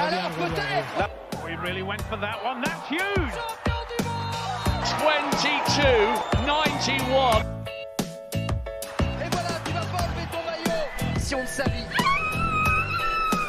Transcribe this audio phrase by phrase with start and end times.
[0.00, 1.10] Alors peut-être
[1.44, 2.62] We really went for that one.
[2.62, 3.34] That's huge.
[5.00, 7.44] 22-91.
[9.20, 10.86] Et voilà, tu vas pas enlever ton maillot
[11.18, 11.86] Sion de sa vie.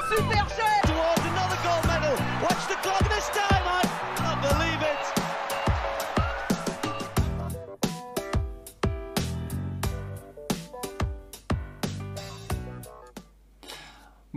[0.10, 2.16] Super chef towards another gold medal.
[2.42, 3.71] Watch the clock this time.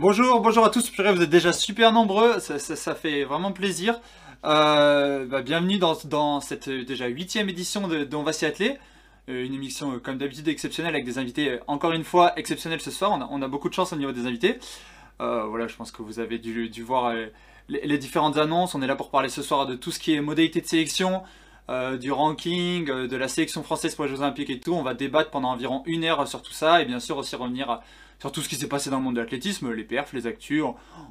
[0.07, 0.91] Bonjour, bonjour à tous.
[0.95, 3.99] Vous êtes déjà super nombreux, ça, fait vraiment plaisir.
[4.45, 8.77] Euh, bah, bienvenue dans, cette euh, déjà huitième édition de, de On va s'y atteler.
[9.29, 13.17] Euh, une émission comme d'habitude exceptionnelle avec des invités encore une fois exceptionnels ce soir.
[13.31, 14.59] On a, beaucoup de chance au niveau des invités.
[15.17, 17.11] Voilà, je pense que vous avez dû, voir
[17.67, 18.75] les, les différentes annonces.
[18.75, 21.23] On est là pour parler ce soir de tout ce qui est modalité de sélection,
[21.99, 24.73] du ranking, de la sélection française pour les Jeux Olympiques et tout.
[24.73, 27.79] On va débattre pendant environ une heure sur tout ça et bien sûr aussi revenir
[28.19, 30.63] sur tout ce qui s'est passé dans le monde de l'athlétisme, les perfs, les actus.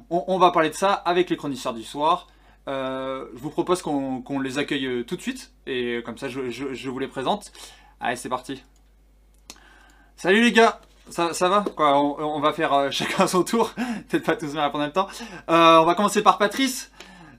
[0.09, 2.27] On, va parler de ça avec les chroniqueurs du soir.
[2.67, 6.89] Euh, je vous propose qu'on les accueille euh, tout de suite et comme ça je,
[6.89, 7.51] vous les présente.
[7.99, 8.63] Allez, c'est parti.
[10.15, 11.65] Salut les gars, ça, va?
[11.77, 13.71] On, va faire euh, chacun son tour,
[14.09, 15.07] peut-être pas tous bien répondre en même temps.
[15.47, 16.91] On va commencer par Patrice.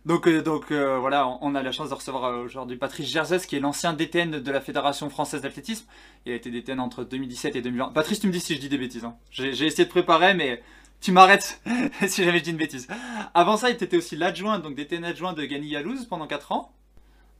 [0.06, 0.40] Donc, euh,
[0.70, 3.92] euh, voilà, on, a la chance de recevoir euh, aujourd'hui Patrice Gerzès, qui est l'ancien
[3.92, 5.84] DTN de la Fédération Française d'Athlétisme.
[6.24, 7.88] Il a été DTN entre 2017 et 2020.
[7.88, 9.04] Patrice, tu me dis si je dis des bêtises.
[9.04, 9.16] hein.
[9.32, 10.62] J'ai essayé de préparer, mais
[11.00, 11.60] tu m'arrêtes
[12.06, 12.86] si jamais je dis une bêtise.
[13.34, 16.72] Avant ça, il était aussi l'adjoint, donc DTN adjoint de Gany Yalouz pendant 4 ans.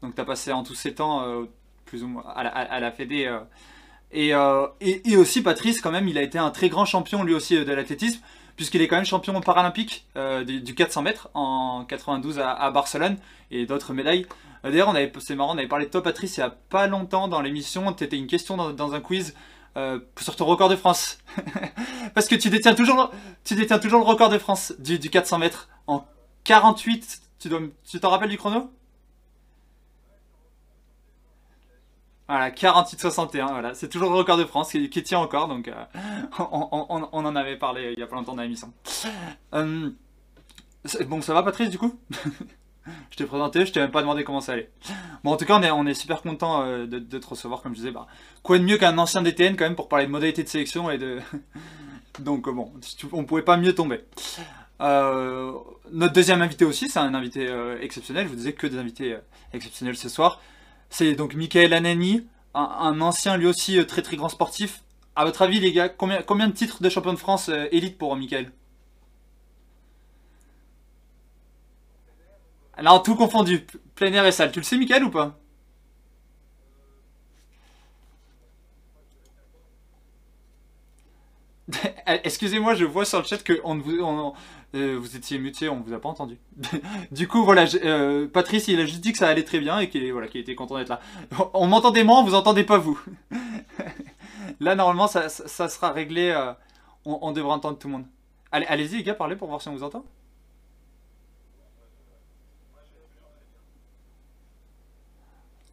[0.03, 1.25] Donc tu as passé en tous ces temps,
[1.85, 3.33] plus ou moins, à la, à- Fédé.
[4.11, 4.33] et,
[4.81, 7.73] et, aussi Patrice, quand même, il a été un très grand champion lui aussi de
[7.73, 8.21] l'athlétisme,
[8.57, 13.17] puisqu'il est quand même champion paralympique euh, du, du 400 mètres en 92 à, Barcelone
[13.51, 14.27] et d'autres médailles.
[14.65, 17.29] Euh, D'ailleurs, c'est marrant, on avait parlé de toi, Patrice, il y a pas longtemps
[17.29, 17.93] dans l'émission.
[17.93, 19.35] T'étais une question dans, un quiz
[19.77, 21.19] euh, sur ton record de France,
[22.15, 23.11] parce que tu détiens toujours,
[23.45, 26.07] toujours le record de France du, du 400 mètres en
[26.45, 27.21] 48.
[27.39, 28.71] Tu dois, tu t'en rappelles du chrono?
[32.29, 33.75] Voilà, 48-61, voilà.
[33.75, 35.75] C'est toujours le record de France qui, tient encore, donc euh,
[36.41, 38.73] on, en avait parlé il y a pas longtemps dans l'émission.
[39.55, 39.91] Euh,
[41.07, 41.99] bon, ça va Patrice du coup?
[43.11, 44.71] Je t'ai présenté, je t'ai même pas demandé comment ça allait.
[45.25, 47.91] Bon, en tout cas, on est, super content euh, de, te recevoir, comme je disais.
[47.91, 48.07] Bah,
[48.45, 50.97] quoi de mieux qu'un ancien DTN quand même pour parler de modalité de sélection et
[50.97, 51.19] de.
[52.21, 52.73] Donc, bon,
[53.13, 54.05] on pouvait pas mieux tomber.
[54.79, 58.27] Notre deuxième invité aussi, c'est un invité exceptionnel.
[58.27, 59.17] Je vous disais que des invités
[59.53, 60.41] exceptionnels ce soir.
[60.91, 64.83] C'est donc Michael Anani, un, ancien lui aussi euh, très très grand sportif.
[65.15, 68.17] À votre avis, les gars, combien, de titres de champion de France euh, élite pour
[68.17, 68.53] Michael?
[72.77, 74.53] Alors, tout confondu, plein air et salle.
[74.53, 75.39] Tu le sais, Michael, ou pas?
[82.07, 84.35] Excusez-moi, je vois sur le chat que on ne vous,
[84.77, 86.39] euh, vous étiez muté, on vous a pas entendu.
[87.11, 89.89] du coup, voilà, euh, Patrice, il a juste dit que ça allait très bien et
[89.89, 91.01] qu'il était content d'être là.
[91.55, 93.01] On m'entendait moi, on vous entendait pas vous.
[94.61, 96.31] là, normalement, ça, sera réglé.
[96.31, 96.53] euh,
[97.05, 98.07] on, on devrait entendre tout le monde.
[98.53, 100.05] Allez, allez-y, les gars, parlez pour voir si on vous entend.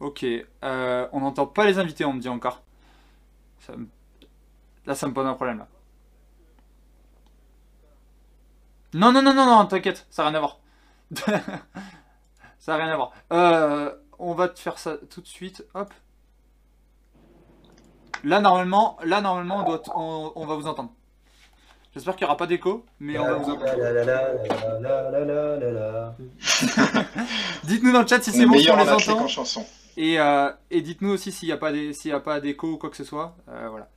[0.00, 0.24] Ok,
[0.62, 2.62] on n'entend pas les invités, on me dit encore.
[4.86, 5.68] Là, ça me pose un problème là.
[8.94, 10.58] Non, non, non, non, non, t'inquiète, ça n'a rien à voir.
[12.58, 13.12] ça n'a rien à voir.
[13.32, 15.64] Euh, on va te faire ça tout de suite.
[15.74, 15.92] Hop.
[18.22, 20.90] Là, normalement, là, normalement, on, doit on, on va vous entendre.
[21.92, 23.66] J'espère qu'il n'y aura pas d'écho, mais on va vous entendre.
[27.64, 29.28] Dites-nous dans le chat si c'est est bon, si on les entend.
[29.28, 29.64] chanson.
[29.96, 32.66] Et, euh, et dites-nous aussi s'il n'y a pas des- s'il y a pas d'écho
[32.72, 33.36] ou quoi que ce soit.
[33.48, 33.88] Euh, voilà.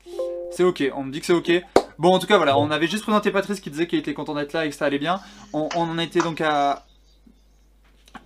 [0.51, 1.51] C'est ok, on me dit que c'est ok.
[1.99, 4.35] Bon, en tout cas, voilà, on avait juste présenté Patrice qui disait qu'il était content
[4.35, 5.19] d'être là et que ça allait bien.
[5.53, 6.85] On, on en était donc à.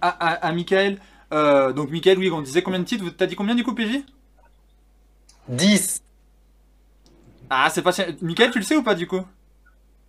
[0.01, 0.99] à, à, à Michael.
[1.33, 3.05] Euh, donc, Michael, oui, on disait combien de titres?
[3.17, 4.03] T'as dit combien du coup, PJ
[5.47, 6.01] 10
[7.50, 7.91] Ah, c'est pas.
[8.21, 9.21] Michael, tu le sais ou pas du coup?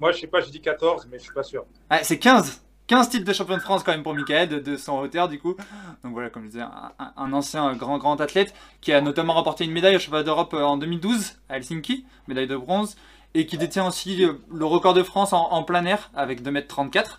[0.00, 1.64] Moi, je sais pas, j'ai dit 14, mais je suis pas sûr.
[1.90, 4.76] Ah, c'est 15 15 titres de champion de France quand même pour Michael, de, de
[4.76, 5.54] son hauteur du coup.
[6.02, 9.34] Donc voilà, comme je disais, un, un- un ancien grand grand athlète qui a notamment
[9.34, 12.96] remporté une médaille au championnat d'Europe euh, en 2012 à Helsinki, médaille de bronze,
[13.34, 17.18] et qui détient aussi euh, le record de France en, en plein air avec 2m34.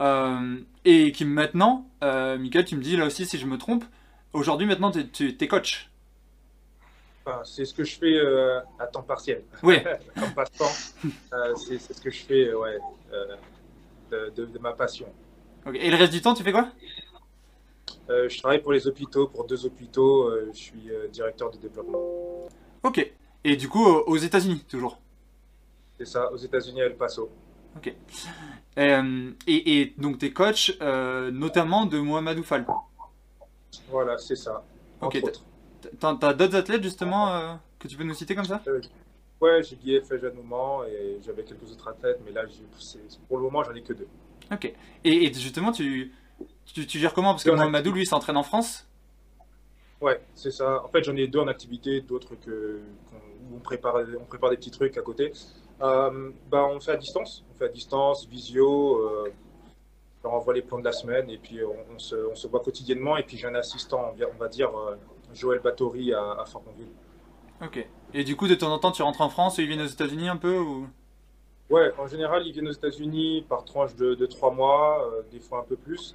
[0.00, 3.84] Euh, et qui maintenant, euh, Michael, tu me dis là aussi si je me trompe,
[4.32, 5.88] aujourd'hui maintenant tu t'es coach.
[7.24, 9.42] Enfin, c'est ce que je fais euh, à temps partiel.
[9.62, 9.78] Oui.
[10.18, 11.08] Comme passe-temps.
[11.56, 12.78] C'est ce que je fais, ouais,
[14.10, 15.06] de, de- de ma passion.
[15.72, 16.68] Et le reste du temps, tu fais quoi?
[18.08, 20.30] Je travaille pour les hôpitaux, pour deux hôpitaux.
[20.52, 22.48] je suis directeur de développement.
[22.82, 23.10] Ok.
[23.44, 24.98] Et du coup, aux États-Unis toujours?
[26.04, 27.30] C'est ça, aux États-Unis, à El Paso.
[27.76, 27.94] Ok.
[28.76, 32.66] Euh, et, et donc t'es coach euh, notamment de Mohamedou Fall.
[33.88, 34.62] Voilà, c'est ça.
[35.00, 35.22] Ok.
[35.98, 38.62] t'as d'autres athlètes justement euh, que tu peux nous citer comme ça?
[39.40, 40.00] Ouais, j'ai Guy
[40.34, 42.42] Nouman et j'avais quelques autres athlètes, mais là,
[43.28, 44.08] pour le moment, j'en ai que deux.
[44.52, 44.72] Ok.
[45.04, 46.12] Et, et justement, tu,
[46.66, 47.32] tu, tu gères comment?
[47.32, 48.86] Parce que Mohamedou, lui, s'entraîne en France?
[50.00, 50.84] Ouais, c'est ça.
[50.84, 52.80] En fait, j'en ai deux en activité, d'autres que
[53.10, 53.16] qu'on-
[53.54, 55.32] où on prépare, on prépare des petits trucs à côté.
[55.82, 58.98] Euh, bah, on fait à distance, on fait à distance, visio.
[58.98, 59.32] Euh,
[60.18, 62.46] je leur envoie les plans de la semaine et puis on, on se, on se
[62.46, 63.16] voit quotidiennement.
[63.16, 64.96] Et puis j'ai un assistant, on va- on dire euh,
[65.34, 66.44] Joël Bathory à, à.
[67.62, 67.86] Ok.
[68.12, 69.86] Et du coup, de temps en temps, tu rentres en France ou ils viennent aux
[69.86, 70.88] États-Unis un peu ou...
[71.70, 75.40] Ouais, en général, ils viennent aux États-Unis par tranche de, de trois mois, euh, des
[75.40, 76.14] fois un peu plus.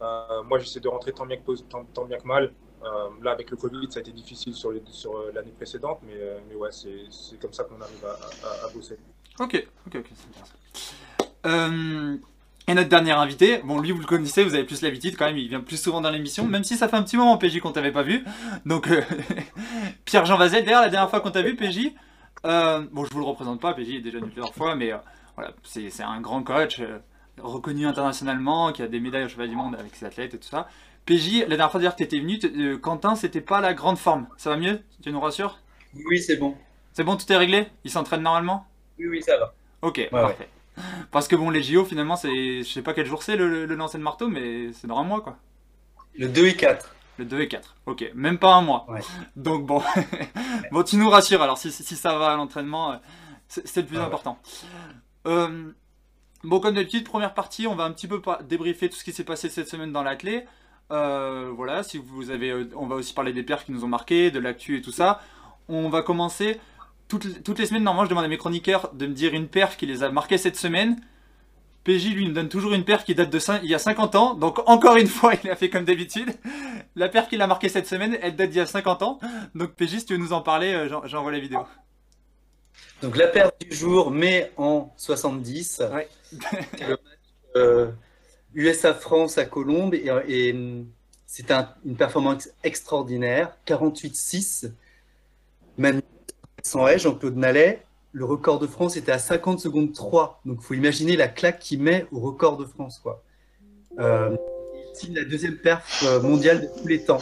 [0.00, 2.52] Euh, moi, j'essaie de rentrer tant bien que, tant, tant bien que mal.
[2.84, 6.38] Euh, là, avec le Covid, ça a été difficile sur euh, l'année précédente, mais, euh,
[6.56, 8.98] ouais, c'est comme ça qu'on arrive à, à- bosser.
[9.40, 11.78] Ok, ok, ok, c'est bien ça.
[12.68, 15.38] Et notre dernier invité, bon, lui, vous le connaissez, vous avez plus l'habitude quand même,
[15.38, 17.72] il vient plus souvent dans l'émission, même si ça fait un petit moment, PJ, qu'on
[17.72, 18.24] t'avait pas vu.
[18.66, 18.88] Donc,
[20.04, 21.92] Pierre-Jean Vazel, d'ailleurs, la dernière fois qu'on t'a vu, PJ,
[22.44, 24.92] bon, je vous le représente pas, PJ est déjà venu plusieurs fois, mais
[25.34, 26.82] voilà, c'est un grand coach,
[27.40, 30.48] reconnu internationalement, qui a des médailles au cheval du monde avec ses athlètes et tout
[30.48, 30.68] ça.
[31.08, 33.96] PJ, la dernière fois d'ailleurs que t'étais venu, t- euh, Quentin, c'était pas la grande
[33.96, 34.28] forme.
[34.36, 34.82] Ça va mieux?
[35.02, 35.58] Tu nous rassures?
[36.06, 36.54] Oui, c'est bon.
[36.92, 37.66] C'est bon, tout est réglé?
[37.84, 38.66] Il s'entraîne normalement?
[38.98, 39.54] Oui, oui, ça va.
[39.80, 40.48] Ok, parfait.
[41.10, 42.58] Parce que bon, les JO, finalement, c'est.
[42.62, 45.04] Je sais pas quel jour c'est le, le lancer de marteau, mais c'est dans un
[45.04, 45.38] mois, quoi.
[46.14, 46.94] Le 2 et 4.
[47.18, 47.76] Le 2 et 4.
[47.86, 48.84] Ok, même pas un mois.
[48.88, 49.00] Ouais.
[49.34, 49.82] Donc bon.
[50.72, 52.96] bon, tu nous rassures, alors si, si ça va à l'entraînement, euh,
[53.48, 54.38] c'est le plus important.
[55.26, 55.72] Euh,
[56.44, 59.24] bon, comme d'habitude, première partie, on va un petit peu débriefer tout ce qui s'est
[59.24, 60.44] passé cette semaine dans l'athlé.
[60.90, 62.50] Euh, voilà, si vous avez.
[62.50, 64.92] euh, On va aussi parler des perfs qui nous ont marqués, de l'actu et tout
[64.92, 65.20] ça.
[65.68, 66.58] On va commencer.
[67.08, 69.48] Toutes, les- toutes les semaines, normalement, je demande à mes chroniqueurs de me dire une
[69.48, 71.00] perf qui les a marqués cette semaine.
[71.84, 74.34] PJ, lui, me donne toujours une perf qui date de il y a 50 ans.
[74.34, 76.30] Donc, encore une fois, il a fait comme d'habitude.
[76.96, 79.18] La perf qu'il a marquée cette semaine, elle date d'il y a 50 ans.
[79.54, 81.60] Donc, PJ, si tu veux nous en parler, euh, j'en- j'envoie la vidéo.
[83.02, 85.82] Donc la perte du jour, mai en 70.
[85.92, 86.08] Ouais.
[86.30, 86.98] C'est le match,
[87.56, 87.90] euh,
[88.54, 89.94] USA-France à Colombes.
[89.94, 90.86] Et, hum,
[91.26, 93.56] c'est un- une performance extraordinaire.
[93.66, 94.70] 48-6.
[95.76, 96.00] Manu
[96.62, 97.82] sans Jean-Claude Nallet.
[98.12, 100.40] Le record de France était à 50 secondes 3.
[100.44, 102.98] Donc il faut imaginer la claque qu'il met au record de France.
[103.02, 103.22] Quoi.
[103.98, 104.34] Euh,
[104.74, 107.20] il signe la deuxième perf euh, mondiale de tous les temps.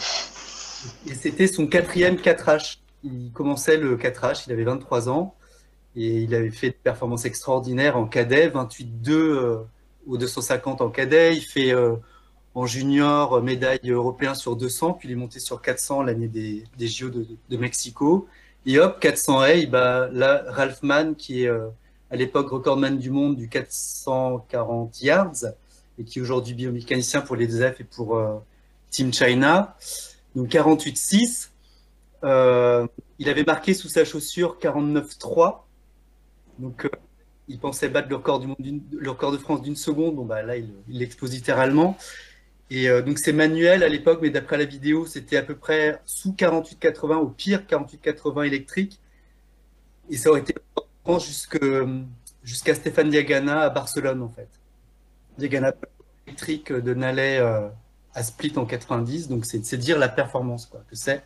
[1.05, 2.77] Et c'était son quatrième 4H.
[3.03, 5.35] Il commençait le 4H, il avait 23 ans.
[5.95, 9.65] Et il avait fait des performances extraordinaires en cadet, 28-2
[10.07, 11.35] euh, au 250 en cadet.
[11.35, 11.95] Il fait euh,
[12.55, 16.63] en junior euh, médaille européen sur 200, puis il est monté sur 400 l'année des,
[16.77, 18.27] des JO de, Mexico.
[18.65, 21.67] Et hop, 400 haies, bah, là, Ralph Mann, qui est euh,
[22.11, 25.45] à l'époque recordman du monde du 440 yards,
[25.99, 28.21] et qui est aujourd'hui biomécanicien pour les DF et pour
[28.91, 29.75] Team China.
[30.35, 31.49] Donc 48-6.
[32.23, 32.87] Euh,
[33.19, 35.59] il avait marqué sous sa chaussure 49-3.
[36.59, 36.89] Donc,
[37.47, 40.15] il pensait battre le record, de France d'une seconde.
[40.15, 41.97] Bon, bah, là, il l'expose littéralement.
[42.69, 46.01] Et euh, donc, c'est manuel à l'époque, mais d'après la vidéo, c'était à peu près
[46.05, 48.99] sous 48-80, au pire 48-80 électrique.
[50.09, 50.53] Et ça aurait été
[52.43, 54.49] jusqu'à Stéphane Diagana à Barcelone, en fait.
[55.37, 55.73] Diagana
[56.25, 57.69] électrique de euh,
[58.17, 59.29] à Split en 90.
[59.29, 61.23] Donc, c'est dire la performance quoi, que c'est.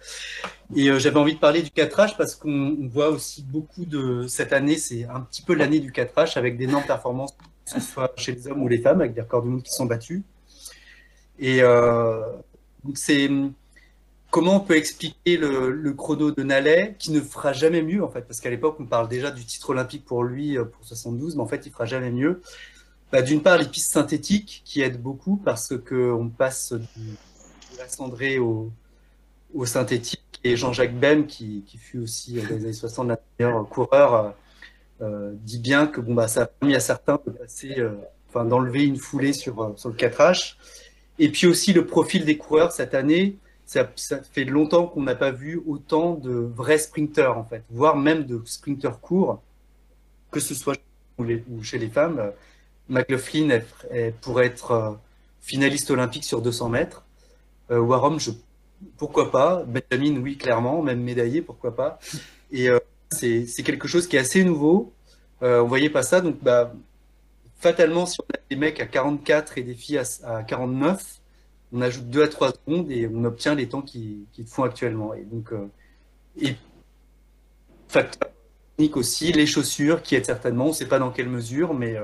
[0.75, 4.27] Et euh, j'avais envie de parler du 4H parce qu'on on voit aussi beaucoup de.
[4.27, 8.12] Cette année, c'est un petit peu l'année du 4H avec d'énormes performances, que ce soit
[8.17, 10.21] chez les hommes ou les femmes, avec des records du monde qui sont battus.
[11.39, 12.21] Et euh,
[12.93, 13.29] c'est.
[14.29, 18.10] Comment on peut expliquer le, le chrono de Nallet qui ne fera jamais mieux en
[18.10, 18.21] fait?
[18.21, 21.41] Parce qu'à l'époque, on parle déjà du titre olympique pour lui euh, pour 72, mais
[21.41, 22.41] en fait, il fera jamais mieux.
[23.12, 26.82] Bah, D'une part, les pistes synthétiques qui aident beaucoup parce qu'on passe de
[27.77, 28.72] la cendrée au,
[29.65, 30.22] synthétique.
[30.44, 34.15] Et Jean-Jacques Bem, qui, fut aussi euh, dans les années 60 l'un des meilleurs coureurs,
[34.15, 34.30] euh,
[35.01, 37.75] euh, dit bien que bon, bah, ça a permis à certains de passer,
[38.30, 40.56] enfin, d'enlever une foulée sur, sur le 4H.
[41.20, 45.15] Et puis aussi le profil des coureurs cette année, ça, ça fait longtemps qu'on n'a
[45.15, 49.41] pas vu autant de vrais sprinteurs en fait, voire même de sprinteurs courts,
[50.32, 52.32] que ce soit chez les- chez les femmes.
[52.89, 54.91] McLaughlin est, est- pourrait être euh,
[55.41, 57.05] finaliste olympique sur 200 mètres.
[57.71, 58.17] Euh, Warham,
[58.97, 59.63] pourquoi pas.
[59.65, 62.00] Benjamin, oui, clairement, même médaillé, pourquoi pas.
[62.51, 62.79] Et euh,
[63.11, 64.93] c'est quelque chose qui est assez nouveau.
[65.41, 66.73] On voyait pas ça, donc bah,
[67.59, 70.03] fatalement, si on a des mecs à 44 et des filles à,
[70.38, 71.19] à 49,
[71.73, 75.13] on ajoute 2 à 3 secondes et on obtient les temps qu'ils qu'ils font actuellement.
[75.15, 75.51] Et donc,
[76.41, 76.55] et
[77.88, 78.29] facteur
[78.77, 81.95] technique aussi, les chaussures qui aident certainement, on ne sait pas dans quelle mesure, mais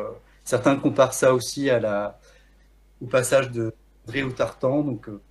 [0.47, 1.69] certains comparent ça aussi
[3.01, 3.73] au passage de
[4.07, 4.81] André au Tartan.
[4.81, 5.21] Donc, euh,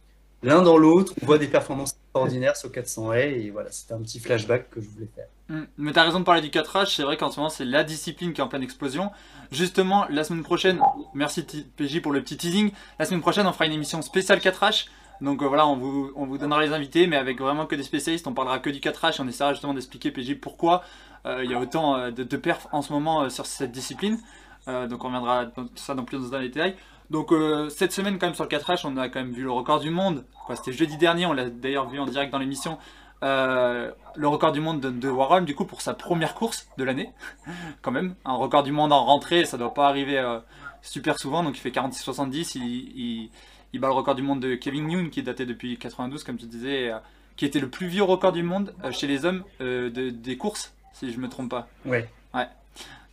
[0.42, 3.40] l'un dans l'autre, on voit des performances extraordinaires sur 400 haies.
[3.40, 5.26] Et voilà, c'était un petit flashback que je voulais faire.
[5.48, 5.62] Mm.
[5.78, 8.32] Mais t'as raison de parler du 4H, c'est vrai qu'en ce moment c'est la discipline
[8.32, 9.10] qui est en pleine explosion.
[9.50, 10.80] Justement, la semaine prochaine,
[11.14, 14.88] merci PJ pour le petit teasing, la semaine prochaine on fera une émission spéciale 4H.
[15.20, 17.84] Donc euh, voilà, on vous, on vous donnera les invités, mais avec vraiment que des
[17.84, 20.82] spécialistes, on parlera que du 4H et on essaiera justement d'expliquer PJ pourquoi
[21.26, 24.18] euh, il y a autant de perfs en ce moment sur cette discipline.
[24.66, 26.76] Donc on reviendra dans, ça dans plus dans les détails.
[27.10, 27.32] Donc
[27.70, 29.90] cette semaine quand même sur le 4H, on a quand même vu le record du
[29.90, 30.24] monde.
[30.54, 32.78] C'était jeudi dernier, on l'a d'ailleurs vu en direct dans l'émission.
[33.22, 36.84] Euh, le record du monde de, de, Warhol, du coup, pour sa première course de
[36.84, 37.10] l'année,
[37.82, 38.14] quand même.
[38.24, 40.38] Un record du monde en rentrée, ça doit pas arriver euh,
[40.82, 42.58] super souvent, donc il fait 46-70.
[42.58, 43.30] Il,
[43.72, 46.36] il, bat le record du monde de Kevin Yoon, qui est daté depuis 92, comme
[46.36, 46.98] tu disais, euh,
[47.36, 51.12] qui était le plus vieux record du monde chez les hommes de, des courses, si
[51.12, 51.68] je me trompe pas.
[51.84, 52.08] Ouais.
[52.32, 52.48] Ouais.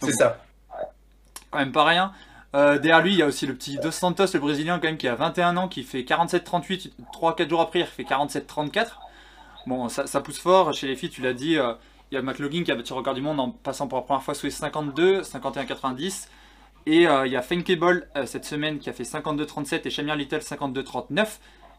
[0.02, 0.38] C'est ça.
[1.54, 2.12] Quand même pas rien.
[2.54, 5.08] derrière lui, il y a aussi le petit Dos Santos, le Brésilien, quand même, qui
[5.08, 6.92] a 21 ans, qui fait 47-38.
[7.14, 8.88] 3-4 jours après, il fait 47-34.
[9.66, 10.74] Bon, ça, pousse fort.
[10.74, 11.74] Chez les filles, tu l'as dit, euh,
[12.12, 14.04] il y a McLaughlin qui a battu le record du monde en passant pour la
[14.04, 16.28] première fois sous les 52, 51-90.
[16.86, 20.40] Et euh, il y a euh, cette semaine qui a fait 52-37 et Shamir Little
[20.40, 21.28] 52-39.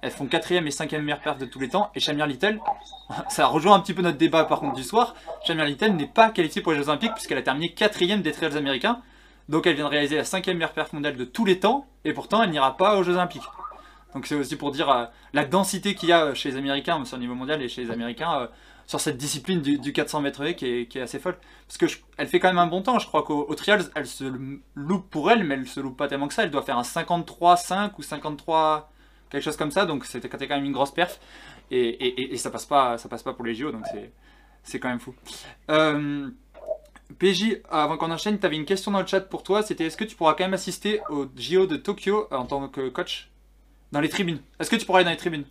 [0.01, 1.91] Elles font 4ème et 5ème meilleure perte de tous les temps.
[1.95, 2.59] Et Shamir Little,
[3.29, 5.15] ça rejoint un petit peu notre débat par contre du soir.
[5.47, 8.57] Shamir Little n'est pas qualifiée pour les Jeux Olympiques puisqu'elle a terminé 4ème des trials
[8.57, 9.03] américains.
[9.49, 11.87] Donc elle vient de réaliser la 5ème meilleure perte mondiale de tous les temps.
[12.05, 13.43] Et pourtant, elle n'ira pas aux Jeux Olympiques.
[14.15, 17.17] Donc c'est aussi pour dire euh, la densité qu'il y a chez les Américains, sur
[17.17, 18.47] le niveau mondial et chez les Américains, euh,
[18.87, 21.37] sur cette discipline du, 400 mètres qui est, qui est, assez folle.
[21.67, 21.87] Parce que
[22.27, 22.99] fait quand même un bon temps.
[22.99, 24.25] Je crois qu'au trials, elle se
[24.75, 26.45] loupe pour elle, mais elle se loupe pas tellement que ça.
[26.45, 28.91] Elle doit faire un 53-5 ou 53
[29.31, 29.87] quelque chose comme ça.
[29.87, 31.19] Donc c'était quand même une grosse perf.
[31.71, 33.73] Et, ça passe pas, ça passe pas pour les JO.
[33.73, 33.85] Donc
[34.63, 35.15] c'est quand même fou.
[35.71, 36.31] Euh,
[37.19, 39.63] PJ, avant qu'on enchaîne, tu avais une question dans le chat pour toi.
[39.63, 42.89] C'était est-ce que tu pourras quand même assister au JO de Tokyo en tant que
[42.89, 43.31] coach
[43.93, 44.41] dans les tribunes.
[44.59, 45.45] Est-ce que tu pourrais aller dans les tribunes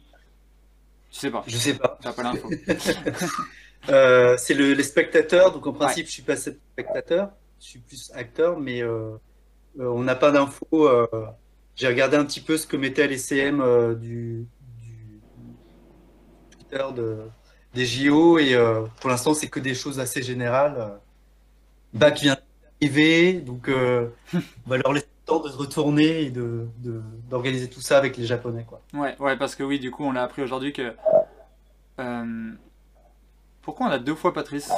[1.12, 1.44] Je sais pas.
[1.48, 1.98] Je sais pas.
[2.02, 2.50] T'as pas l'info.
[3.90, 8.12] euh, c'est le, les spectateurs, donc en principe, je suis pas spectateur, je suis plus
[8.16, 9.12] acteur, mais euh,
[9.80, 10.88] euh, on n'a pas d'infos.
[10.88, 11.08] Euh,
[11.76, 14.46] j'ai regardé un petit peu ce que mettait l'ECM euh, du,
[14.82, 15.22] du
[16.52, 17.18] Twitter de,
[17.74, 18.56] des JO et
[19.00, 21.00] pour l'instant, c'est que des choses assez générales.
[21.94, 22.38] Bac vient
[22.82, 24.10] d'arriver, donc on
[24.70, 26.68] va leur laisser temps de se retourner et de,
[27.30, 28.66] d'organiser tout ça avec les Japonais.
[28.68, 28.82] Quoi.
[28.94, 30.94] Ouais, ouais, parce que oui, du coup, on a appris aujourd'hui que.
[32.00, 32.52] Euh,
[33.62, 34.72] pourquoi on a deux fois Patrice?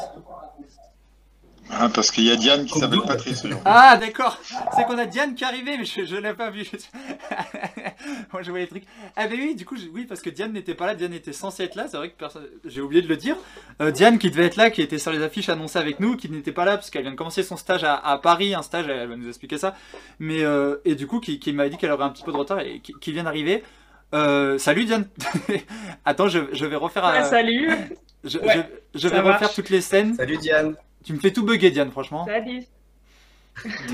[1.72, 3.44] Ah, parce qu'il y a Diane qui s'appelle Patrice.
[3.66, 4.40] Ah, d'accord.
[4.76, 6.64] C'est qu'on a Diane qui est arrivée, mais je, ne l'ai pas vu.
[8.34, 8.84] Moi, je voyais les trucs.
[9.16, 10.96] Ah, ben oui, du coup, oui, parce que Diane n'était pas là.
[10.96, 11.88] Diane était censée être là.
[11.90, 12.46] C'est vrai que personne...
[12.66, 13.36] j'ai oublié de le dire.
[13.82, 16.30] Euh, Diane qui devait être là, qui était sur les affiches annoncées avec nous, qui
[16.30, 19.10] n'était pas là parce qu'elle vient de commencer son stage à, Paris, un stage, elle
[19.10, 19.76] va nous expliquer ça.
[20.20, 22.38] Mais, euh, et du coup, qui, qui m'a dit qu'elle aurait un petit peu de
[22.38, 23.64] retard et qui, vient d'arriver.
[24.14, 25.08] Euh, salut Diane.
[26.06, 27.04] Attends, je, je, vais refaire.
[27.06, 27.70] Ah, salut.
[28.24, 28.38] Je,
[28.94, 30.14] je vais refaire toutes les scènes.
[30.14, 30.76] Salut Diane.
[31.06, 32.26] Tu me fais tout bugger, Diane, franchement.
[32.26, 32.64] Salut.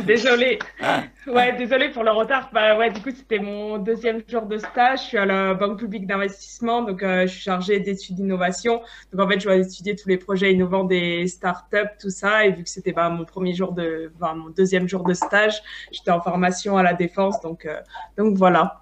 [0.06, 0.60] désolé.
[0.82, 1.03] Ah.
[1.27, 2.50] Ouais, désolé pour le retard.
[2.53, 5.01] Bah ouais, du coup, c'était mon deuxième jour de stage.
[5.01, 8.82] Je suis à la Banque publique d'investissement, donc euh, je suis chargée d'études d'innovation.
[9.12, 12.46] Donc en fait, je dois étudier tous les projets innovants des startups, tout ça.
[12.46, 15.62] Et vu que c'était bah, mon premier jour de, enfin, mon deuxième jour de stage,
[15.91, 17.80] j'étais en formation à la défense, donc euh,
[18.18, 18.80] donc voilà.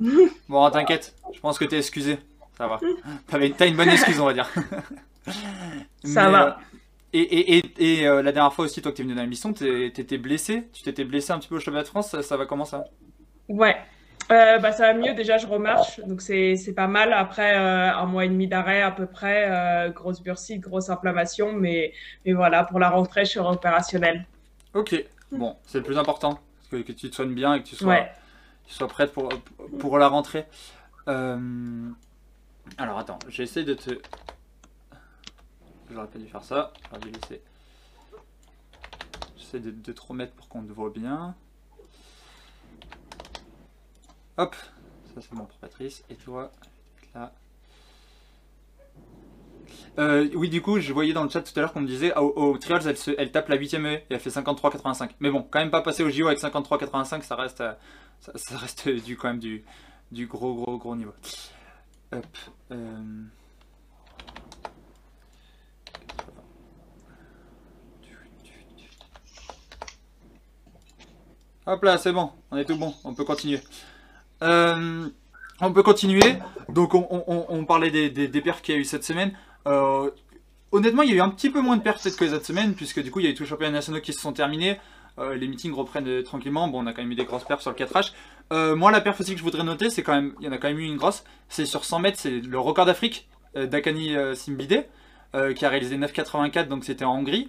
[0.48, 1.16] Bon, t'inquiète.
[1.34, 2.20] Je pense que t'es excusé.
[2.58, 2.80] Ça va.
[3.58, 4.50] T'as une bonne excuse, on va dire.
[6.04, 6.48] Ça va.
[6.48, 6.52] Euh,
[7.13, 10.18] et, et, et, euh, la dernière fois aussi, toi qui es venu dans l'émission, t'étais
[10.18, 10.68] blessé.
[10.74, 12.20] Tu t'étais blessé un petit peu au championnat de France.
[12.22, 12.86] Ça, va comment ça?
[13.48, 13.78] Ouais.
[14.32, 15.16] Euh, bah, ça va mieux.
[15.16, 16.00] Déjà, je remarche.
[16.01, 17.13] Donc, c'est pas mal.
[17.13, 19.92] Après euh, un mois et demi d'arrêt à peu près.
[19.96, 21.54] grosse bursite, grosse inflammation.
[21.54, 21.94] Mais,
[22.25, 24.28] mais voilà, pour la rentrée, je suis opérationnel.
[24.75, 25.04] Ok.
[25.32, 26.39] Bon, c'est le plus important.
[26.70, 28.01] Que, que, tu te soignes bien et que tu sois,
[28.68, 29.30] tu sois prête pour,
[29.80, 30.46] pour la rentrée.
[31.08, 33.18] Alors, attends.
[33.30, 34.00] J'essaie de te
[35.91, 36.74] J'aurais pas dû faire ça.
[36.89, 37.41] J'aurais dû laisser.
[39.38, 41.36] J'essaie de, te remettre pour qu'on te voit bien.
[44.38, 44.55] Hop,
[45.13, 46.03] ça c'est bon pour Patrice.
[46.10, 46.51] Et toi,
[47.15, 47.34] là.
[49.98, 52.15] Euh, oui, du coup, je voyais dans le chat tout à l'heure qu'on me disait
[52.15, 55.12] au, Trials, elle, tape la 8ème et elle fait 53,85.
[55.19, 57.63] Mais bon, quand même pas passer au JO avec 53,85, ça reste,
[58.19, 59.65] ça, reste du, quand même du,
[60.12, 61.13] du gros, gros, gros niveau.
[62.13, 62.25] Hop.
[62.72, 63.24] Euh...
[71.70, 73.60] Hop là, c'est bon, on est tout bon, on peut continuer.
[74.42, 75.08] Euh,
[75.62, 76.38] on peut continuer.
[76.68, 79.34] Donc on, parlait des, des, perfs qu'il y a eu cette semaine.
[79.68, 80.10] Euh,
[80.72, 83.04] honnêtement, il y a eu un petit peu moins de perfs que cette semaine, puisque
[83.04, 84.80] du coup, il y a eu tous les championnats nationaux qui se sont terminés.
[85.20, 86.68] euh, les meetings reprennent tranquillement.
[86.70, 88.74] Bon, on a quand même eu des grosses perfs sur le 4H.
[88.76, 90.58] moi, la perf aussi que je voudrais noter, c'est quand même, il y en a
[90.58, 91.24] quand même eu une grosse.
[91.50, 94.88] C'est sur 100 mètres, c'est le record d'Afrique d'Akani Simbide,
[95.56, 97.48] qui a réalisé 9,84, donc c'était en Hongrie.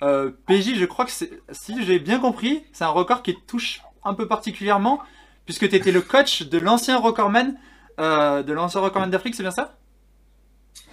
[0.00, 4.28] PJ, je crois que si j'ai bien compris, c'est un record qui touche un peu
[4.28, 5.00] particulièrement,
[5.44, 7.58] puisque tu étais le coach de l'ancien recordman,
[7.98, 9.76] de l'ancien recordman d'Afrique, c'est bien ça?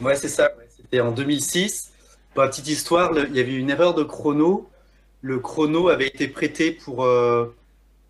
[0.01, 0.49] Ouais, c'est ça.
[0.75, 1.91] C'était en 2006.
[2.33, 4.69] Pour la petite histoire, il y avait une erreur de chrono.
[5.21, 7.55] Le chrono avait été prêté pour euh,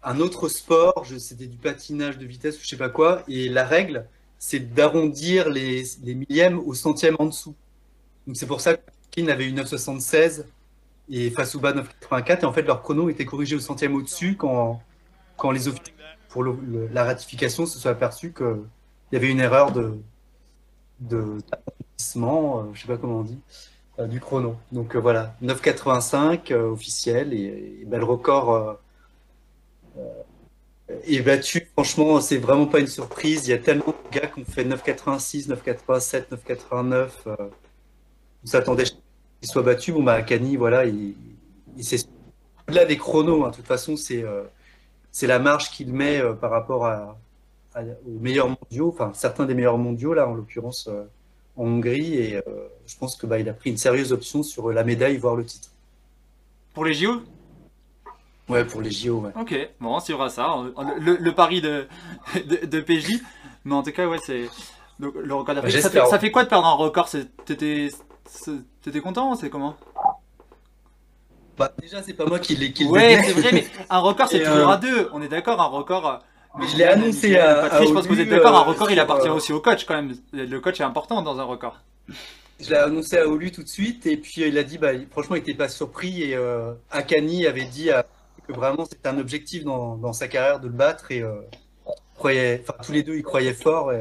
[0.04, 3.24] un autre sport, c'était du patinage de vitesse ou je sais pas quoi.
[3.28, 4.08] Et la règle,
[4.40, 7.56] c'est d'arrondir les, millièmes au centième en dessous.
[8.28, 8.82] Donc c'est pour ça que
[9.30, 10.44] avait eu 9,76
[11.10, 12.42] et Fasuba 9,84.
[12.42, 14.82] Et en fait, leur chrono était corrigé au centième au-dessus quand,
[15.38, 15.94] quand les officiers
[16.30, 16.44] pour
[16.92, 18.66] la ratification se sont aperçus qu'il
[19.14, 19.98] y avait une erreur de,
[21.00, 21.38] de
[22.18, 23.40] euh, je sais pas comment on dit,
[24.00, 24.58] euh, du chrono.
[24.72, 28.80] Donc euh, voilà, 9,85 officiel et, ben, le record
[31.08, 31.70] est battu.
[31.74, 33.48] Franchement, c'est vraiment pas une surprise.
[33.48, 37.10] Il y a tellement de gars qui ont fait 9,86, 9,87, 9,89.
[37.38, 37.50] on
[38.44, 38.84] s'attendait
[39.46, 39.92] qu'il soit battu.
[39.92, 41.16] Bon, bah, Kani, voilà, il,
[41.78, 42.06] il s'est.
[42.68, 43.52] Au-delà des chronos, hein.
[43.52, 44.26] de toute façon, c'est
[45.12, 47.16] c'est la marge qu'il met par rapport à,
[47.82, 51.04] aux meilleurs mondiaux, enfin certains des meilleurs mondiaux, là en l'occurrence euh,
[51.58, 52.42] en Hongrie, et euh,
[52.86, 55.46] je pense que bah, il a pris une sérieuse option sur la médaille, voire le
[55.46, 55.70] titre.
[56.74, 57.22] Pour les JO
[58.48, 59.32] Ouais, pour les JO, ouais.
[59.40, 60.54] Ok, bon, on suivra ça,
[61.00, 61.88] le, pari de,
[62.46, 63.20] de, PJ,
[63.64, 64.48] mais en tout cas, ouais, c'est
[65.00, 65.82] le record d'Afrique.
[65.82, 67.10] Ça, ça, fait quoi de perdre un record?
[68.82, 69.76] T'étais content C'est comment
[71.58, 72.74] bah, déjà, c'est pas moi qui l'ai.
[72.86, 75.10] Ouais, c'est vrai, mais un record, c'est toujours euh, à deux.
[75.14, 76.22] On est d'accord, un record.
[76.58, 78.92] Mais je l'ai annoncé à, Patrick, je pense que vous êtes d'accord, un euh, record
[78.92, 80.16] il appartient aussi au coach quand même.
[80.32, 81.82] Le coach est important dans un record.
[82.60, 85.36] Je l'ai annoncé à Olu tout de suite et puis il a dit, bah, franchement,
[85.36, 87.90] il n'était pas surpris et euh, Akani avait dit
[88.48, 91.36] que vraiment c'était un objectif dans, dans, sa carrière de le battre et euh,
[92.16, 93.92] croyait, tous les deux ils croyaient fort.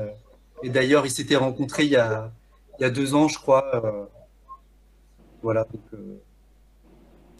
[0.62, 2.30] Et, d'ailleurs, ils s'étaient rencontrés il y, a,
[2.78, 4.08] il y a deux ans, je crois.
[5.44, 5.66] Euh, voilà.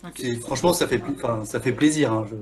[0.03, 1.01] Donc, Franchement, ça fait,
[1.45, 2.13] ça fait plaisir.
[2.13, 2.37] Hein, je,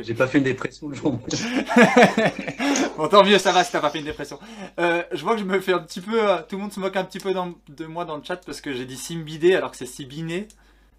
[0.00, 1.12] j'ai pas fait une dépression le jour.
[2.98, 4.38] bon, tant mieux, ça va si t'as pas fait une dépression.
[4.78, 6.28] Euh, je vois que je me fais un petit peu.
[6.28, 8.60] Euh, tout le monde se moque un petit peu de moi dans le chat parce
[8.60, 10.48] que j'ai dit Simbidé alors que c'est Sibiné.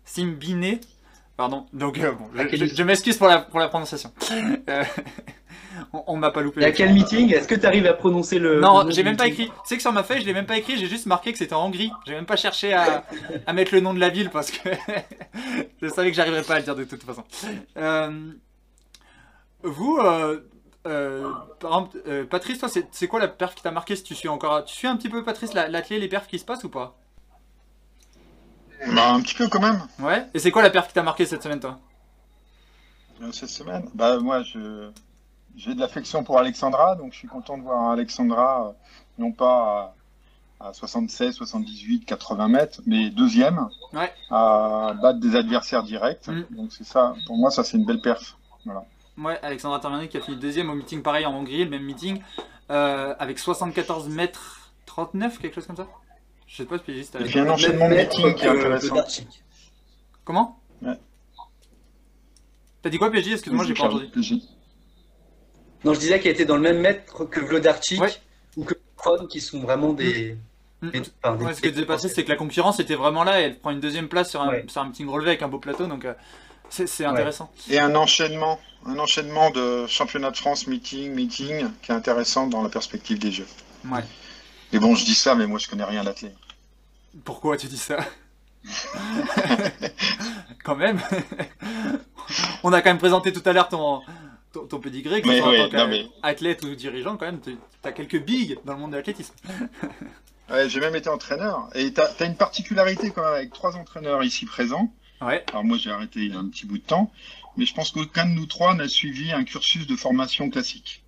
[0.04, 0.82] Simbiné.
[1.38, 1.68] Pardon.
[1.74, 4.12] Donc, euh, bon, je, m'excuse pour la, pour la prononciation.
[6.08, 6.64] on, m'a pas loupé.
[6.64, 7.34] À quel meeting?
[7.34, 8.60] Est-ce que tu arrives à prononcer le.
[8.60, 9.48] Non, j'ai même pas écrit.
[9.48, 11.38] Tu sais que sur ma feuille, je l'ai même pas écrit, j'ai juste marqué que
[11.38, 11.92] c'était en Hongrie.
[12.06, 13.04] J'ai même pas cherché à,
[13.48, 14.70] à, mettre le nom de la ville parce que
[15.82, 17.24] je savais que j'arriverais pas à le dire de toute façon.
[17.78, 18.32] Euh.
[19.64, 20.42] Vous, euh,
[20.88, 24.16] euh, par exemple, euh, Patrice, toi, c'est quoi la perf qui t'a marqué si tu
[24.16, 26.70] suis encore Tu suis un petit peu, Patrice, l'atelier, les perfs qui se passent ou
[26.70, 26.98] pas?
[28.88, 29.80] Bah, un petit peu quand même.
[30.00, 30.26] Ouais.
[30.34, 31.80] Et c'est quoi la perf qui t'a marqué cette semaine, toi?
[33.32, 33.88] Cette semaine?
[33.94, 34.90] Bah, moi, je
[35.56, 38.74] j'ai de l'affection pour Alexandra, donc je suis content de voir Alexandra,
[39.18, 39.96] non pas
[40.60, 44.12] à, 76, 78, 80 mètres, mais deuxième, ouais.
[44.30, 46.28] à battre des adversaires directs.
[46.28, 46.46] Mm.
[46.52, 48.38] Donc c'est ça, pour moi, ça c'est une belle perf.
[48.66, 48.86] Voilà.
[49.18, 52.22] Ouais, Alexandra Tarmanek qui a fini deuxième au meeting pareil en Hongrie, le même meeting,
[52.70, 55.88] euh, avec 74 mètres 39, quelque chose comme ça.
[56.48, 57.18] Je sais pas si juste.
[57.20, 58.96] Il y a un enchaînement de meeting qui est intéressant.
[60.24, 60.60] Comment?
[60.82, 61.00] Ouais.
[62.82, 64.10] T'as dit quoi, PJ Excuse-moi, j'ai pas entendu.
[65.84, 68.02] Non, je disais qu'il était dans le même mètre que Vlodarchik
[68.58, 70.38] ou que Kron, qui sont vraiment des.
[70.82, 70.90] Mm.
[71.54, 73.80] ce qui s'est passé, c'est que la concurrence était vraiment là et elle prend une
[73.80, 76.14] deuxième place sur un, sur un meeting relevé avec un beau plateau, donc euh,
[76.70, 77.52] c'est intéressant.
[77.70, 82.64] Et un enchaînement, un enchaînement de championnat de France, meeting, meeting, qui est intéressant dans
[82.64, 83.48] la perspective des Jeux.
[83.92, 84.02] Ouais.
[84.74, 86.36] Et bon, je dis ça, mais moi je connais rien à l'athlète.
[87.26, 87.98] Pourquoi tu dis ça?
[90.64, 91.00] Quand même.
[92.64, 94.02] On a quand même présenté tout à l'heure ton,
[94.52, 96.08] ton, ton pedigree, mais, en tant mais...
[96.64, 99.34] ou dirigeant, quand même, tu as quelques bigs dans le monde de l'athlétisme.
[100.50, 101.70] ouais, j'ai même été entraîneur.
[101.76, 104.92] Et tu as, une particularité quand même avec trois entraîneurs ici présents.
[105.22, 105.44] Ouais.
[105.52, 107.12] Alors moi j'ai arrêté il y a un petit bout de temps,
[107.56, 111.04] mais je pense qu'aucun de nous trois n'a suivi un cursus de formation classique.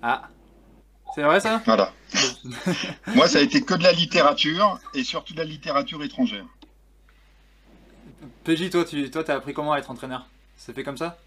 [0.00, 0.28] Ah,
[1.14, 1.60] c'est vrai ça?
[1.66, 1.92] Voilà.
[3.14, 6.46] moi ça a été que de la littérature et surtout de la littérature étrangère.
[8.44, 10.26] PJ, toi, tu toi, as appris comment être entraîneur?
[10.56, 11.18] C'est fait comme ça?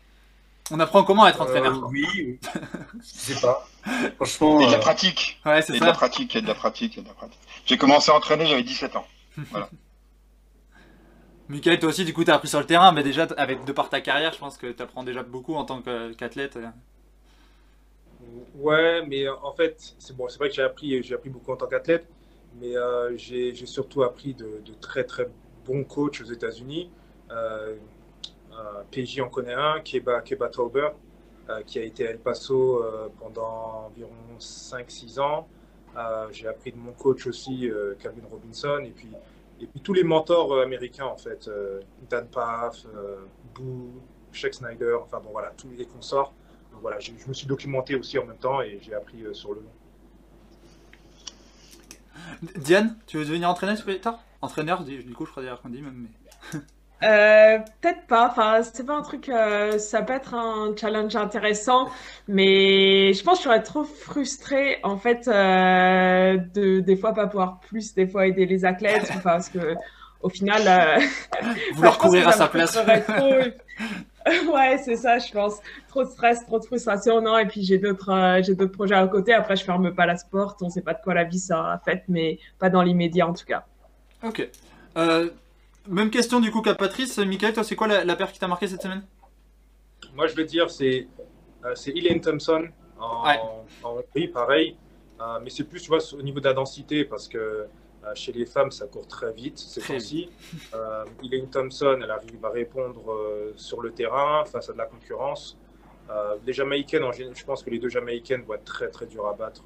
[0.71, 2.39] On apprend comment être entraîneur euh, Oui, oui.
[3.01, 3.67] je sais pas.
[4.15, 4.61] Franchement.
[4.61, 5.39] Et de la euh, pratique.
[5.45, 5.79] Ouais, c'est ça.
[5.79, 7.39] de la pratique, et de la pratique, et de la pratique.
[7.65, 9.05] J'ai commencé à entraîner, j'avais 17 ans.
[9.51, 9.69] Voilà.
[11.49, 13.71] Michael, toi aussi, du coup, tu as appris sur le terrain, mais déjà, avec, de
[13.73, 16.57] par ta carrière, je pense que tu apprends déjà beaucoup en tant qu'athlète.
[18.55, 21.67] ouais, mais en fait, c'est bon, vrai que j'ai appris, j'ai appris beaucoup en tant
[21.67, 22.07] qu'athlète,
[22.59, 25.27] mais euh, j'ai surtout appris de, très très
[25.65, 26.89] bons coachs aux États-Unis.
[27.31, 27.75] Euh,
[28.91, 30.89] PJ en connaît un, Keba, Keba Tauber,
[31.65, 32.83] qui a été à El Paso
[33.19, 35.47] pendant environ 5-6 ans.
[36.31, 39.09] J'ai appris de mon coach aussi, Calvin Robinson, et puis,
[39.59, 41.49] et puis tous les mentors américains en fait,
[42.09, 42.85] Dan Pfaff,
[43.53, 43.91] Boo,
[44.31, 46.33] Shaq Snyder, enfin bon voilà, tous les consorts.
[46.81, 49.71] Voilà, je, me suis documenté aussi en même temps et j'ai appris sur le nom.
[52.57, 55.81] Diane, tu veux devenir entraîneur plus tard Entraîneur, du coup, je crois d'ailleurs qu'on dit
[55.81, 56.07] même.
[56.53, 56.59] Mais...
[57.03, 58.27] Euh, peut-être pas.
[58.29, 59.29] Enfin, c'est pas un truc.
[59.29, 61.89] Euh, ça peut être un challenge intéressant,
[62.27, 67.27] mais je pense que je serais trop frustrée en fait euh, de des fois pas
[67.27, 69.75] pouvoir plus, des fois aider les athlètes, parce que
[70.21, 70.61] au final,
[71.73, 72.77] vouloir courir à sa place.
[74.53, 75.55] ouais, c'est ça, je pense.
[75.87, 77.39] Trop de stress, trop de frustration, non.
[77.39, 79.33] Et puis j'ai d'autres, j'ai d'autres projets à côté.
[79.33, 80.55] Après, je ferme pas la sport.
[80.61, 83.45] On sait pas de quoi la vie sera faite, mais pas dans l'immédiat en tout
[83.45, 83.65] cas.
[84.23, 84.47] Ok.
[85.87, 87.17] Euh, même question du coup qu'à Patrice.
[87.17, 89.03] Michael, toi, c'est quoi la, paire qui t'a marqué cette semaine?
[90.13, 91.07] Moi, je vais dire, c'est,
[91.65, 92.67] euh, Elaine Thompson
[92.99, 94.27] en, ouais.
[94.27, 94.75] pareil.
[95.43, 97.67] mais c'est plus, tu vois, au niveau de la densité, parce que
[98.03, 100.29] euh, chez les femmes, ça court très vite ces temps-ci.
[100.73, 104.85] Euh, Elaine Thompson, elle arrive à répondre euh, sur le terrain face à de la
[104.85, 105.57] concurrence.
[106.09, 109.33] Euh, les Jamaïcaines, je pense que les deux Jamaïcaines vont être très très dures à
[109.33, 109.63] battre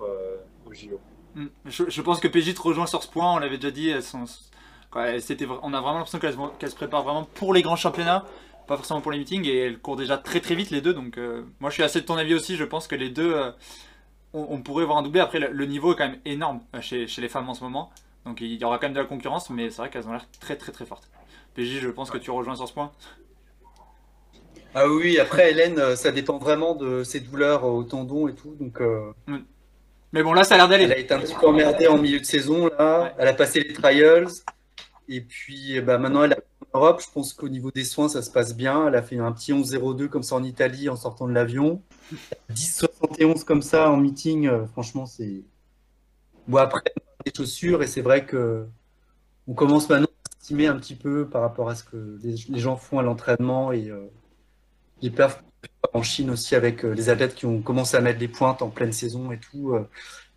[0.65, 0.99] au JO.
[1.35, 1.47] Hmm.
[1.65, 3.89] Je, pense que PJ te rejoint sur ce point, on l'avait déjà dit.
[3.89, 4.25] Elles sont,
[4.95, 8.25] on a vraiment l'impression qu'elles se préparent vraiment pour les grands championnats,
[8.67, 10.93] pas forcément pour les meetings, et elles courent déjà très très vite les deux.
[10.93, 11.19] Donc
[11.59, 13.35] moi je suis assez de ton avis aussi, je pense que les deux,
[14.33, 15.19] on, pourrait voir un doublé.
[15.19, 17.91] Après le, niveau est quand même énorme chez, chez les femmes en ce moment.
[18.25, 20.27] Donc il y aura quand même de la concurrence, mais c'est vrai qu'elles ont l'air
[20.39, 21.09] très très très fortes.
[21.55, 22.91] PJ, je pense que tu rejoins sur ce point.
[24.77, 28.55] Ah oui, après Hélène, euh, ça dépend vraiment de ses douleurs au tendon et tout.
[28.59, 29.13] Donc, euh,
[30.11, 30.83] Mais bon, là, ça a l'air d'aller.
[30.83, 32.67] Elle a été un petit peu emmerdée en milieu de saison.
[32.77, 33.13] Là.
[33.17, 34.27] Elle a passé les trials.
[35.07, 37.01] Et puis bah, maintenant, elle est en Europe.
[37.05, 38.87] Je pense qu'au niveau des soins, ça se passe bien.
[38.87, 41.81] Elle a fait un petit 11-02 comme ça en Italie en sortant de l'avion.
[42.51, 44.47] 10-71 comme ça en meeting.
[44.47, 45.43] Euh, franchement, c'est.
[46.47, 46.81] Bon, après,
[47.35, 48.65] chaussures et c'est vrai que
[49.47, 52.75] on commence maintenant à estimer un petit peu par rapport à ce que les, gens
[52.75, 54.05] font à l'entraînement et euh,
[55.01, 55.43] les perfs
[55.93, 58.69] en Chine aussi avec euh, les athlètes qui ont commencé à mettre des pointes en
[58.69, 59.73] pleine saison et tout.
[59.73, 59.87] Euh,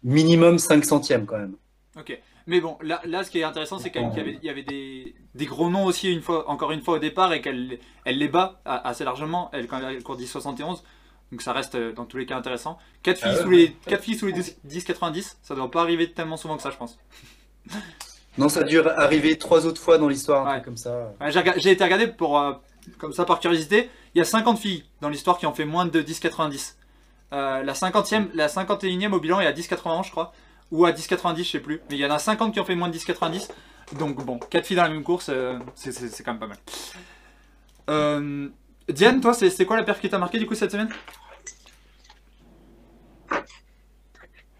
[0.02, 1.56] minimum 5 centièmes quand même.
[1.98, 2.18] Ok.
[2.48, 4.00] Mais bon, là, là ce qui est intéressant, c'est qu'il
[4.42, 7.42] y avait, des, des, gros noms aussi, une fois, encore une fois au départ, et
[7.42, 9.50] qu'elle elle les bat assez largement.
[9.52, 10.82] Elle, quand elle court 10-71,
[11.30, 12.78] donc ça reste euh, dans tous les cas intéressant.
[13.02, 16.38] 4 filles, ah sous, les, 4 filles sous les 10,90, ça doit pas arriver tellement
[16.38, 16.98] souvent que ça, je pense.
[18.38, 21.12] Non, ça a dû arriver trois autres fois dans l'histoire, comme ça.
[21.56, 22.54] J'ai été regardé pour, euh,
[22.96, 23.90] comme ça par curiosité.
[24.14, 26.76] Il y a 50 filles dans l'histoire qui ont fait moins de 10,90.
[27.34, 30.32] Euh, la 50e, la 51e au bilan est à 10,91 je crois.
[30.70, 31.80] Ou à 10,90 je sais plus.
[31.90, 33.48] Mais il y en a 50 qui ont fait moins de 10,90.
[33.98, 35.30] Donc bon, 4 filles dans la même course,
[35.74, 36.58] c'est quand même pas mal.
[37.88, 38.48] Euh,
[38.88, 40.90] Diane, toi, c'est quoi la perf qui t'a marqué du coup cette semaine?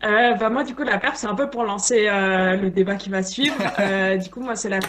[0.04, 2.96] Euh, bah moi, du coup, la perf, c'est un peu pour lancer euh, le débat
[2.96, 3.56] qui va suivre.
[3.80, 4.80] Euh, du coup, moi, c'est la.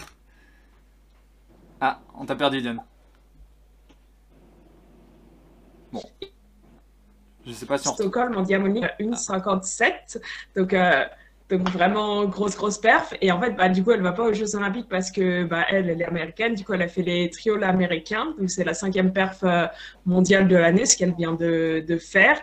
[1.82, 2.82] Ah, on t'a perdu, Diane.
[5.92, 6.02] Bon.
[7.46, 7.94] Je sais pas si on.
[7.94, 10.20] Stockholm en diamonique 1,57.
[10.56, 10.74] Donc,
[11.50, 13.14] donc vraiment grosse grosse perf.
[13.22, 15.66] Et en fait bah, du coup elle va pas aux Jeux Olympiques parce que bah,
[15.70, 16.54] elle est américaine.
[16.54, 18.36] Du coup elle a fait les triols américains.
[18.38, 19.66] Donc c'est la cinquième perf euh,
[20.06, 22.40] mondiale de l'année ce qu'elle vient de, faire.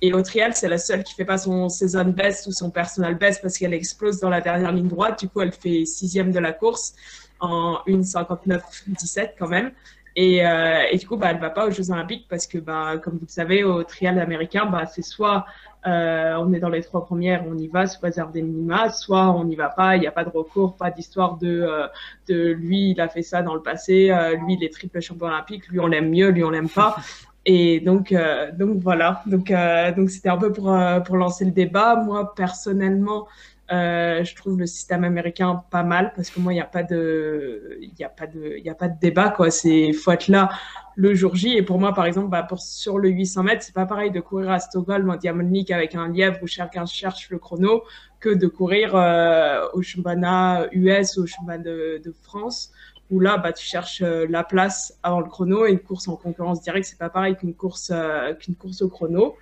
[0.00, 3.16] Et au trial c'est la seule qui fait pas son season best ou son personal
[3.16, 5.20] best parce qu'elle explose dans la dernière ligne droite.
[5.20, 6.94] Du coup elle fait sixième de la course
[7.40, 9.72] en 1,59-17 quand même
[10.16, 12.96] et, euh, et, du coup, bah, elle va pas aux Jeux Olympiques parce que, bah,
[12.96, 15.44] comme vous le savez, au trial américain, bah, c'est soit
[15.86, 19.30] euh, on est dans les trois premières, on y va, se réserve des minima, soit
[19.30, 21.86] on n'y va pas, il n'y a pas de recours, pas d'histoire de, euh,
[22.28, 25.26] de lui, il a fait ça dans le passé, euh, lui, il est triple champion
[25.26, 26.96] olympique, lui, on l'aime mieux, lui, on l'aime pas.
[27.48, 28.12] Et donc,
[28.54, 29.52] donc voilà, donc
[29.96, 31.94] donc c'était un peu pour pour lancer le débat.
[31.94, 33.28] Moi personnellement,
[33.70, 37.78] je trouve le système américain pas mal parce que moi il n'y a pas de
[37.80, 39.50] il a pas de il a pas de débat quoi.
[39.50, 40.50] C'est faut être là
[40.96, 41.56] le jour J.
[41.56, 44.50] Et pour moi, par exemple, bah, sur le 800 mètres, c'est pas pareil de courir
[44.50, 47.84] à Stockholm en diamonique avec un lièvre où chacun cherche le chrono
[48.18, 52.72] que de courir euh, au championnat US ou au championnat de, de, France
[53.10, 56.16] où là, bah, tu cherches euh, la place avant le chrono et une course en
[56.16, 59.36] concurrence directe, c'est pas pareil qu'une course, euh, qu'une course au chrono.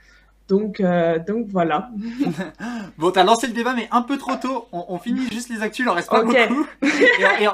[0.49, 1.89] Donc, euh, donc voilà.
[2.99, 4.69] bon, t'as lancé le débat, mais un peu trop tôt.
[4.73, 6.67] On, finit juste les actus, il en reste pas beaucoup.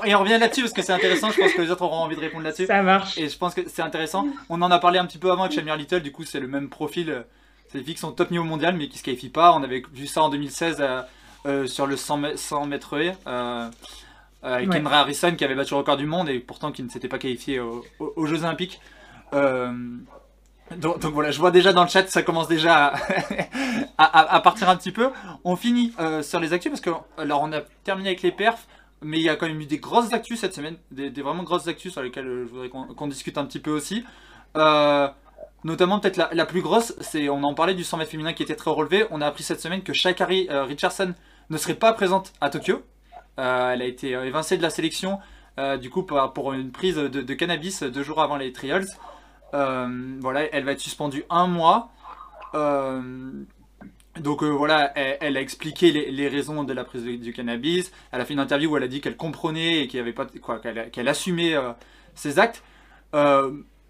[0.05, 1.31] Et, on revient là-dessus parce que c'est intéressant.
[1.31, 2.67] Je pense que les autres auront envie de répondre là-dessus.
[2.67, 3.17] Ça marche.
[3.17, 4.27] Et je pense que c'est intéressant.
[4.49, 6.01] On en a parlé un petit peu avant avec Shamir Little.
[6.01, 7.25] Du coup, c'est le même profil.
[7.69, 9.53] C'est des filles qui sont top niveau mondial, mais qui se qualifient pas.
[9.53, 11.03] On avait vu ça en 2016 euh,
[11.47, 13.17] euh, sur le 100, 100 mètres haies.
[14.43, 17.09] avec Kendra Harrison qui avait battu le record du monde et pourtant qui ne s'était
[17.09, 18.81] pas qualifié aux, Jeux Olympiques.
[19.33, 19.73] Euh,
[20.77, 22.95] donc, voilà, je vois déjà dans le chat, ça commence déjà
[23.99, 25.11] à, partir un petit peu.
[25.45, 28.69] On finit euh, sur les actus parce que alors on a terminé avec les perfs,
[29.03, 31.67] mais il y a quand même eu des grosses actus cette semaine, des, vraiment grosses
[31.67, 34.05] actus sur lesquelles euh, je voudrais qu'on discute un petit peu aussi.
[34.57, 35.09] Euh,
[35.65, 38.57] notamment peut-être la, plus grosse, c'est on en parlait du 100 mètres féminin qui était
[38.57, 39.07] très relevé.
[39.11, 41.15] On a appris cette semaine que Shakari Richardson
[41.51, 42.83] ne serait pas présente à Tokyo.
[43.37, 45.19] Elle a été évincée de la sélection
[45.81, 48.87] du coup pour, une prise de cannabis deux jours avant les trials.
[49.55, 51.91] Euh, voilà, elle va être suspendue un mois.
[52.55, 53.33] Euh,
[54.19, 57.93] donc euh, voilà, elle, a expliqué les, raisons de la prise du cannabis.
[58.13, 61.55] Elle a fait une interview où elle a dit qu'elle comprenait et qu'elle assumait
[62.15, 62.63] ses actes.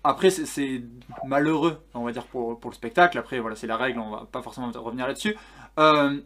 [0.03, 0.83] Après, c'est-
[1.27, 3.19] malheureux, on va dire pour, le spectacle.
[3.19, 5.37] Après, voilà, c'est la règle, on va pas forcément revenir là-dessus.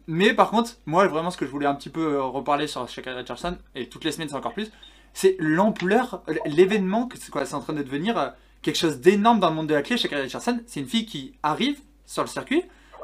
[0.07, 3.15] Mais par contre, moi, vraiment, ce que je voulais un petit peu reparler sur Shakira
[3.15, 4.71] Richardson et toutes les semaines, c'est encore plus,
[5.13, 8.33] c'est l'ampleur, l'événement que c'est en train de devenir
[8.65, 9.95] quelque chose d'énorme dans le monde de la clé.
[9.95, 12.63] Shakira Richardson, c'est une fille qui arrive sur le circuit,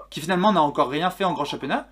[0.09, 1.87] qui finalement n'a encore rien fait en grand championnat,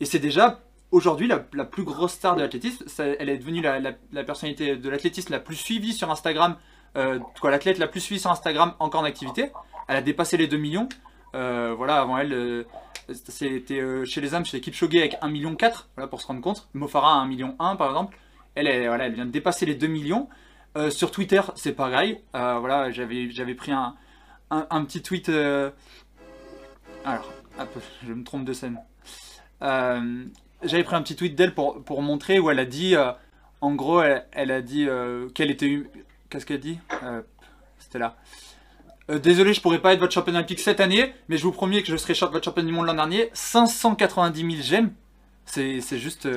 [0.00, 2.84] et c'est déjà aujourd'hui la, plus grosse star de l'athlétisme.
[2.98, 6.56] Elle est devenue la, personnalité de l'athlétisme la plus suivie sur Instagram,
[6.96, 9.52] euh, quoi, l'athlète la plus suivie sur Instagram encore en activité.
[9.86, 10.88] Elle a dépassé les 2 millions.
[11.34, 12.64] Euh, voilà, avant elle, euh,
[13.12, 15.56] c'était chez les hommes, chez l'équipe Shogué avec 1,4 million,
[15.94, 16.68] voilà, pour se rendre compte.
[16.72, 18.16] Mofara à 1,1 million par exemple.
[18.54, 20.28] Elle, est, voilà, elle vient de dépasser les 2 millions.
[20.76, 22.20] Euh, sur Twitter, c'est pareil.
[22.34, 23.94] Euh, voilà, j'avais, pris un,
[24.50, 25.28] un, petit tweet.
[25.28, 25.70] euh,
[27.04, 27.32] Alors,
[28.06, 28.78] je me trompe de scène.
[29.60, 32.94] J'avais pris un petit tweet d'elle pour, pour montrer où elle a dit,
[33.60, 34.86] en gros, elle, a dit
[35.34, 35.76] qu'elle était.
[35.76, 35.86] hum-
[36.28, 36.78] Qu'est-ce qu'elle a dit
[37.78, 38.16] C'était là.
[39.08, 41.88] Désolé, je pourrais pas être votre championne olympique cette année, mais je vous promets que
[41.90, 43.28] je serai votre championne du monde l'an dernier.
[43.32, 44.92] 590 000 j'aime.
[45.46, 46.28] C'est juste.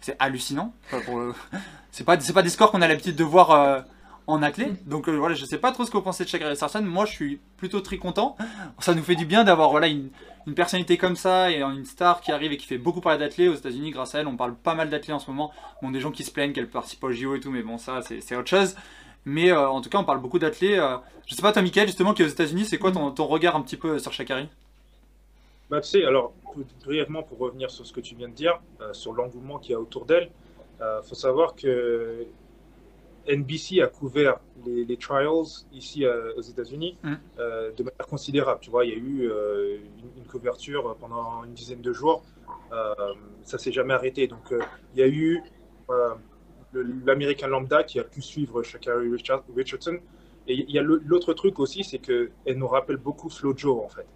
[0.00, 0.72] c'est hallucinant.
[0.86, 1.34] Enfin, pour le-
[1.96, 3.80] C'est pas, c'est pas des scores qu'on a l'habitude de voir euh,
[4.26, 4.70] en athlée.
[4.84, 6.82] Donc euh, voilà, je sais pas trop ce que vous pensez de Shakira Richardson.
[6.82, 8.36] Moi, je suis plutôt très content.
[8.80, 10.10] Ça nous fait du bien d'avoir voilà, une,
[10.46, 13.48] une personnalité comme ça et une star qui arrive et qui fait beaucoup parler d'athlètes
[13.48, 14.26] aux États-Unis grâce à elle.
[14.26, 15.52] On parle pas mal d'athlètes en ce moment.
[15.80, 18.02] Bon, des gens qui se plaignent qu'elle participe au JO et tout, mais bon, ça,
[18.02, 18.76] c'est c'est autre chose.
[19.24, 20.78] Mais euh, en tout cas, on parle beaucoup d'athlètes.
[20.78, 23.24] euh, je sais pas, toi, Michael, justement, qui est aux États-Unis, c'est quoi ton, ton
[23.26, 24.48] regard un petit peu sur Shakari
[25.70, 26.34] Bah, tu sais, alors,
[26.84, 29.74] brièvement, pour revenir sur ce que tu viens de dire, euh, sur l'engouement qu'il y
[29.74, 30.30] a autour d'elle,
[30.80, 32.26] il faut savoir que
[33.28, 37.14] NBC a couvert les, les trials ici euh, aux États-Unis Mm.
[37.38, 38.60] euh, de manière considérable.
[38.60, 42.22] Tu vois, il y a eu euh, une, une couverture pendant une dizaine de jours.
[42.72, 42.94] Euh,
[43.42, 44.28] ça s'est jamais arrêté.
[44.28, 44.60] Donc, euh,
[44.94, 45.42] il y a eu
[45.90, 46.14] euh,
[46.72, 49.98] l'Américain lambda qui a pu suivre Shakari Richard- Richardson.
[50.46, 54.06] Et il y a l'autre truc aussi, c'est qu'elle nous rappelle beaucoup Flojo, en fait.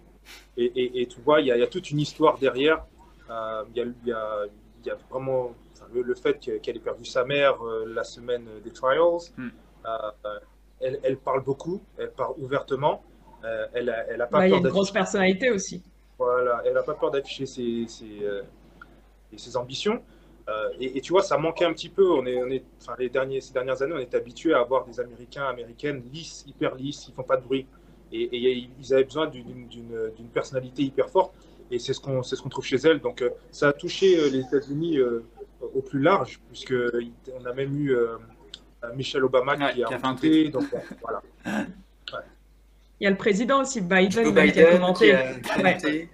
[0.55, 2.85] Et, et- et tu vois, il y, a, il y a toute une histoire derrière.
[3.29, 4.45] Euh, Il y, a, il y a-
[4.79, 5.53] il y a vraiment
[5.93, 9.19] le, le fait que- qu'elle ait perdu sa mère euh, la semaine des trials.
[9.37, 9.47] Mm.
[9.85, 10.39] Euh,
[10.79, 13.03] elle, elle parle beaucoup, elle parle ouvertement.
[13.43, 15.81] Euh, elle a, elle a pas Bah, il y a peur une grosse personnalité aussi.
[16.17, 18.43] voilà, elle n'a pas peur d'afficher ses, ses, euh,
[19.55, 20.01] ambitions.
[20.49, 22.09] Euh, et, et tu vois, ça manquait un petit peu.
[22.11, 24.85] On est, on est, enfin, les derniers, ces dernières années, on est habitué à avoir
[24.85, 27.65] des Américains, Américaines lisses, hyper lisses, ils font pas de bruit.
[28.11, 29.67] Et, et ils avaient besoin d'une-
[30.33, 31.33] personnalité hyper forte.
[31.69, 32.99] Et c'est ce qu'on c'est ce qu'on trouve chez elle.
[32.99, 35.23] Donc, euh, ça a touché euh, les États-Unis euh,
[35.73, 36.73] au plus large, puisque
[37.39, 38.17] on a même eu euh,
[38.95, 40.49] Michelle Obama Ouais, qui a qui a fait un.
[40.49, 41.21] Donc, euh, voilà.
[42.99, 45.05] Il y a le président aussi, Biden, Joe qui a Biden commenté.
[45.07, 46.09] qui a commenté.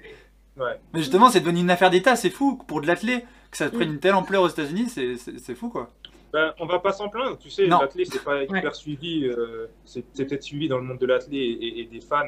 [0.55, 0.79] Ouais.
[0.93, 2.55] Mais justement, c'est devenu une affaire d'État, c'est fou.
[2.65, 5.91] Pour de l'athlète, que ça prenne une telle ampleur aux États-Unis, c'est- fou quoi.
[6.33, 8.73] Ben, on va pas s'en plaindre, tu sais, l'athlète c'est pas hyper Ouais.
[8.73, 12.23] suivi, euh, c'est peut-être suivi dans le monde de l'athlète et, et des fans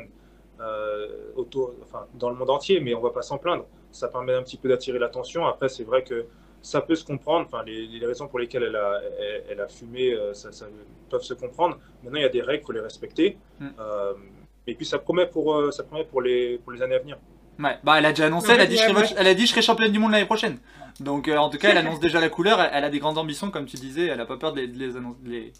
[0.61, 3.65] euh, autour, enfin, dans le monde entier, mais on va pas s'en plaindre.
[3.91, 5.45] Ça permet un petit peu d'attirer l'attention.
[5.45, 6.25] Après, c'est vrai que
[6.61, 9.67] ça peut se comprendre, enfin, les, les raisons pour lesquelles elle a, elle, elle a
[9.67, 10.65] fumé, euh, ça, ça
[11.09, 11.77] peuvent se comprendre.
[12.03, 13.37] Maintenant, il y a des règles, il faut les respecter.
[13.59, 13.67] Mm.
[13.79, 14.13] Euh,
[14.67, 17.17] et puis, ça promet pour, euh, ça promet pour, les, pour les années à venir.
[17.61, 19.27] Ouais, bah elle a déjà annoncé, elle a dit, je ouais, serai, moi, votre- elle
[19.27, 20.59] a dit je serai championne du monde l'année prochaine.
[21.01, 23.17] Donc euh, en tout cas, elle annonce déjà la couleur, elle, elle a des grandes
[23.17, 25.53] ambitions comme tu disais, elle a pas peur de les, de les, annoncer- de les,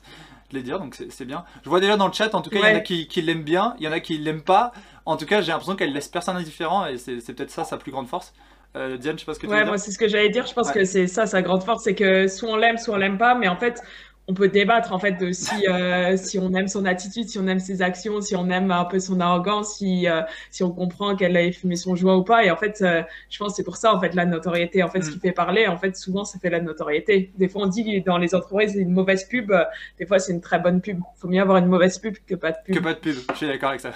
[0.51, 1.43] de les dire, donc c'est bien.
[1.63, 2.83] Je vois déjà dans le chat, en tout cas, il y en a Ouais.
[2.83, 4.71] qui, qui l'aiment bien, il y en a qui l'aiment pas.
[5.05, 7.91] En tout cas, j'ai l'impression qu'elle laisse personne indifférent et c'est peut-être ça sa plus
[7.91, 8.33] grande force.
[8.75, 9.71] Euh, Diane, je sais pas ce que tu veux Ouais, dire.
[9.71, 10.45] moi, c'est ce que j'allais dire.
[10.45, 10.73] Je pense Ouais.
[10.73, 13.33] que c'est ça, sa grande force, c'est que soit on l'aime, soit on l'aime pas.
[13.35, 13.81] Mais en fait,
[14.29, 17.47] on peut débattre en fait de si, euh, si on aime son attitude, si on
[17.47, 21.15] aime ses actions, si on aime un peu son arrogance, si, euh, si on comprend
[21.15, 22.45] qu'elle a fumé son joint ou pas.
[22.45, 24.83] Et en fait, euh, je pense que c'est pour ça en fait la notoriété.
[24.83, 25.13] En fait, ce Mm.
[25.13, 27.31] qui fait parler, en fait, souvent, ça fait la notoriété.
[27.39, 29.51] Des fois, on dit dans les entreprises, c'est une mauvaise pub.
[29.97, 30.99] Des fois, c'est une très bonne pub.
[30.99, 32.75] Il faut mieux avoir une mauvaise pub que pas de pub.
[32.75, 33.93] Que pas de pub, je suis d'accord avec ça.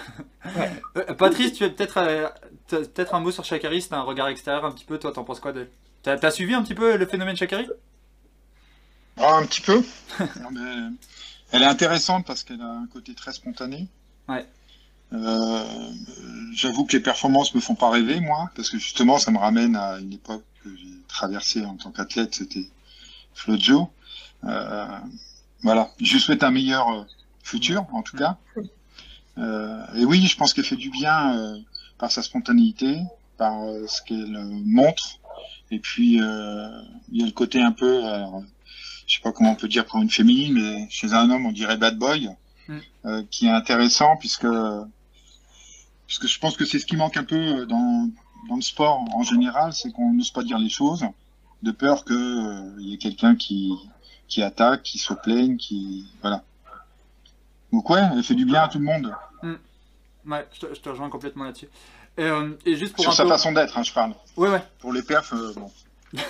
[0.56, 1.14] Ouais.
[1.16, 2.00] Patrice, tu as peut-être
[2.68, 5.38] peut-être un mot sur Shakari, c'est un regard extérieur un petit peu, toi t'en penses
[5.38, 5.68] quoi de...
[6.02, 7.68] T'as t'as suivi un petit peu le phénomène Shakari?
[9.18, 9.84] Ah, un petit peu.
[10.52, 10.90] Mais
[11.52, 13.88] elle est intéressante parce qu'elle a un côté très spontané.
[14.28, 14.46] Ouais.
[15.12, 15.92] Euh,
[16.52, 19.76] J'avoue que les performances me font pas rêver, moi, parce que justement, ça me ramène
[19.76, 22.68] à une époque que j'ai traversée en tant qu'athlète, c'était
[23.34, 23.90] Flojo.
[24.44, 24.86] Euh,
[25.62, 27.04] voilà, je lui souhaite un meilleur euh,
[27.42, 28.36] futur, en tout cas.
[29.38, 31.58] Euh, et oui, je pense qu'elle fait du bien euh,
[31.98, 33.00] par sa spontanéité,
[33.36, 35.18] par euh, ce qu'elle montre.
[35.70, 36.68] Et puis, euh,
[37.10, 38.42] il y a le côté un peu, alors,
[39.06, 41.52] je sais pas comment on peut dire pour une féminine, mais chez un homme, on
[41.52, 42.30] dirait bad boy,
[42.66, 42.78] Mm.
[43.04, 44.46] euh, qui est intéressant puisque,
[46.06, 48.08] puisque je pense que c'est ce qui manque un peu dans,
[48.48, 51.04] dans le sport en général, c'est qu'on n'ose pas dire les choses,
[51.62, 53.74] de peur qu'il y ait quelqu'un qui,
[54.28, 56.06] qui attaque, qui se plaigne, qui.
[56.22, 56.42] Voilà.
[57.72, 59.12] Donc, ouais, elle fait du bien à tout le monde.
[60.26, 61.68] Ouais, je te, je te rejoins complètement là-dessus.
[62.16, 63.28] Et, euh, et juste pour Sur sa peu...
[63.28, 64.14] façon d'être, hein, je parle.
[64.36, 64.62] Ouais, ouais.
[64.78, 65.70] Pour les perfs, euh, bon.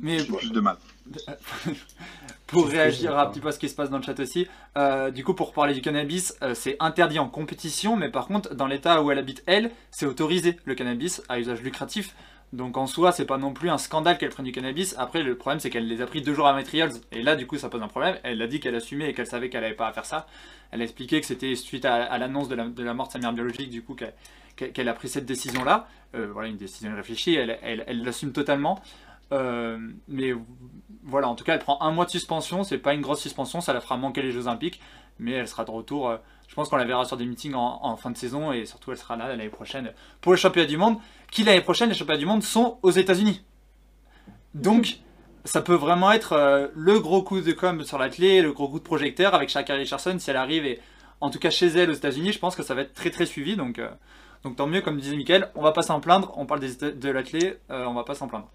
[0.00, 0.76] Mais J'ai plus de mal.
[2.46, 4.46] pour réagir un petit peu à ce qui se passe dans le chat aussi,
[4.76, 8.54] euh, du coup, pour parler du cannabis, euh, c'est interdit en compétition, mais par contre,
[8.54, 12.14] dans l'état où elle habite, elle, c'est autorisé le cannabis à usage lucratif.
[12.52, 14.96] Donc en soi, c'est pas non plus un scandale qu'elle prenne du cannabis.
[14.98, 16.92] Après, le problème, c'est qu'elle les a pris deux jours à Materials.
[17.12, 18.16] Et là, du coup, ça pose un problème.
[18.24, 20.26] Elle a dit qu'elle assumait et qu'elle savait qu'elle avait pas à faire ça.
[20.72, 23.12] Elle a expliqué que c'était suite à, à l'annonce de la, de la mort de
[23.12, 23.94] sa mère biologique, du coup,
[24.56, 25.86] qu'elle a pris cette décision-là.
[26.16, 27.36] Euh, voilà, une décision réfléchie.
[27.36, 28.82] Elle l'assume totalement.
[29.32, 30.32] Euh, mais
[31.04, 32.64] voilà, en tout cas, elle prend un mois de suspension.
[32.64, 34.80] C'est pas une grosse suspension, ça la fera manquer les Jeux Olympiques,
[35.18, 36.08] mais elle sera de retour.
[36.08, 36.16] euh,
[36.48, 38.98] je pense qu'on la verra sur des meetings en, fin de saison et surtout elle
[38.98, 40.96] sera là l'année prochaine pour les championnats du monde.
[41.30, 43.44] Qui l'année prochaine, les championnats du monde sont aux États-Unis.
[44.54, 44.98] Donc,
[45.44, 48.68] ça peut vraiment être euh, le gros coup de com sur la clé, le gros
[48.68, 50.80] coup de projecteur avec Shakira Richardson si elle arrive et
[51.20, 53.26] en tout cas chez elle aux États-Unis, je pense que ça va être très très
[53.26, 53.54] suivi.
[53.54, 53.80] Donc,
[54.42, 56.32] donc tant mieux, comme disait Mickaël, on va pas s'en plaindre.
[56.36, 58.48] On parle de la clé, euh, on va pas s'en plaindre.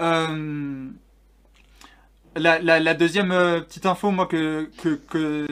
[0.00, 0.88] Euh,
[2.36, 5.46] la, la- la deuxième euh, petite info, moi, que, que, que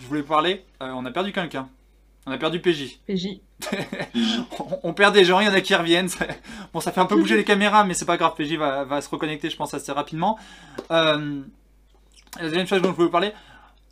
[0.00, 1.68] je voulais parler, euh, on a perdu quelqu'un.
[2.26, 2.98] On a perdu PJ.
[3.06, 3.40] PJ.
[4.58, 6.08] on, on perd des gens, il y en a qui reviennent.
[6.08, 6.26] ça-
[6.72, 8.34] Bon, ça fait un peu bouger les caméras, mais c'est pas grave.
[8.36, 10.38] PJ va, va se reconnecter, je pense, assez rapidement.
[10.90, 11.16] La
[12.40, 13.32] deuxième chose dont je voulais vous parler,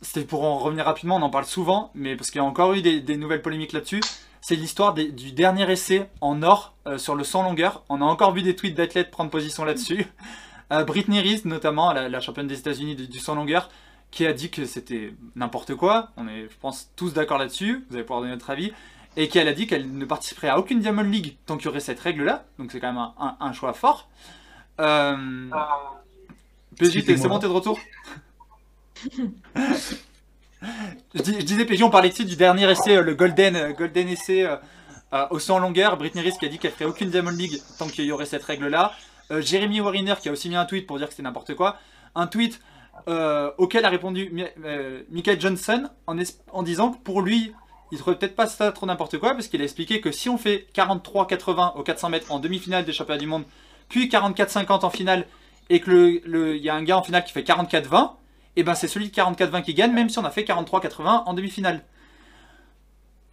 [0.01, 2.73] c'était pour en revenir rapidement, on en parle souvent, mais parce qu'il y a encore
[2.73, 4.01] eu des, des nouvelles polémiques là-dessus.
[4.45, 7.83] C'est l'histoire du dernier essai en or euh, sur le 100 longueur.
[7.87, 10.05] On a encore vu des tweets d'athlètes prendre position là-dessus.
[10.73, 13.69] Euh, Britney Reese, notamment, la, la championne des États-Unis du, du 100 longueur,
[14.11, 16.09] qui a dit que c'était n'importe quoi.
[16.17, 17.85] On est, je pense, tous d'accord là-dessus.
[17.89, 18.73] Vous allez pouvoir donner votre avis.
[19.15, 21.79] Et qu'elle a dit qu'elle ne participerait à aucune Diamond League tant qu'il y aurait
[21.79, 22.43] cette règle-là.
[22.59, 24.09] Donc c'est quand même un, un- un choix fort.
[24.81, 25.49] Euh...
[26.77, 27.79] PJ, t'es- c'est bon, t'es de retour?
[31.15, 33.73] je, dis- je disais, PJ, on parlait ici du dernier essai, euh, le Golden, euh,
[33.73, 34.55] golden essai euh,
[35.13, 35.97] euh, au 100 longueur.
[35.97, 38.43] Britney Reese qui a dit qu'elle ferait aucune Diamond League tant qu'il y aurait cette
[38.43, 38.91] règle-là.
[39.31, 41.77] Euh, Jeremy Wariner qui a aussi mis un tweet pour dire que c'était n'importe quoi.
[42.15, 42.59] Un tweet
[43.57, 44.45] auquel a répondu Mi-
[45.11, 47.51] Michael Johnson en, disant que pour lui,
[47.91, 50.37] il trouvait peut-être pas ça trop n'importe quoi parce qu'il a expliqué que si on
[50.37, 53.43] fait 43-80 au 400 mètres en demi-finale des championnats du monde,
[53.89, 55.25] puis 44-50 en finale
[55.69, 58.11] et que le- y a un gars en finale qui fait 44-20,
[58.55, 61.33] et ben c'est celui de 44-20 qui gagne, même si on a fait 43-80 en
[61.33, 61.83] demi-finale.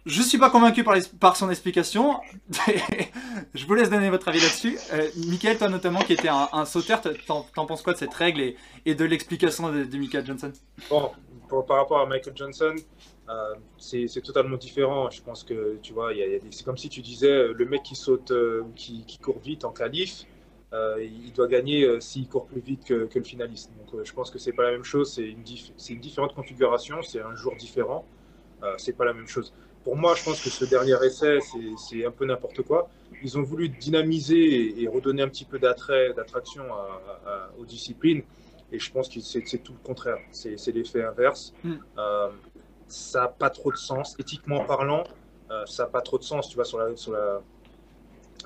[0.07, 0.83] Je suis pas convaincu
[1.19, 2.19] par, son explication.
[3.53, 4.79] je vous laisse donner votre avis là-dessus.
[4.93, 8.55] Euh, Michael, toi notamment, qui était un, sauteur, t'en penses quoi de cette règle
[8.85, 10.51] et, de l'explication de, de Michael Johnson?
[10.89, 12.75] Par rapport à Michael Johnson,
[13.31, 15.09] euh, c'est totalement différent.
[15.09, 16.11] Je pense que, tu vois,
[16.49, 19.63] c'est comme si tu disais, euh, le mec qui saute, euh, qui, qui court vite
[19.63, 20.25] en qualif,
[20.73, 23.71] euh, il doit gagner euh, s'il court plus vite que, que le finaliste.
[23.77, 25.99] Donc euh, je pense que c'est pas la même chose, c'est une, dif- c'est une
[25.99, 28.05] différente configuration, c'est un jour différent,
[28.77, 29.53] c'est pas la même chose.
[29.83, 32.89] Pour moi, je pense que ce dernier essai, c'est- un peu n'importe quoi.
[33.23, 36.63] Ils ont voulu dynamiser et, et redonner un petit peu d'attrait, d'attraction
[37.57, 38.21] aux disciplines.
[38.71, 40.19] Et je pense que c'est tout le contraire.
[40.31, 41.53] C'est l'effet inverse.
[41.63, 41.75] Mm.
[42.87, 44.15] Ça n'a pas trop de sens.
[44.19, 45.03] Éthiquement parlant,
[45.65, 46.47] ça n'a pas trop de sens.
[46.47, 47.41] Tu vois, sur la, sur la,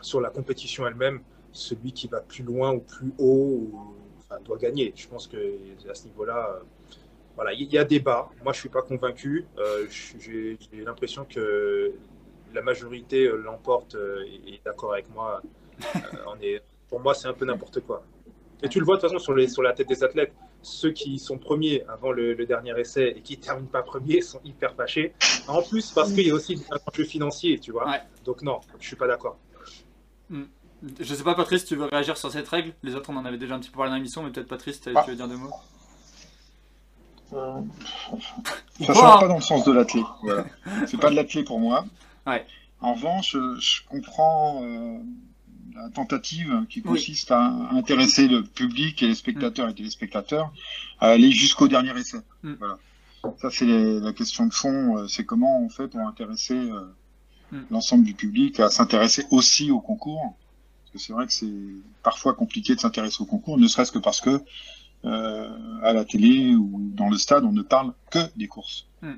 [0.01, 1.21] sur la compétition elle-même,
[1.55, 4.93] celui qui va plus loin ou plus haut ou- enfin, doit gagner.
[4.95, 5.38] Je pense que
[5.89, 6.59] à ce niveau-là, euh,
[7.36, 8.30] voilà, il y a débat.
[8.43, 9.45] Moi, je suis pas convaincu.
[9.57, 11.91] Euh, J'ai l'impression que
[12.53, 13.95] la majorité euh, l'emporte
[14.27, 15.41] et est d'accord avec moi.
[16.27, 18.03] On est, pour moi, c'est un peu n'importe quoi.
[18.63, 20.34] Et tu le vois de toute façon sur, les, sur la tête des athlètes.
[20.61, 24.39] Ceux qui sont premiers avant le, le dernier essai et qui terminent pas premiers sont
[24.43, 25.13] hyper fâchés.
[25.47, 27.88] En plus, parce qu'il y a aussi un enjeu financier, tu vois.
[27.88, 28.01] Ouais.
[28.23, 29.38] Donc non, je suis pas d'accord.
[30.99, 33.38] Je sais pas, Patrice, tu veux réagir sur cette règle Les autres, on en avait
[33.38, 35.01] déjà un petit peu parlé dans l'émission, mais peut-être Patrice, tu Ah.
[35.03, 35.51] tu veux dire deux mots
[37.33, 37.61] Euh,
[38.79, 39.17] Ça change hein.
[39.19, 40.03] pas dans le sens de l'athlé.
[40.21, 40.45] Voilà.
[40.88, 41.86] C'est pas de l'athlé pour moi.
[42.27, 42.45] Ouais.
[42.81, 44.97] En revanche, je, comprends euh,
[45.73, 46.91] la tentative qui Oui.
[46.91, 47.39] consiste à
[47.71, 50.51] intéresser le public et les spectateurs et téléspectateurs
[50.99, 52.19] à aller jusqu'au dernier essai.
[52.43, 52.53] Mm.
[52.59, 52.77] Voilà.
[53.41, 54.97] Ça, c'est la question de fond.
[54.99, 56.81] euh, C'est comment on fait pour intéresser euh,
[57.51, 57.59] Mm.
[57.69, 60.36] l'ensemble du public à s'intéresser aussi au concours.
[60.95, 61.51] Que c'est vrai que c'est
[62.03, 64.41] parfois compliqué de s'intéresser au concours, ne serait-ce que parce que
[65.03, 65.49] euh,
[65.83, 69.15] à la télé ou dans le stade, on ne parle que des courses, Mm.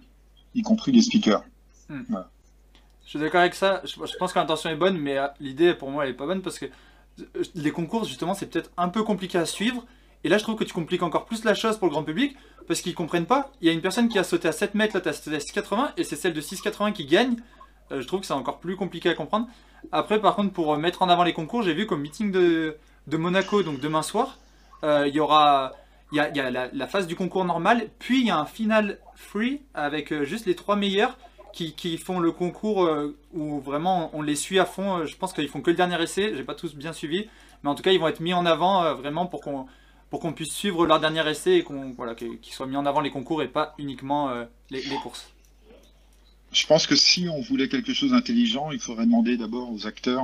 [0.56, 1.44] y compris les speakers.
[3.06, 3.84] Je suis d'accord avec ça.
[3.86, 6.26] Je, je pense que l'intention est bonne, mais euh, l'idée pour moi elle est pas
[6.26, 9.86] bonne parce que euh, les concours justement c'est peut-être un peu compliqué à suivre.
[10.24, 12.36] Et là je trouve que tu compliques encore plus la chose pour le grand public
[12.68, 13.52] parce qu'ils comprennent pas.
[13.62, 15.40] Il y a une personne qui a sauté à 7 mètres, là t'as sauté à
[15.40, 17.36] 6,80 et c'est celle de 6,80 qui gagne.
[17.92, 19.48] Euh, je trouve que c'est encore plus compliqué à comprendre.
[19.92, 22.78] Après par contre pour euh, mettre en avant les concours, j'ai vu qu'au meeting de,
[23.12, 24.38] Monaco, donc demain soir,
[24.84, 25.74] euh, il y aura
[26.12, 29.62] il y a, la, phase du concours normal, puis il y a un final free
[29.74, 31.18] avec juste les trois meilleurs
[31.52, 32.88] qui, font le concours
[33.34, 35.06] où vraiment on les suit à fond.
[35.06, 37.28] Je pense qu'ils font que le dernier essai, j'ai pas tous bien suivi,
[37.62, 40.86] mais en tout cas ils vont être mis en avant vraiment pour qu'on puisse suivre
[40.86, 43.74] leur dernier essai et qu'on voilà qu'ils soient mis en avant les concours et pas
[43.78, 44.32] uniquement
[44.70, 45.30] les courses.
[46.58, 50.24] Je pense que si on voulait quelque chose d'intelligent, il faudrait demander d'abord aux acteurs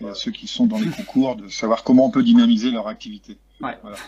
[0.00, 2.88] et à ceux qui sont dans les concours de savoir comment on peut dynamiser leur
[2.88, 3.36] activité.
[3.60, 3.76] Ouais.
[3.82, 3.98] Voilà.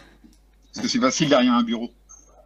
[0.72, 1.90] Parce que c'est facile derrière un bureau.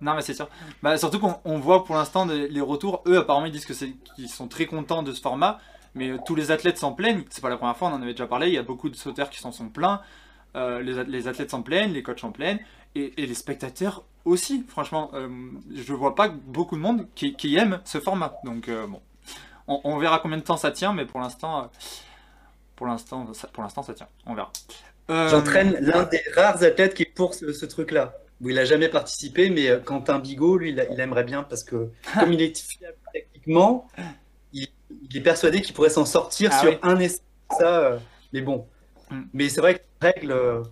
[0.00, 0.48] Non mais c'est sûr.
[0.82, 3.02] Bah, surtout qu'on on voit pour l'instant les retours.
[3.06, 5.60] Eux apparemment ils disent qu'ils sont très contents de ce format,
[5.94, 7.22] mais euh, tous les athlètes s'en plaignent.
[7.30, 8.48] C'est pas la première fois, on en avait déjà parlé.
[8.48, 10.00] Il y a beaucoup de sauteurs qui s'en sont plaints.
[10.56, 12.60] Euh, les, les athlètes s'en plaignent, les coachs s'en plaignent,
[12.94, 14.64] et, et les spectateurs aussi.
[14.68, 15.28] Franchement, euh,
[15.74, 18.34] je vois pas beaucoup de monde qui, qui aime ce format.
[18.44, 19.00] Donc euh, bon,
[19.68, 21.66] on, on verra combien de temps ça tient, mais pour l'instant, euh,
[22.76, 24.08] pour l'instant, ça, pour l'instant ça tient.
[24.26, 24.52] On verra.
[25.10, 28.14] Euh, J'entraîne l'un des rares athlètes qui est pour ce, ce truc-là.
[28.40, 31.88] Où il a jamais participé, mais Quentin Bigot, lui, il, aimerait bien parce que
[32.18, 33.86] comme il est fiable techniquement,
[34.52, 34.66] il,
[35.08, 36.78] il est persuadé qu'il pourrait s'en sortir Ah sur oui.
[36.82, 37.20] un essai.
[37.58, 37.98] Ça,
[38.32, 38.66] mais bon.
[39.10, 39.22] Mm.
[39.32, 40.64] Mais c'est vrai que la règle.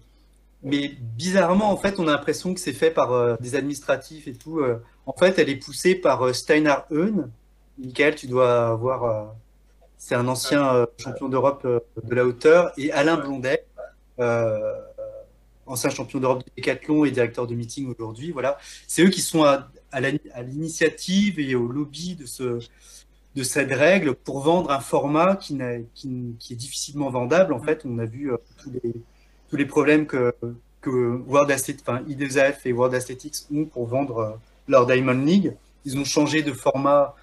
[0.62, 4.32] Mais bizarrement, en fait, on a l'impression que c'est fait par euh, des administratifs et
[4.32, 4.60] tout.
[4.60, 4.78] euh.
[5.06, 7.30] en fait, elle est poussée par euh, Steinar Heun.
[7.78, 9.04] Michael, tu dois voir.
[9.04, 9.24] euh,
[9.98, 12.72] c'est un ancien champion d'Europe de la hauteur.
[12.76, 13.64] Et Alain Blondet,
[15.66, 18.32] ancien champion d'Europe de décathlon et directeur de meeting aujourd'hui.
[18.32, 18.58] Voilà,
[18.88, 19.68] c'est eux qui sont à,
[20.42, 22.58] l'initiative et au lobby de ce
[23.36, 25.56] de cette règle pour vendre un format qui,
[25.94, 27.52] qui, qui est difficilement vendable.
[27.52, 28.92] En fait, on a vu tous les
[29.52, 30.34] tous les problèmes que
[30.80, 30.90] que
[31.28, 34.30] World enfin IDZF et World Athletics ont pour vendre euh,
[34.66, 35.54] leur Diamond League.
[35.84, 37.14] Ils ont changé de format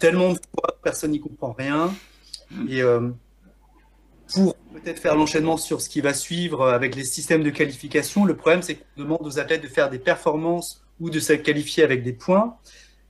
[0.00, 1.94] tellement de fois, personne n'y comprend rien.
[2.68, 3.08] Et euh,
[4.34, 8.24] pour peut-être faire l'enchaînement sur ce qui va suivre euh, avec les systèmes de qualification,
[8.24, 11.84] le problème c'est qu'on demande aux athlètes de faire des performances ou de se qualifier
[11.84, 12.56] avec des points,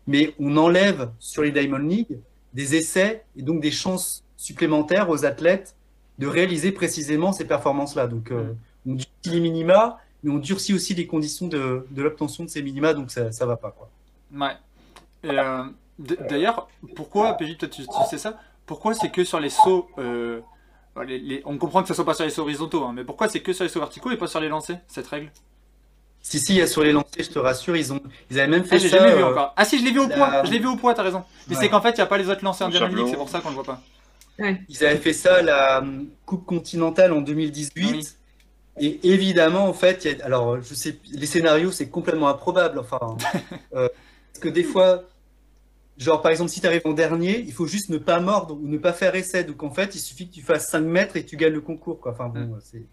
[0.06, 2.18] mais on enlève sur les Diamond League
[2.52, 5.74] des essais et donc des chances supplémentaires aux athlètes
[6.18, 8.06] de réaliser précisément ces performances-là.
[8.06, 8.52] Donc euh,
[8.86, 12.62] on durcit les minima, mais on durcit aussi les conditions de, de l'obtention de ces
[12.62, 13.70] minima, donc ça ça va pas.
[13.70, 13.88] Quoi.
[14.34, 14.56] Ouais.
[15.24, 15.64] Euh,
[15.98, 18.38] D'ailleurs, pourquoi, PJ, toi tu, tu sais ça?
[18.66, 20.40] Pourquoi c'est que sur les sauts euh,
[21.04, 23.28] les- les- On comprend que ça soit pas sur les sauts horizontaux, hein, mais pourquoi
[23.28, 25.32] c'est que sur les sauts verticaux et pas sur les lancers, cette règle?
[26.20, 28.00] Si, si, il y a sur les lancers, je te rassure, ils, ont,
[28.30, 28.98] ils avaient même fait Ah, j'ai ça.
[28.98, 29.54] jamais vu encore.
[29.56, 31.24] Ah si, je l'ai vu au la- poids, je l'ai vu au poids, t'as raison.
[31.48, 31.62] Mais Ouais.
[31.62, 33.06] c'est qu'en fait, il n'y a pas les autres lancers en javelot.
[33.08, 33.80] c'est pour ça qu'on le voit pas.
[34.68, 37.90] Ils avaient fait ça à la euh, Coupe continentale en 2018.
[37.92, 38.06] Oui.
[38.80, 42.78] Et évidemment, en fait, il y a- alors je sais, les scénarios, c'est complètement improbable.
[42.78, 43.16] Enfin,
[43.74, 43.88] euh,
[44.32, 45.02] parce que des fois,
[45.96, 48.68] genre par exemple, si tu arrives en dernier, il faut juste ne pas mordre ou
[48.68, 49.42] ne pas faire essai.
[49.42, 51.98] Donc en fait, il suffit que tu fasses 5 mètres et tu gagnes le concours.
[51.98, 52.12] Quoi.
[52.12, 52.84] Enfin bon, c'est.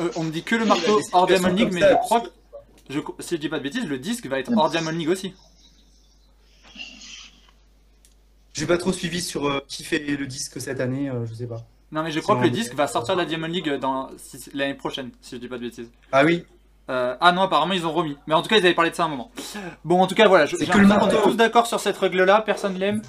[0.00, 2.20] Euh, on me dit que le Il y a marteau hors mais ça, je crois
[2.20, 2.28] que,
[2.90, 5.34] je, si je dis pas de bêtises, le disque va être hors Diamond League aussi.
[8.52, 11.46] J'ai pas trop suivi sur euh, qui fait le disque cette année, euh, je sais
[11.46, 11.62] pas.
[11.90, 14.50] Non, mais je crois que le disque va sortir de la Diamond League dans si-
[14.54, 15.90] l'année prochaine, si je dis pas de bêtises.
[16.10, 16.44] Ah oui,
[16.90, 18.16] Euh, ah non, apparemment ils ont remis.
[18.26, 19.30] Mais en tout cas, ils avaient parlé de ça à un moment.
[19.84, 20.46] Bon, en tout cas, voilà.
[20.46, 21.30] je- C'est j'ai que le l'impression qu'on est marteau.
[21.30, 22.42] tous d'accord sur cette règle-là.
[22.42, 23.02] Personne l'aime.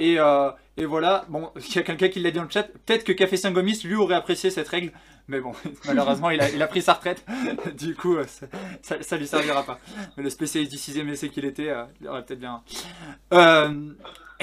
[0.00, 1.24] Et, euh, et voilà.
[1.28, 2.64] Bon, il y a quelqu'un qui l'a dit dans le chat.
[2.64, 4.92] Peut-être que Café Saint-Gomis, lui, aurait apprécié cette règle.
[5.28, 5.52] Mais bon,
[5.86, 7.24] malheureusement, il a, il a pris sa retraite.
[7.78, 8.46] du coup, euh, ça,
[8.82, 9.78] ça, ça lui servira pas.
[10.16, 12.60] Mais le spécialiste du 6ème essai qu'il était, euh, il aurait peut-être bien.
[13.32, 13.92] Euh,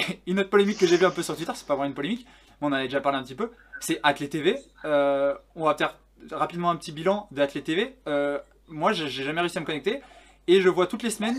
[0.27, 2.25] une autre polémique que j'ai vue un peu sur Twitter, c'est pas vraiment une polémique,
[2.61, 3.51] mais on en avait déjà parlé un petit peu.
[3.79, 4.59] C'est Athlé TV.
[4.85, 5.95] Euh, on va faire
[6.31, 7.95] rapidement un petit bilan d'Athlé TV.
[8.07, 10.01] Euh, moi, j'ai jamais réussi à me connecter.
[10.47, 11.37] Et je vois toutes les semaines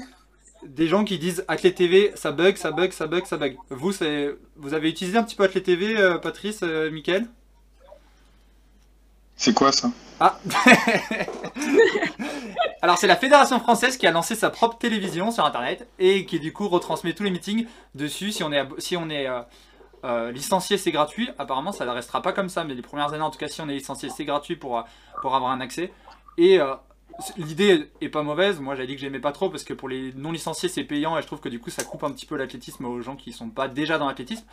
[0.62, 3.56] des gens qui disent Athlé TV, ça bug, ça bug, ça bug, ça bug.
[3.70, 3.92] Vous,
[4.56, 7.26] vous avez utilisé un petit peu Athlé TV, euh, Patrice, Mickaël
[9.36, 9.90] C'est quoi ça?
[10.20, 10.38] Ah
[12.82, 16.40] Alors, c'est la Fédération française qui a lancé sa propre télévision sur Internet et qui,
[16.40, 18.32] du coup, retransmet tous les meetings dessus.
[18.32, 19.40] Si on est, si on est euh,
[20.04, 21.28] euh, licencié, c'est gratuit.
[21.38, 23.60] Apparemment, ça ne restera pas comme ça, mais les premières années, en tout cas, si
[23.60, 24.82] on est licencié, c'est gratuit pour, euh,
[25.20, 25.92] pour avoir un accès.
[26.38, 26.74] Et euh,
[27.36, 28.60] l'idée est pas mauvaise.
[28.60, 31.18] Moi, j'avais dit que j'aimais pas trop parce que pour les non licenciés, c'est payant
[31.18, 33.32] et je trouve que du coup, ça coupe un petit peu l'athlétisme aux gens qui
[33.32, 34.46] sont pas déjà dans l'athlétisme.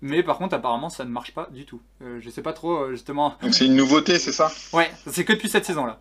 [0.00, 1.82] Mais par contre, apparemment, ça ne marche pas du tout.
[2.02, 3.34] Euh, je sais pas trop, justement.
[3.42, 4.50] Donc c'est une nouveauté, c'est ça?
[4.72, 6.00] Ouais, c'est que depuis cette saison-là.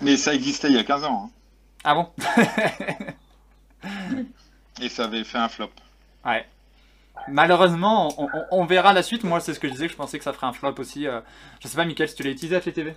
[0.00, 1.24] Mais ça existait il y a 15 ans.
[1.26, 1.30] hein.
[1.84, 2.10] Ah bon
[4.80, 5.70] Et ça avait fait un flop.
[6.24, 6.46] Ouais.
[7.28, 9.24] Malheureusement, on, on- on verra la suite.
[9.24, 11.06] Moi, c'est ce que je disais, que je pensais que ça ferait un flop aussi.
[11.06, 11.20] euh.
[11.60, 12.94] Je sais pas, Mickaël, si tu l'as utilisé à TV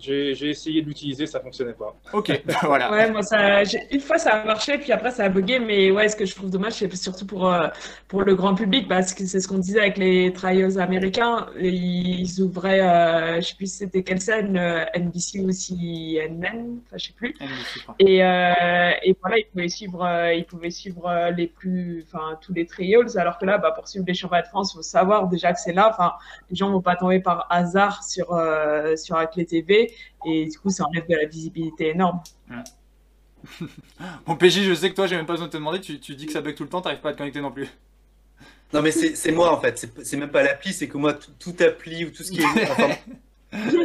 [0.00, 1.96] J'ai essayé de l'utiliser, ça fonctionnait pas.
[2.12, 2.90] Ok, voilà.
[2.90, 5.58] Ouais, moi, ça, une fois, ça a marché, puis après, ça a bugué.
[5.58, 7.68] Mais ouais, ce que je trouve dommage, c'est surtout pour, euh,
[8.08, 11.46] pour le grand public, parce que c'est ce qu'on disait avec les trials américains.
[11.60, 17.06] Ils ouvraient, euh, je sais plus c'était quelle scène, euh, NBC ou CNN, enfin, je
[17.06, 17.34] sais plus.
[17.40, 17.80] NBC.
[17.98, 22.52] Et, euh, et voilà, ils pouvaient suivre, euh, ils pouvaient suivre les plus, enfin, tous
[22.54, 25.28] les trials, alors que là, bah, pour suivre les championnats de France, il faut savoir
[25.28, 25.88] déjà que c'est là.
[25.90, 26.12] Enfin,
[26.50, 29.89] les gens vont pas tomber par hasard sur, euh, sur Aclé TV.
[30.26, 32.20] Et du coup, ça enlève de la visibilité énorme.
[34.26, 35.80] Bon, PJ, je sais que toi, j'ai même pas besoin de te demander.
[35.80, 37.50] Tu, tu dis que ça bug tout le temps, t'arrives pas à te connecter non
[37.50, 37.68] plus.
[38.72, 39.90] Non, mais c'est moi en fait.
[40.04, 42.44] C'est même pas l'appli, c'est que moi, tout, appli ou tout ce qui est.
[42.70, 42.90] enfin,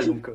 [0.06, 0.34] donc, euh,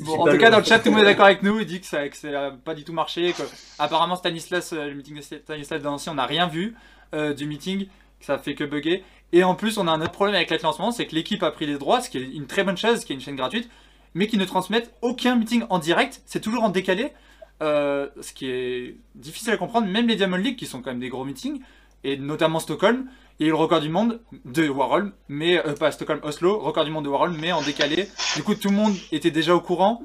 [0.00, 1.60] Bon, en tout cas, dans le chat, tout le monde est d'accord avec nous.
[1.60, 3.32] Il dit que ça, que ça a pas du tout marché.
[3.32, 3.42] Que,
[3.78, 6.74] apparemment, Stanislas, euh, le meeting de Stanislas Dancy, on n'a rien vu
[7.14, 7.86] euh, du meeting.
[8.18, 9.04] Que ça fait que bugger.
[9.32, 11.50] Et en plus, on a un autre problème avec ce moment, c'est que l'équipe a
[11.50, 13.36] pris les droits, ce qui est une très bonne chose, ce qui est une chaîne
[13.36, 13.68] gratuite,
[14.14, 16.22] mais qui ne transmettent aucun meeting en direct.
[16.26, 17.12] C'est toujours en décalé.
[17.60, 19.88] euh, ce qui est difficile à comprendre.
[19.88, 21.60] Même les Diamond League, qui sont quand même des gros meetings,
[22.04, 25.74] et notamment Stockholm, il y a eu le record du monde de Warhol, mais euh,
[25.74, 28.08] pas Stockholm, Oslo, record du monde de Warhol, mais en décalé.
[28.36, 30.02] Du coup, tout le monde était déjà au courant.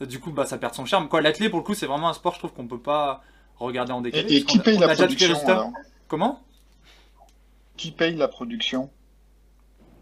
[0.00, 1.08] Euh, Du coup, bah, ça perd son charme.
[1.08, 3.22] Quoi, l'athlé, pour le coup, c'est vraiment un sport, je trouve qu'on peut pas
[3.58, 4.36] regarder en décalé.
[4.36, 5.34] Et, qui paye on la production
[6.08, 6.40] Comment?
[7.76, 8.90] Qui paye la production?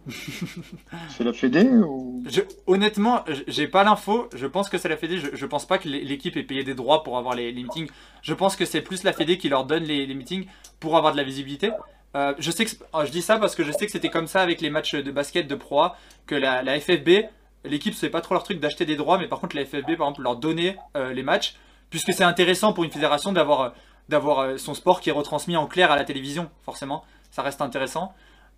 [1.08, 2.22] C'est la Fédé ou?
[2.28, 4.28] Je- honnêtement, j'ai pas l'info.
[4.34, 5.18] Je pense que c'est la Fédé.
[5.18, 7.88] Je, je pense pas que l'é- l'équipe ait payé des droits pour avoir les, meetings.
[8.22, 10.46] Je pense que c'est plus la Fédé qui leur donne les, meetings
[10.78, 11.70] pour avoir de la visibilité.
[12.16, 14.26] Euh, je sais que oh, je dis ça parce que je sais que c'était comme
[14.26, 15.88] ça avec les matchs de basket de Pro
[16.26, 17.26] que la, FFB,
[17.64, 20.08] l'équipe c'est pas trop leur truc d'acheter des droits, mais par contre la FFB par
[20.08, 21.54] exemple leur donnait euh, les matchs,
[21.88, 23.74] puisque c'est intéressant pour une fédération d'avoir
[24.08, 27.62] d'avoir euh, son sport qui est retransmis en clair à la télévision, forcément, ça reste
[27.62, 28.12] intéressant.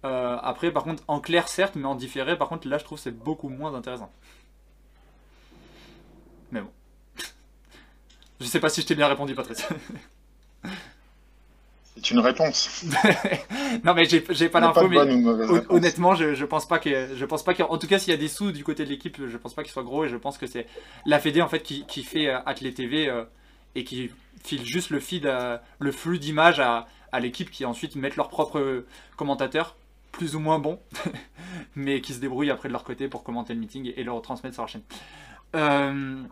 [0.04, 2.98] Euh, après, par contre, en clair certes, mais en différé, par contre, là je trouve
[2.98, 4.10] que c'est beaucoup moins intéressant.
[6.50, 6.70] Mais bon.
[8.40, 9.66] Je sais pas si je t'ai bien répondu, Patrice.
[11.96, 12.84] C'est une réponse.
[13.84, 14.96] non, mais j'ai pas l'info, mais
[15.68, 18.14] honnêtement, je, je pense pas que, je pense pas qu'en en tout cas, s'il y
[18.14, 20.16] a des sous du côté de l'équipe, je pense pas qu'ils soient gros et je
[20.16, 20.66] pense que c'est
[21.04, 23.24] la Fédé en fait qui, qui fait euh, Athlé TV euh,
[23.74, 24.10] et qui
[24.42, 28.30] file juste le feed, à- le flux d'images à, à l'équipe qui ensuite mettent leurs
[28.30, 28.86] propres
[29.16, 29.76] commentateurs,
[30.12, 30.78] plus ou moins bons,
[31.74, 34.54] mais qui se débrouillent après de leur côté pour commenter le meeting et le retransmettre
[34.54, 34.82] sur leur chaîne.
[35.56, 36.22] Euh,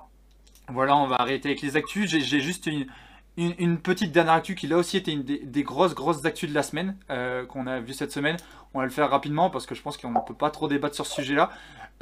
[0.68, 2.08] voilà, on va arrêter avec les actus.
[2.10, 2.86] J'ai- juste une,
[3.36, 6.48] une, une petite dernière actu qui là aussi était une des, des grosses grosses actus
[6.48, 8.36] de la semaine euh, qu'on a vu cette semaine.
[8.74, 10.94] On va le faire rapidement parce que je pense qu'on ne peut pas trop débattre
[10.94, 11.50] sur ce sujet-là.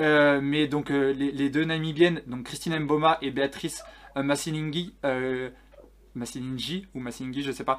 [0.01, 3.83] Euh, mais donc euh, les, les deux Namibiennes, donc Christine Mboma et Béatrice
[4.17, 4.95] Masilingi,
[6.15, 7.79] Masilingi ou Masilingi, je sais pas,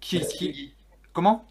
[0.00, 0.74] qui, qui-
[1.12, 1.46] comment?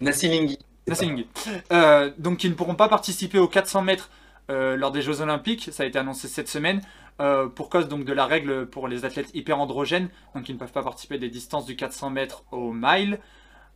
[0.00, 0.58] Nassilinghi.
[0.86, 1.26] Nassilinghi.
[1.72, 4.10] Euh, donc qui ne pourront pas participer aux 400 mètres
[4.50, 6.80] euh, lors des Jeux Olympiques, ça a été annoncé cette semaine,
[7.20, 10.72] euh, pour cause donc de la règle pour les athlètes hyperandrogènes, donc qui ne peuvent
[10.72, 13.18] pas participer des distances du 400 mètres au mile.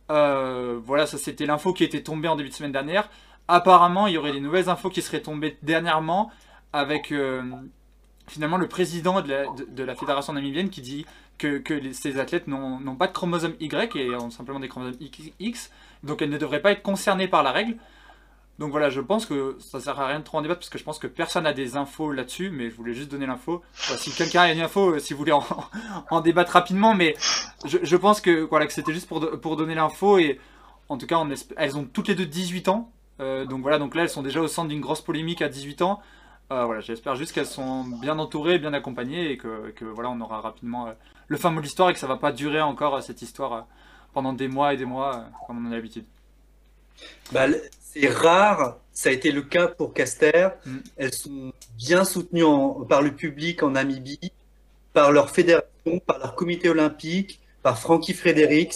[0.09, 3.09] Voilà, ça c'était l'info qui était tombée en début de semaine dernière.
[3.47, 6.31] Apparemment, il y aurait des nouvelles infos qui seraient tombées dernièrement
[6.73, 7.13] avec
[8.27, 11.05] finalement le président de la, fédération namibienne qui dit
[11.37, 11.61] que,
[11.93, 14.97] ces athlètes n'ont pas de chromosome Y et ont simplement des chromosomes
[15.39, 15.71] X,
[16.03, 17.77] donc elles ne devraient pas être concernées par la règle.
[18.59, 20.77] Donc voilà, je pense que ça sert à rien de trop en débattre parce que
[20.77, 23.63] je pense que personne n'a des infos là-dessus, mais je voulais juste donner l'info.
[23.73, 27.15] Si quelqu'un a une info, euh, si vous voulez en, débattre rapidement, mais
[27.65, 30.39] je, pense que voilà que c'était juste pour, do- pour donner l'info et
[30.89, 31.25] en tout cas,
[31.57, 32.91] elles ont toutes les deux 18 ans.
[33.19, 35.81] Euh, donc voilà, donc là elles sont déjà au centre d'une grosse polémique à 18
[35.81, 35.99] ans.
[36.51, 40.39] Euh, voilà, j'espère juste qu'elles sont bien entourées, bien accompagnées et que, voilà, on aura
[40.41, 40.93] rapidement
[41.27, 43.65] le fin mot de l'histoire et que ça va pas durer encore cette histoire
[44.13, 46.05] pendant des mois et des mois euh, comme on en a l'habitude.
[47.31, 47.47] Bah,
[47.81, 50.49] c'est rare, ça a été le cas pour Caster.
[50.65, 50.77] Mm.
[50.97, 54.31] Elles sont bien soutenues en- par le public en Namibie,
[54.93, 58.75] par leur fédération, par leur comité olympique, par Frankie Fredericks,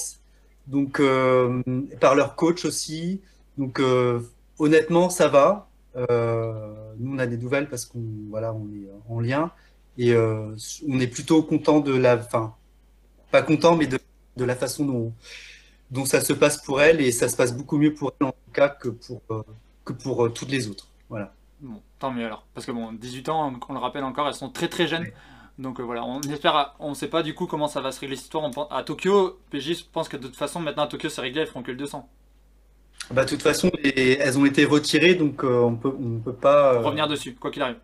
[0.67, 1.61] donc euh,
[1.99, 3.21] par leur coach aussi.
[3.57, 4.19] Donc euh,
[4.59, 5.67] honnêtement, ça va.
[5.95, 9.51] Euh, nous, on a des nouvelles parce qu'on voilà, on est en lien
[9.97, 12.53] et on est plutôt content de la, enfin,
[13.31, 13.97] pas content, mais de,
[14.38, 15.13] de la façon dont
[15.91, 18.31] dont ça se passe pour elle et ça se passe beaucoup mieux pour elle en
[18.31, 19.43] tout cas que pour, euh,
[19.83, 20.88] que pour euh, toutes les autres.
[21.09, 21.33] Voilà.
[21.61, 22.45] Bon, tant mieux alors.
[22.53, 25.07] Parce que bon, 18 ans, on le rappelle encore, elles sont très très jeunes.
[25.57, 28.17] Donc euh, voilà, on espère, on sait pas du coup comment ça va se régler
[28.17, 28.51] cette histoire.
[28.71, 31.63] à Tokyo, PJ pense que de toute façon, maintenant à Tokyo c'est réglé, elles feront
[31.63, 32.09] que le 200.
[33.11, 36.79] Bah, de toute façon, elles ont été retirées, donc on peut, on peut pas.
[36.79, 37.77] Revenir dessus, quoi qu'il arrive.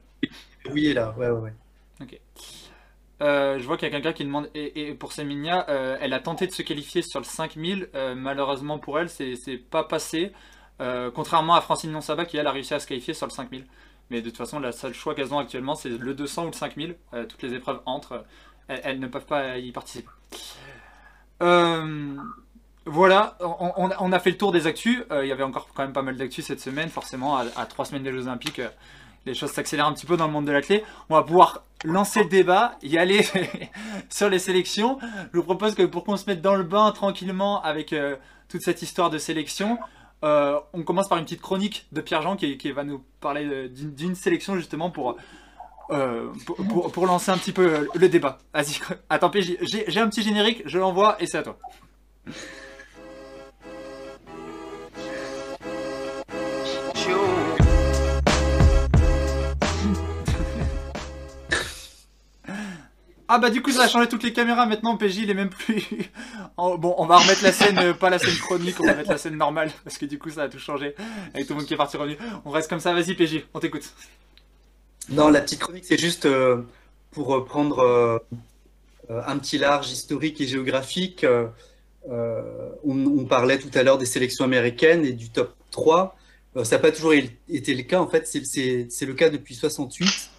[0.72, 1.54] Oui, là, ouais, ouais, ouais.
[2.02, 2.20] Ok.
[3.22, 5.66] Je vois qu'il y a quelqu'un qui demande, et, pour Seminia,
[6.02, 10.34] elle a tenté de se qualifier sur le 5000, malheureusement pour elle, c'est pas passé.
[10.82, 13.66] Euh, contrairement à Francine Nonsaba qui elle a réussi à se qualifier sur le 5000.
[14.10, 16.54] Mais de toute façon, le seul choix qu'elles ont actuellement, c'est le 200 ou le
[16.54, 16.96] 5000.
[17.14, 18.26] Euh, toutes les épreuves entrent,
[18.68, 20.10] elles, ne peuvent pas y participer.
[21.42, 22.16] Euh,
[22.86, 25.04] voilà, on, a fait le tour des actus.
[25.12, 28.04] Il y avait encore quand même pas mal d'actus cette semaine, forcément, à, trois semaines
[28.04, 28.62] des Jeux Olympiques.
[29.26, 30.84] Les choses s'accélèrent un petit peu dans le monde de la clé.
[31.10, 33.26] On va pouvoir lancer le débat, y aller
[34.10, 35.00] sur les sélections.
[35.34, 37.96] Je vous propose que pour qu'on se mette dans le bain tranquillement avec
[38.50, 39.80] toute cette histoire de sélection,
[40.24, 44.56] euh, on commence par une petite chronique de Pierre-Jean qui, va nous parler d'une sélection
[44.56, 44.94] justement
[45.92, 48.38] euh, pour, pour, lancer un petit peu le débat.
[48.54, 51.58] Vas-y, attends, j'ai un petit générique, je l'envoie et c'est à toi.
[63.34, 64.66] Ah bah du coup ça a changé toutes les caméras.
[64.66, 65.88] Maintenant PJ il est même plus
[66.58, 69.18] bon on va remettre la scène euh, pas la scène chronique on va mettre la
[69.18, 70.96] scène normale parce que du coup ça a tout changé
[71.34, 72.18] avec tout le monde qui est parti revenu.
[72.44, 72.94] On reste comme ça.
[72.94, 73.90] Vas-y PJ on t'écoute.
[75.08, 76.64] Non la petite chronique c'est juste euh,
[77.12, 78.20] pour prendre euh,
[79.26, 81.26] un petit large historique et géographique
[82.10, 86.18] on, parlait tout à l'heure des sélections américaines et du top 3
[86.66, 88.02] ça n'a pas toujours été le cas.
[88.02, 90.32] En fait c'est le cas depuis 68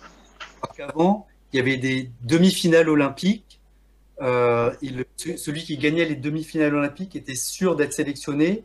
[0.79, 3.61] avant il y avait des demi-finales olympiques.
[4.21, 4.73] Euh,
[5.37, 8.65] celui qui gagnait les demi-finales olympiques était sûr d'être sélectionné,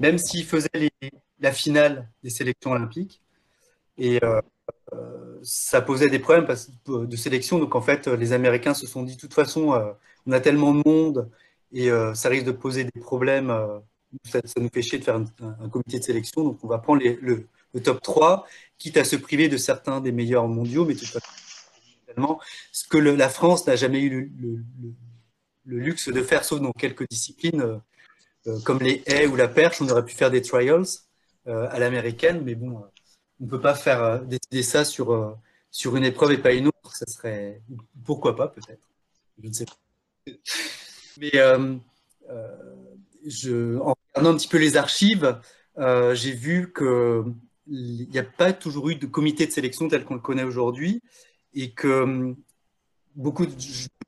[0.00, 0.90] même s'il faisait
[1.40, 3.20] la finale des sélections olympiques.
[3.98, 4.40] Et euh,
[5.42, 6.46] ça posait des problèmes
[6.86, 7.58] de sélection.
[7.58, 9.92] Donc en fait, les Américains se sont dit, de toute façon, euh,
[10.26, 11.28] on a tellement de monde
[11.72, 13.52] et ça risque de poser des problèmes.
[14.24, 16.44] Ça, nous fait chier de faire un, comité de sélection.
[16.44, 17.46] Donc on va prendre le,
[17.80, 18.46] top 3,
[18.78, 21.26] quitte à se priver de certains des meilleurs mondiaux, mais de toute façon,
[22.72, 24.32] ce que la France n'a jamais eu
[25.64, 27.78] le, luxe de faire, sauf dans quelques disciplines, euh,
[28.48, 30.84] euh, comme les haies ou la perche, on aurait pu faire des trials
[31.46, 32.82] euh, à l'américaine, mais bon,
[33.40, 35.38] on ne peut pas faire décider ça sur,
[35.70, 37.62] sur une épreuve et pas une autre, ça serait,
[38.04, 38.88] pourquoi pas peut-être,
[39.40, 39.76] je ne sais pas.
[41.18, 41.80] Mais en
[43.24, 45.38] regardant un petit peu les archives,
[45.76, 47.34] j'ai vu qu'il
[47.68, 51.02] n'y a pas toujours eu de comité de sélection tel qu'on le connaît aujourd'hui
[51.54, 52.36] et que hum,
[53.14, 53.52] beaucoup de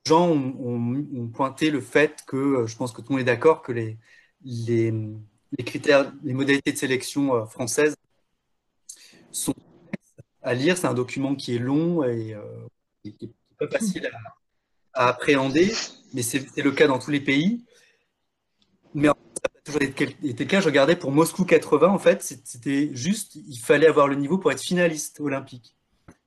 [0.07, 3.63] gens ont, pointé le fait que, euh, je pense que tout le monde est d'accord,
[3.63, 3.99] que les,
[4.45, 4.93] les,
[5.65, 7.97] critères, les modalités de sélection euh, françaises
[9.33, 9.55] sont
[10.43, 10.77] à lire.
[10.77, 12.43] C'est un document qui est long et, euh,
[13.03, 14.11] qui n'est pas facile
[14.93, 15.73] à, appréhender,
[16.13, 17.65] mais c'est le cas dans tous les pays.
[18.93, 20.61] Mais ça n'a pas toujours été le cas.
[20.61, 24.53] Je regardais pour Moscou 80, en fait, c'était juste, il fallait avoir le niveau pour
[24.53, 25.75] être finaliste olympique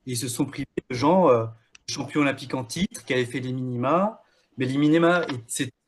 [0.07, 1.45] ils se sont privés de gens euh,
[1.89, 4.21] champions olympiques en titre qui avaient fait les minima.
[4.57, 5.25] Mais les minima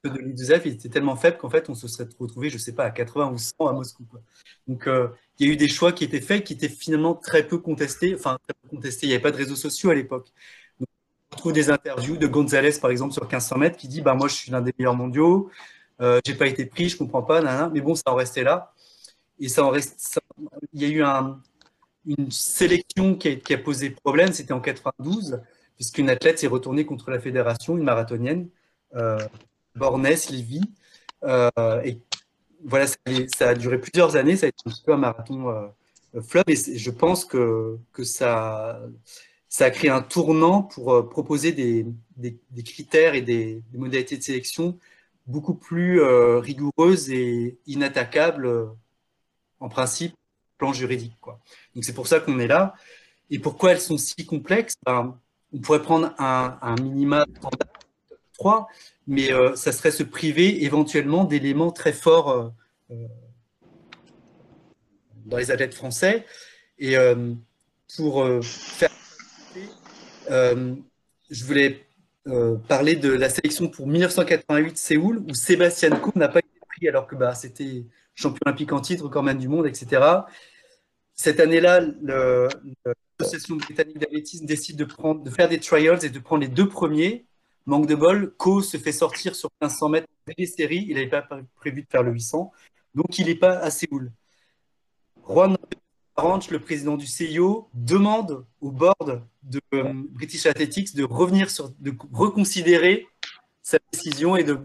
[0.04, 2.84] de l'IDUSEF étaient tellement faibles qu'en fait, on se serait retrouvé, je ne sais pas,
[2.84, 4.06] à 80 ou 100 à Moscou.
[4.68, 5.08] Donc, euh,
[5.40, 8.14] il y a eu des choix qui étaient faits, qui étaient finalement très peu contestés.
[8.14, 9.08] Enfin, très peu contestés.
[9.08, 10.32] Il n'y avait pas de réseaux sociaux à l'époque.
[10.82, 14.28] On trouve des interviews de Gonzalez, par exemple, sur 1500 mètres, qui dit bah, Moi,
[14.28, 15.50] je suis l'un des meilleurs mondiaux,
[16.02, 18.74] euh, j'ai pas été pris, je comprends pas, mais bon, ça en restait là.
[19.40, 20.20] Et ça en reste.
[20.74, 21.42] il y a eu un,
[22.18, 25.42] une sélection qui a, posé problème, c'était en 92,
[25.76, 28.50] puisqu'une athlète s'est retournée contre la fédération, une marathonienne,
[28.96, 29.20] euh,
[29.76, 30.62] Bornès Lévy.
[31.24, 32.00] Euh, et
[32.64, 36.46] voilà, ça, a duré plusieurs années, ça a été un peu un marathon euh, fleuve,
[36.48, 38.82] et je pense que, ça,
[39.60, 41.86] a créé un tournant pour euh, proposer des,
[42.18, 44.78] des, critères et des, modalités de sélection
[45.28, 48.72] beaucoup plus rigoureuses et inattaquables
[49.60, 50.16] en principe
[50.60, 51.16] plan juridique.
[51.20, 51.40] Quoi.
[51.74, 52.76] Donc c'est pour ça qu'on est là.
[53.32, 54.76] Et pourquoi elles sont si complexes?
[54.86, 55.18] Ben,
[55.54, 57.70] On pourrait prendre un, minima standard
[58.34, 58.68] 3,
[59.08, 62.50] mais euh, ça serait se priver éventuellement d'éléments très forts euh,
[62.92, 63.08] euh,
[65.26, 66.26] dans les athlètes français.
[66.78, 66.96] Et
[67.98, 68.90] pour faire...
[70.30, 71.86] je voulais
[72.70, 77.06] parler de la sélection pour 1988 Séoul, où Sébastien Coe n'a pas été pris alors
[77.06, 77.84] que bah, c'était
[78.16, 80.02] champion olympique en titre, même du monde, etc.
[81.22, 81.82] Cette année-là,
[83.20, 87.26] l'Association britannique d'athlétisme décide de, faire des trials et de prendre les deux premiers.
[87.66, 90.08] Manque de bol, Co se fait sortir sur 1500 mètres
[90.38, 90.86] des séries.
[90.88, 92.54] Il n'avait pas prévu de faire le 800,
[92.96, 94.14] donc il n'est pas à Séoul.
[95.28, 95.58] Juan
[96.16, 101.70] Ranch, le président du CIO, demande au board de euh, British Athletics de revenir sur,
[101.80, 103.08] de reconsidérer
[103.62, 104.64] sa décision et de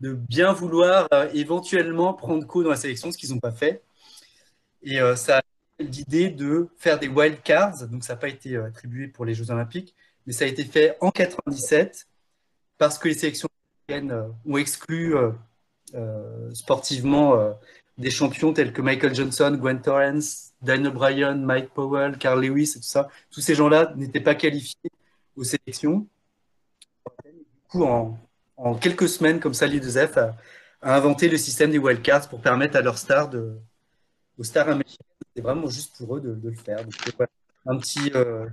[0.00, 3.84] bien vouloir euh, éventuellement prendre Co dans la sélection, ce qu'ils n'ont pas fait.
[4.82, 5.42] Et euh, ça a
[5.78, 9.34] l'idée de faire des wild cards, donc ça n'a pas été euh, attribué pour les
[9.34, 9.94] Jeux Olympiques,
[10.26, 12.06] mais ça a été fait en 97
[12.76, 13.48] parce que les sélections
[13.90, 17.56] euh, ont exclu euh, sportivement
[17.96, 22.80] des champions tels que Michael Johnson, Gwen Torrance, Daniel Bryan, Mike Powell, Carl Lewis et
[22.80, 23.08] tout ça.
[23.30, 24.90] Tous ces gens-là n'étaient pas qualifiés
[25.34, 26.06] aux sélections.
[27.24, 30.36] Du coup, en, quelques semaines, comme ça, l'IDZF a,
[30.82, 33.56] a inventé le système des wildcards pour permettre à leurs stars de,
[34.38, 35.07] aux stars américaines,
[35.38, 36.78] c'est vraiment juste pour eux de, le faire.
[37.16, 37.30] Voilà,
[37.66, 38.48] un petit, euh,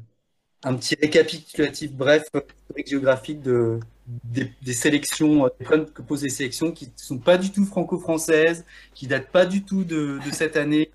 [0.63, 6.29] un petit récapitulatif bref, historique géographique de, des, sélections, euh, des problèmes que posent les
[6.29, 10.57] sélections qui ne sont pas du tout franco-françaises, qui datent pas du tout de, cette
[10.57, 10.91] année.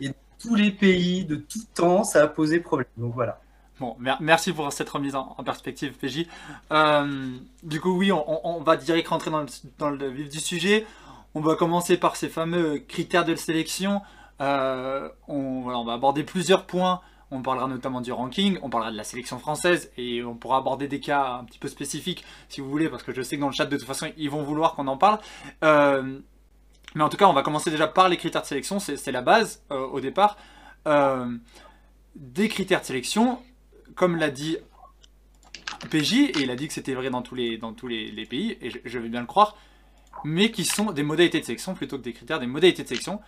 [0.00, 2.88] Et tous les pays, de tout temps, ça a posé problème.
[2.96, 3.38] Donc voilà.
[3.78, 6.26] Bon, mer- merci pour cette remise en, perspective, PJ.
[6.72, 9.30] Euh, du coup, oui, on, va direct rentrer
[9.78, 10.86] dans le vif du sujet.
[11.34, 14.00] On va commencer par ces fameux critères de sélection.
[14.40, 17.00] Euh, on, va aborder plusieurs points.
[17.30, 20.86] On parlera notamment du ranking, on parlera de la sélection française et on pourra aborder
[20.86, 23.48] des cas un petit peu spécifiques si vous voulez, parce que je sais que dans
[23.48, 25.18] le chat de toute façon ils vont vouloir qu'on en parle.
[25.64, 26.20] Euh,
[26.94, 29.22] mais en tout cas, on va commencer déjà par les critères de sélection, c'est la
[29.22, 30.36] base euh, au départ.
[32.14, 33.42] Des critères de sélection,
[33.96, 34.56] comme l'a dit
[35.90, 38.56] PJ, et il a dit que c'était vrai dans tous les, dans tous les pays,
[38.60, 39.56] et je, je vais bien le croire,
[40.24, 43.20] mais qui sont des modalités de sélection plutôt que des critères, des modalités de sélection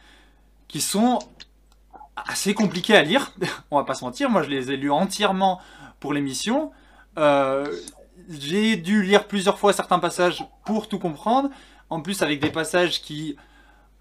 [0.68, 1.18] qui sont
[2.16, 3.32] assez compliquées à lire,
[3.70, 5.60] on va pas se mentir, moi je les ai lus entièrement
[6.00, 6.70] pour l'émission.
[7.18, 7.74] Euh,
[8.28, 11.50] j'ai dû lire plusieurs fois certains passages pour tout comprendre,
[11.90, 13.36] en plus avec des passages qui...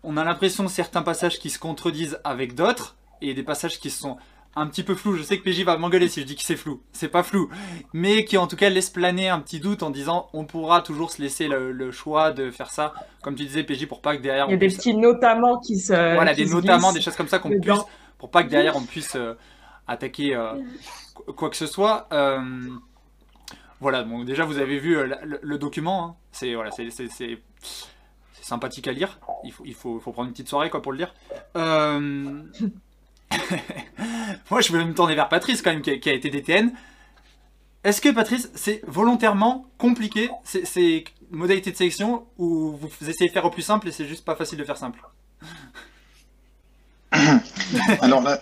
[0.04, 4.18] On a l'impression certains passages qui se contredisent avec d'autres, et des passages qui sont
[4.58, 5.16] un petit peu flous.
[5.16, 6.82] Je sais que PJ va m'engueuler si je dis que c'est flou.
[6.92, 7.50] C'est pas flou.
[7.94, 11.12] Mais qui en tout cas laisse planer un petit doute en disant on pourra toujours
[11.12, 12.94] se laisser le, le choix de faire ça.
[13.22, 14.96] Comme tu disais PJ pour pas que derrière Il y a on des puisse- petits
[14.96, 15.94] notamment qui se.
[16.16, 17.80] voilà, qui des se notamment, des choses comme ça qu'on puisse,
[18.18, 19.36] pour pas que derrière on puisse euh,
[19.88, 20.54] attaquer euh,
[21.16, 22.08] qu- quoi que ce soit.
[22.12, 22.40] Euh,
[23.80, 26.16] voilà, bon, déjà vous avez vu le, le document, hein.
[26.32, 26.90] c'est voilà, c'est
[28.42, 29.20] sympathique à lire.
[29.44, 31.14] Il faut, il faut, faut prendre une petite soirée quoi pour le lire.
[31.56, 32.42] Euh,
[34.52, 36.72] Moi, je vais me tourner vers Patrice quand même, qui a, qui a été DTN.
[37.84, 43.34] Est-ce que Patrice, c'est volontairement compliqué ces, ces modalités de sélection ou vous essayez de
[43.34, 45.00] faire au plus simple et c'est juste pas facile de faire simple?
[48.02, 48.42] Alors là,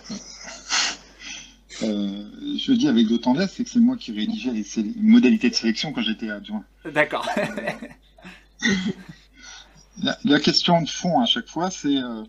[1.82, 2.24] euh,
[2.58, 4.64] je le dis avec de tendresse, c'est que c'est moi qui rédigeais les
[4.96, 6.64] modalités de sélection quand j'étais adjoint.
[6.84, 7.28] D'accord.
[10.02, 12.22] La, la question de fond à chaque fois, c'est euh,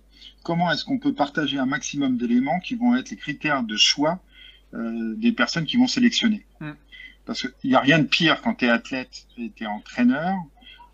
[0.47, 4.21] comment est-ce qu'on peut partager un maximum d'éléments qui vont être les critères de choix
[4.73, 6.45] euh, des personnes qui vont sélectionner.
[6.61, 6.71] Mm.
[7.25, 10.35] Parce qu'il n'y a rien de pire quand tu es athlète et tu es entraîneur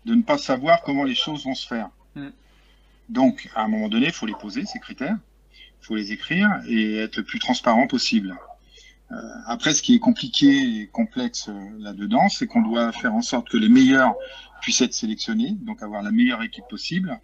[0.06, 1.88] de ne pas savoir comment les choses vont se faire.
[2.16, 2.30] Mm.
[3.10, 5.16] Donc, à un moment donné, il faut les poser, ces critères,
[5.52, 8.36] il faut les écrire et être le plus transparent possible.
[9.12, 13.22] Euh, après, ce qui est compliqué et complexe euh, là-dedans, c'est qu'on doit faire en
[13.22, 14.16] sorte que les meilleurs
[14.62, 17.20] puissent être sélectionnés, donc avoir la meilleure équipe possible,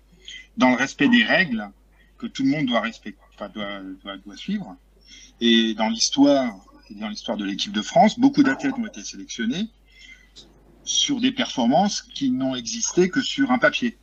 [0.58, 1.72] dans le respect des règles
[2.20, 3.18] que tout le monde doit respecter,
[3.54, 4.76] doit, suivre.
[5.40, 6.54] Et dans l'histoire,
[6.90, 9.68] dans l'histoire de l'équipe de France, beaucoup d'athlètes ont été sélectionnés
[10.84, 13.96] sur des performances qui n'ont existé que sur un papier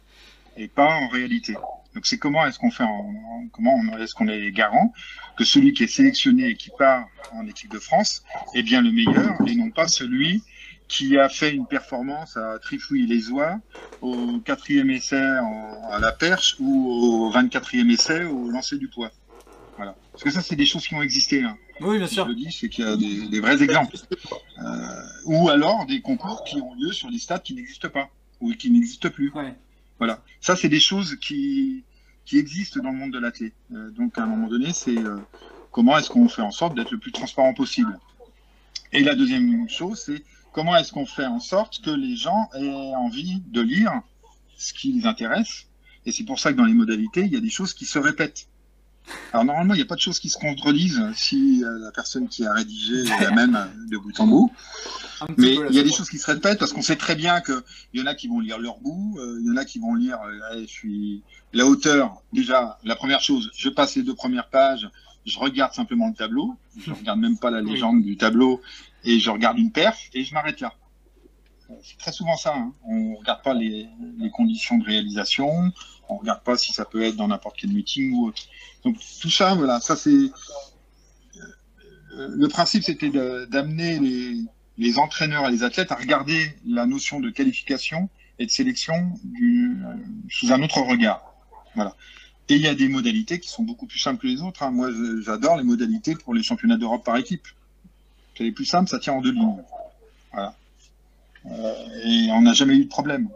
[0.58, 1.54] et pas en réalité.
[1.94, 4.94] Donc c'est comment est-ce qu'on fait, en, en- comment est-ce qu'on est garant
[5.38, 8.92] que celui qui est sélectionné et qui part en équipe de France est bien le
[8.92, 10.44] meilleur et non pas celui
[10.88, 13.60] qui a fait une performance à trifouiller les oies
[14.02, 19.12] au quatrième essai en- à la perche ou au 24e essai au lancer du poids.
[19.76, 19.96] Voilà.
[20.12, 21.44] Parce que ça, c'est des choses qui ont existé.
[21.44, 21.56] hein.
[21.82, 22.24] Oui, bien sûr.
[22.26, 23.96] Je le dis, c'est qu'il y a des, des vrais exemples.
[24.60, 28.10] Euh, ou alors des concours qui ont lieu sur des stades qui n'existent pas
[28.40, 29.32] ou qui n'existent plus.
[29.34, 29.54] Ouais.
[30.00, 30.24] Voilà.
[30.42, 31.84] Ça, c'est des choses qui,
[32.26, 33.54] qui existent dans le monde de l'athlète.
[33.74, 35.18] Euh, donc, à un moment donné, c'est euh,
[35.72, 38.00] comment est-ce qu'on fait en sorte d'être le plus transparent possible?
[38.94, 40.24] Et la deuxième chose, c'est
[40.58, 43.92] comment est-ce qu'on fait en sorte que les gens aient envie de lire
[44.58, 45.68] ce qui les intéresse.
[46.08, 48.00] Et c'est pour ça que dans les modalités, il y a des choses qui se
[48.00, 48.48] répètent.
[49.34, 52.28] Alors normalement, il n'y a pas de choses qui se contredisent si euh, la personne
[52.28, 54.52] qui a rédigé est la même euh, de bout en bout.
[55.38, 57.62] Mais il y a des choses qui se répètent parce qu'on sait très bien qu'il
[57.94, 59.94] y en a qui vont lire leur bout, euh, il y en a qui vont
[59.94, 62.24] lire euh, allez, je suis la hauteur.
[62.34, 64.90] Déjà, la première chose, je passe les deux premières pages,
[65.28, 68.62] je regarde simplement le tableau, je regarde même pas la légende du tableau
[69.04, 70.74] et je regarde une perf et je m'arrête là.
[71.70, 72.56] Euh, C'est très souvent ça.
[72.56, 72.74] Hein.
[72.86, 75.72] On regarde pas les, les conditions de réalisation,
[76.10, 78.44] On regarde pas si ça peut être dans n'importe quel meeting ou autre.
[78.84, 80.32] Donc tout ça, voilà, ça c'est
[82.18, 84.46] euh, le principe, c'était d'amener les,
[84.78, 88.10] les, entraîneurs et les athlètes à regarder la notion de qualification
[88.40, 89.78] et de sélection du,
[90.30, 91.22] sous un autre regard.
[91.76, 91.96] Voilà.
[92.50, 94.64] Et il y a des modalités qui sont beaucoup plus simples que les autres.
[94.64, 94.72] Hein.
[94.72, 94.90] Moi,
[95.22, 97.48] j'adore les modalités pour les championnats d'Europe par équipe.
[98.38, 99.64] C'est les plus simples, ça tient en deux lignes.
[100.32, 100.56] Voilà.
[101.46, 101.74] Euh,
[102.06, 103.30] et on n'a jamais eu de problème.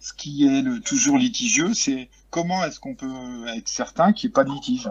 [0.00, 4.32] Ce qui est le, toujours litigieux, c'est comment est-ce qu'on peut être certain qu'il n'y
[4.32, 4.88] ait pas de litige.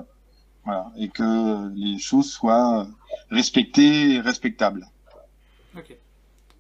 [0.66, 0.92] Voilà.
[0.98, 2.88] Et que les choses soient
[3.32, 4.88] respectées et respectables.
[5.78, 5.96] Ok.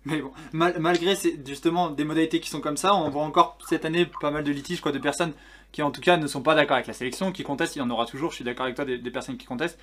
[0.05, 4.05] Mais bon, malgré justement des modalités qui sont comme ça, on voit encore cette année
[4.19, 5.31] pas mal de litiges, quoi, de personnes
[5.73, 7.81] qui en tout cas ne sont pas d'accord avec la sélection, qui contestent, il y
[7.81, 9.77] en aura toujours, je suis d'accord avec toi, des, personnes qui contestent.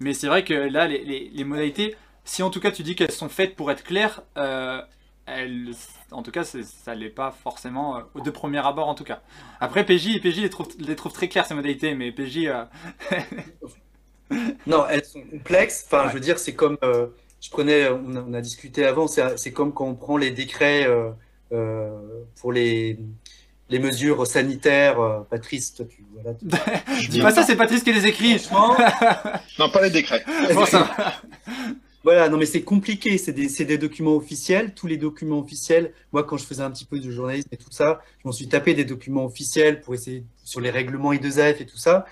[0.00, 3.30] Mais c'est vrai que là, les, modalités, si en tout cas tu dis qu'elles sont
[3.30, 4.82] faites pour être claires, euh,
[5.24, 5.72] elles,
[6.10, 9.22] en tout cas, ça l'est pas forcément euh, de premier abord en tout cas.
[9.60, 12.46] Après, PJ, PJ les, trouve, les trouve très claires ces modalités, mais PJ...
[12.46, 12.64] Euh,
[14.66, 16.76] non, elles sont complexes, enfin je veux dire, c'est comme
[17.40, 21.10] je prenais, on a, discuté avant, c'est comme quand on prend les décrets euh,
[21.52, 22.98] euh, pour les,
[23.68, 25.00] les mesures sanitaires.
[25.00, 26.04] Euh, Patrice, toi, tu.
[26.12, 26.36] Voilà,
[27.10, 28.34] Dis pas ça, c'est Patrice qui les écrit.
[29.58, 30.24] non, pas les décrets.
[32.04, 33.18] Voilà, non, mais c'est compliqué.
[33.18, 34.74] C'est des, des, documents officiels.
[34.74, 37.72] Tous les documents officiels, moi, quand je faisais un petit peu de journalisme et tout
[37.72, 41.66] ça, je m'en suis tapé des documents officiels pour essayer sur les règlements I2F et
[41.66, 42.06] tout ça.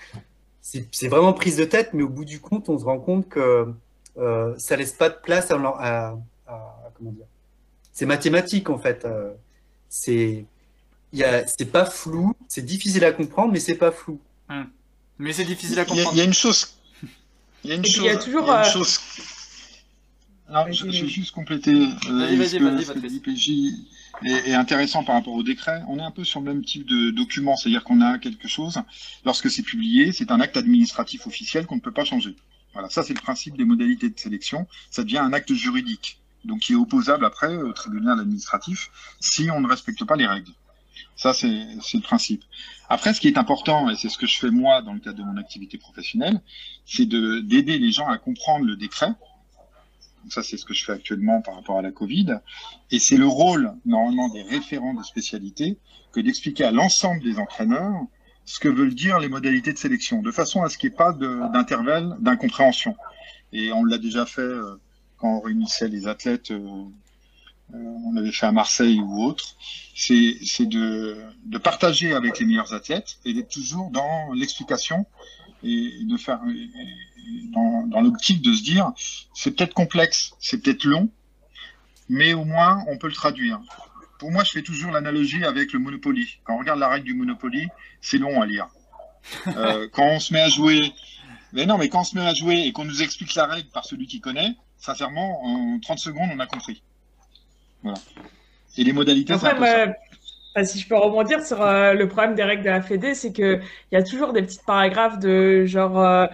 [0.59, 3.67] C'est vraiment prise de tête, mais au bout du compte, on se rend compte que
[4.17, 6.17] euh, ça laisse pas de place à,
[6.97, 7.27] comment dire
[7.93, 9.05] C'est mathématique en fait.
[9.05, 9.31] Euh,
[9.87, 10.45] c'est
[11.47, 14.19] c'est pas flou, c'est difficile à comprendre, mais c'est pas flou.
[14.49, 14.67] Hum.
[15.19, 16.11] Mais c'est difficile à comprendre.
[16.13, 16.75] Il y, a une chose.
[17.63, 18.03] Il y a une chose.
[18.03, 18.49] Il y a toujours.
[18.49, 18.99] une chose...
[20.47, 21.73] Non, je, vais juste compléter.
[22.07, 23.87] vas-y, vas-y, vas-y,
[24.23, 25.81] est, est, intéressant par rapport au décret.
[25.87, 28.79] On est un peu sur le même type de document, c'est-à-dire qu'on a quelque chose.
[29.25, 32.35] Lorsque c'est publié, c'est un acte administratif officiel qu'on ne peut pas changer.
[32.73, 34.67] Voilà, ça c'est le principe des modalités de sélection.
[34.91, 39.61] Ça devient un acte juridique, donc qui est opposable après au tribunal administratif si on
[39.61, 40.51] ne respecte pas les règles.
[41.15, 42.43] Ça c'est le principe.
[42.89, 45.17] Après, ce qui est important, et c'est ce que je fais moi dans le cadre
[45.17, 46.41] de mon activité professionnelle,
[46.85, 49.11] c'est d'aider les gens à comprendre le décret.
[50.29, 52.39] ça, c'est ce que je fais actuellement par rapport à la Covid.
[52.91, 55.77] Et c'est le rôle, normalement, des référents de spécialité
[56.11, 58.05] que d'expliquer à l'ensemble des entraîneurs
[58.45, 60.97] ce que veulent dire les modalités de sélection, de façon à ce qu'il n'y ait
[60.97, 62.95] pas d'intervalle d'incompréhension.
[63.51, 64.75] Et on l'a déjà fait euh,
[65.17, 66.83] quand on réunissait les athlètes, euh,
[67.73, 69.55] on l'avait fait à Marseille ou autre,
[69.95, 75.05] c'est de, de, partager avec les meilleurs athlètes et d'être toujours dans l'explication
[75.63, 76.39] et de faire
[77.53, 78.91] dans, dans l'optique de se dire
[79.33, 81.09] c'est peut-être complexe, c'est peut-être long,
[82.07, 83.59] mais au moins on peut le traduire
[84.17, 86.39] pour moi, je fais toujours l'analogie avec le Monopoly.
[86.43, 87.67] Quand on regarde la règle du Monopoly,
[88.01, 88.67] c'est long à lire.
[89.47, 90.93] Euh, quand on se met à jouer,
[91.53, 93.69] mais non, mais quand on se met à jouer et qu'on nous explique la règle
[93.69, 96.81] par celui qui connaît, sincèrement, en 30 secondes, on a compris.
[97.85, 97.99] Voilà.
[98.77, 102.69] Et les modalités, c'est si je peux rebondir sur euh, le problème des règles de
[102.69, 103.61] la Fédé, c'est qu'il
[103.91, 106.27] y a toujours des petits paragraphes de genre euh,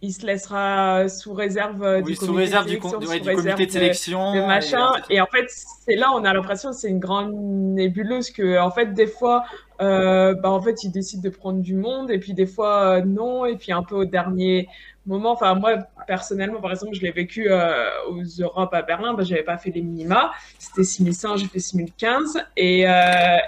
[0.00, 4.40] il se laissera sous réserve du comité, réserve de, sélection, du, comité de sélection, de,
[4.40, 4.92] machin.
[5.10, 8.70] Et, en fait, c'est là on a l'impression que c'est une grande nébuleuse que en
[8.70, 9.44] fait des fois,
[9.82, 13.02] euh, bah, en fait, ils décident de prendre du monde et puis des fois euh,
[13.02, 14.68] non et puis un peu au dernier
[15.06, 15.32] moment.
[15.32, 15.76] Enfin moi
[16.06, 19.14] personnellement, par exemple, je l'ai vécu euh, aux Europes à Berlin.
[19.14, 20.32] Bah, j'avais pas fait les minima.
[20.58, 22.84] C'était 6005, j'ai fait 6015 et,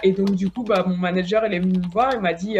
[0.02, 2.58] et donc du coup, bah, mon manager il est venu me voir, il m'a dit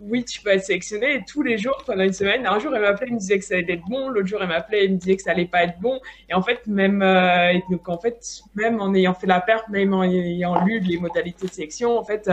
[0.00, 1.14] oui, tu peux être sélectionné.
[1.14, 3.44] Et tous les jours, pendant une semaine, un jour, il m'appelait, il me disait que
[3.44, 4.08] ça allait être bon.
[4.08, 6.00] L'autre jour, il m'appelait, il me disait que ça allait pas être bon.
[6.28, 6.98] Et en fait, même,
[7.70, 8.18] donc, en fait,
[8.56, 12.02] même en ayant fait la perte, même en ayant lu les modalités de sélection, en
[12.02, 12.28] fait,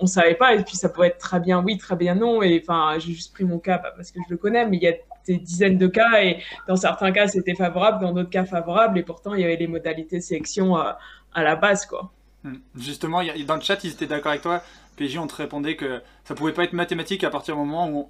[0.00, 0.54] on savait pas.
[0.54, 2.42] Et puis, ça pourrait être très bien oui, très bien non.
[2.42, 4.88] Et enfin, j'ai juste pris mon cas parce que je le connais, mais il y
[4.88, 4.94] a
[5.26, 6.22] des dizaines de cas.
[6.22, 8.98] Et dans certains cas, c'était favorable, dans d'autres cas, favorable.
[8.98, 10.92] Et pourtant, il y avait les modalités de sélection euh,
[11.34, 12.12] à la base, quoi.
[12.44, 12.56] Hmm.
[12.76, 14.62] Justement, dans le chat, ils étaient d'accord avec toi.
[14.96, 18.06] PJ, on te répondait que ça pouvait pas être mathématique à partir du moment où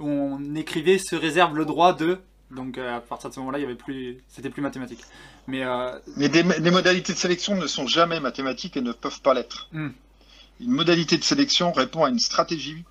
[0.00, 2.18] on, écrivait se réserve le droit de.
[2.50, 5.00] Donc euh, à partir de ce moment-là, il y avait plus, c'était plus mathématique.
[5.46, 5.98] Mais, euh...
[6.16, 9.68] les modalités de sélection ne sont jamais mathématiques et ne peuvent pas l'être.
[9.72, 9.90] Hmm.
[10.62, 12.84] Une modalité de sélection répond à une stratégie.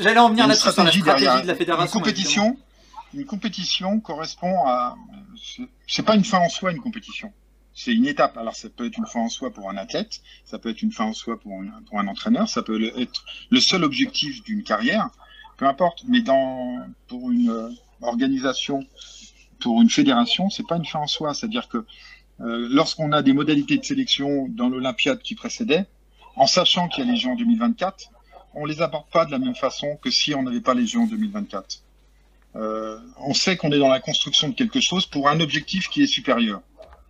[0.00, 1.98] J'allais en venir là-dessus sur la stratégie de la fédération.
[1.98, 2.56] Une compétition,
[3.14, 4.96] une compétition correspond à.
[5.86, 7.32] C'est pas une fin en soi, une compétition
[7.74, 8.38] c'est une étape.
[8.38, 10.92] Alors ça peut être une fin en soi pour un athlète, ça peut être une
[10.92, 14.62] fin en soi pour un, pour un entraîneur, ça peut être le seul objectif d'une
[14.62, 15.10] carrière,
[15.56, 16.04] peu importe.
[16.08, 17.70] Mais dans pour une euh,
[18.00, 18.80] organisation,
[19.60, 21.34] pour une fédération, c'est pas une fin en soi.
[21.34, 21.84] C'est-à-dire que
[22.40, 25.86] euh, lorsqu'on a des modalités de sélection dans l'Olympiade qui précédait,
[26.36, 28.10] en sachant qu'il y a les gens en 2024,
[28.54, 31.00] on les aborde pas de la même façon que si on n'avait pas les Jeux
[31.00, 31.82] en 2024.
[32.56, 36.02] Euh, on sait qu'on est dans la construction de quelque chose pour un objectif qui
[36.02, 36.60] est supérieur.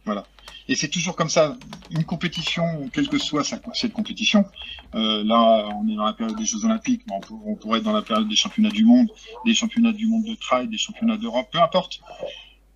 [0.05, 0.25] Voilà.
[0.69, 1.57] Et c'est toujours comme ça.
[1.91, 4.47] Une compétition, quelle que soit cette compétition,
[4.95, 7.93] euh, là, on est dans la période des Jeux Olympiques, mais on, pourrait être dans
[7.93, 9.09] la période des championnats du monde,
[9.45, 12.01] des championnats du monde de trail, des championnats d'Europe, peu importe.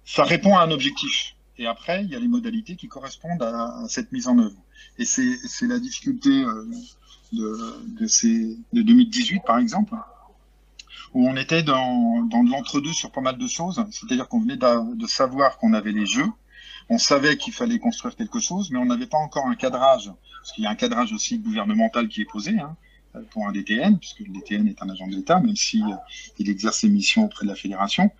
[0.04, 1.34] Ça répond à un objectif.
[1.56, 4.56] Et après, il y a les modalités qui correspondent à, cette mise en œuvre.
[4.98, 6.64] Et c'est la difficulté euh,
[7.32, 7.76] de,
[8.72, 9.94] de 2018, par exemple,
[11.14, 13.84] où on était dans, dans l'entre-deux sur pas mal de choses.
[13.90, 16.28] C'est-à-dire qu'on venait de savoir qu'on avait les Jeux,
[16.90, 20.10] on savait qu'il fallait construire quelque chose, mais on n'avait pas encore un cadrage,
[20.40, 22.76] parce qu'il y a un cadrage aussi gouvernemental qui est posé hein,
[23.30, 25.94] pour un DTN, puisque le DTN est un agent de l'État, même si euh,
[26.38, 28.10] il exerce ses missions auprès de la fédération.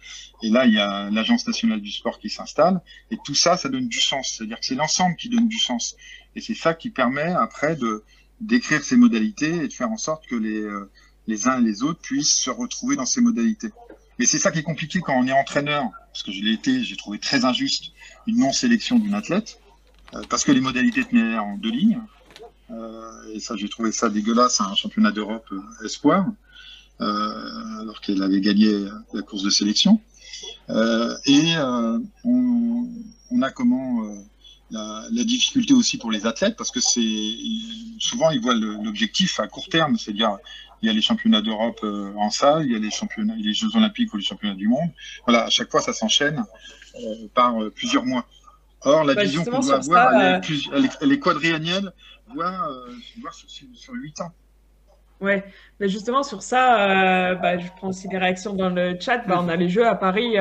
[0.43, 2.80] Et là, il y a l'Agence nationale du sport qui s'installe,
[3.11, 4.34] et tout ça, ça donne du sens.
[4.36, 5.97] C'est-à-dire que c'est l'ensemble qui donne du sens,
[6.34, 8.05] et c'est ça qui permet après de
[8.41, 10.91] d'écrire ces modalités et de faire en sorte que les euh,
[11.26, 13.70] les uns et les autres puissent se retrouver dans ces modalités.
[14.18, 16.82] Mais c'est ça qui est compliqué quand on est entraîneur, parce que je l'ai été,
[16.82, 17.93] j'ai trouvé très injuste
[18.26, 19.61] une non-sélection d'une athlète,
[20.14, 22.01] euh, parce que les modalités tenaient en deux lignes.
[22.70, 26.26] Euh, et ça, j'ai trouvé ça dégueulasse un championnat d'Europe euh, espoir,
[27.00, 30.00] alors qu'elle avait gagné la course de sélection.
[30.68, 31.54] et
[32.24, 34.02] on, a comment
[34.72, 37.36] la, la, difficulté aussi pour les athlètes, parce que c'est
[38.00, 40.38] souvent ils voient l'objectif à court terme, c'est-à-dire
[40.82, 43.52] il y a les championnats d'Europe euh, en salle, il y a les championnats, les
[43.52, 44.90] Jeux Olympiques ou les championnats du monde.
[45.26, 46.44] Voilà, à chaque fois, ça s'enchaîne
[46.96, 48.24] euh, par euh, plusieurs mois.
[48.82, 51.92] Or, la bah, vision qu'on doit avoir, elle, est quadriannuelle,
[52.35, 52.70] voire,
[53.33, 54.33] sur, huit ans.
[55.20, 55.45] Ouais,
[55.81, 59.18] mais justement sur ça, bah, je prends aussi des réactions dans le chat.
[59.26, 60.37] Bah, on a les Jeux à Paris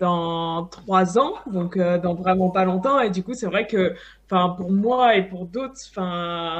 [0.00, 3.00] dans trois ans, donc euh, dans vraiment pas longtemps.
[3.00, 3.94] Et du coup, c'est vrai que,
[4.28, 5.76] pour moi et pour d'autres,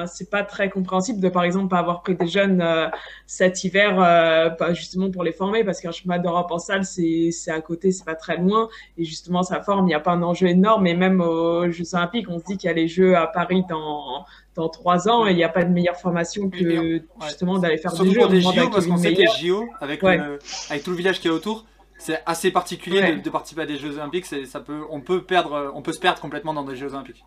[0.06, 2.88] c'est pas très compréhensible de, par exemple, pas avoir pris des jeunes euh,
[3.26, 7.30] cet hiver, euh, pas justement pour les former, parce qu'un chemin d'Europe en salle, c'est
[7.30, 9.84] c'est à côté, c'est pas très loin, et justement, ça forme.
[9.84, 10.86] Il n'y a pas un enjeu énorme.
[10.86, 13.64] Et même aux Jeux Olympiques, on se dit qu'il y a les Jeux à Paris
[13.68, 14.24] dans
[14.58, 17.92] dans trois ans, et il n'y a pas de meilleure formation que justement d'aller faire
[17.92, 18.28] des Jeux.
[18.28, 21.32] des JO, parce qu'on sait que les JO, avec, avec tout le village qui est
[21.32, 21.64] autour
[22.00, 24.24] c'est assez particulier de, participer à des Jeux Olympiques.
[24.24, 27.24] Ça peut, on peut perdre, on peut se perdre complètement dans des Jeux Olympiques.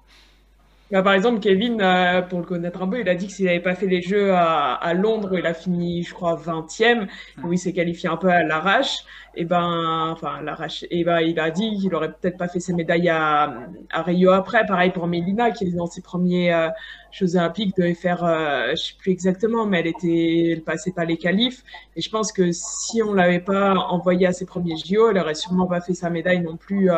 [0.92, 3.46] Bah, par exemple, Kevin, euh, pour le connaître un peu, il a dit que s'il
[3.46, 7.08] n'avait pas fait les Jeux à, Londres, où il a fini, je crois, 20e,
[7.46, 8.98] où il s'est qualifié un peu à l'arrache,
[9.34, 12.74] et ben, enfin, l'arrache, et ben, il a dit qu'il aurait peut-être pas fait ses
[12.74, 13.54] médailles à,
[13.89, 14.66] à, Rio après.
[14.66, 16.68] Pareil pour Mélina, qui est dans ses premiers euh,
[17.12, 21.06] Jeux Olympiques, devait faire, euh, je sais plus exactement, mais elle était, elle passait pas
[21.06, 21.64] les qualifs.
[21.96, 25.36] Et je pense que si on l'avait pas envoyé à ses premiers JO, elle aurait
[25.36, 26.89] sûrement pas fait sa médaille non plus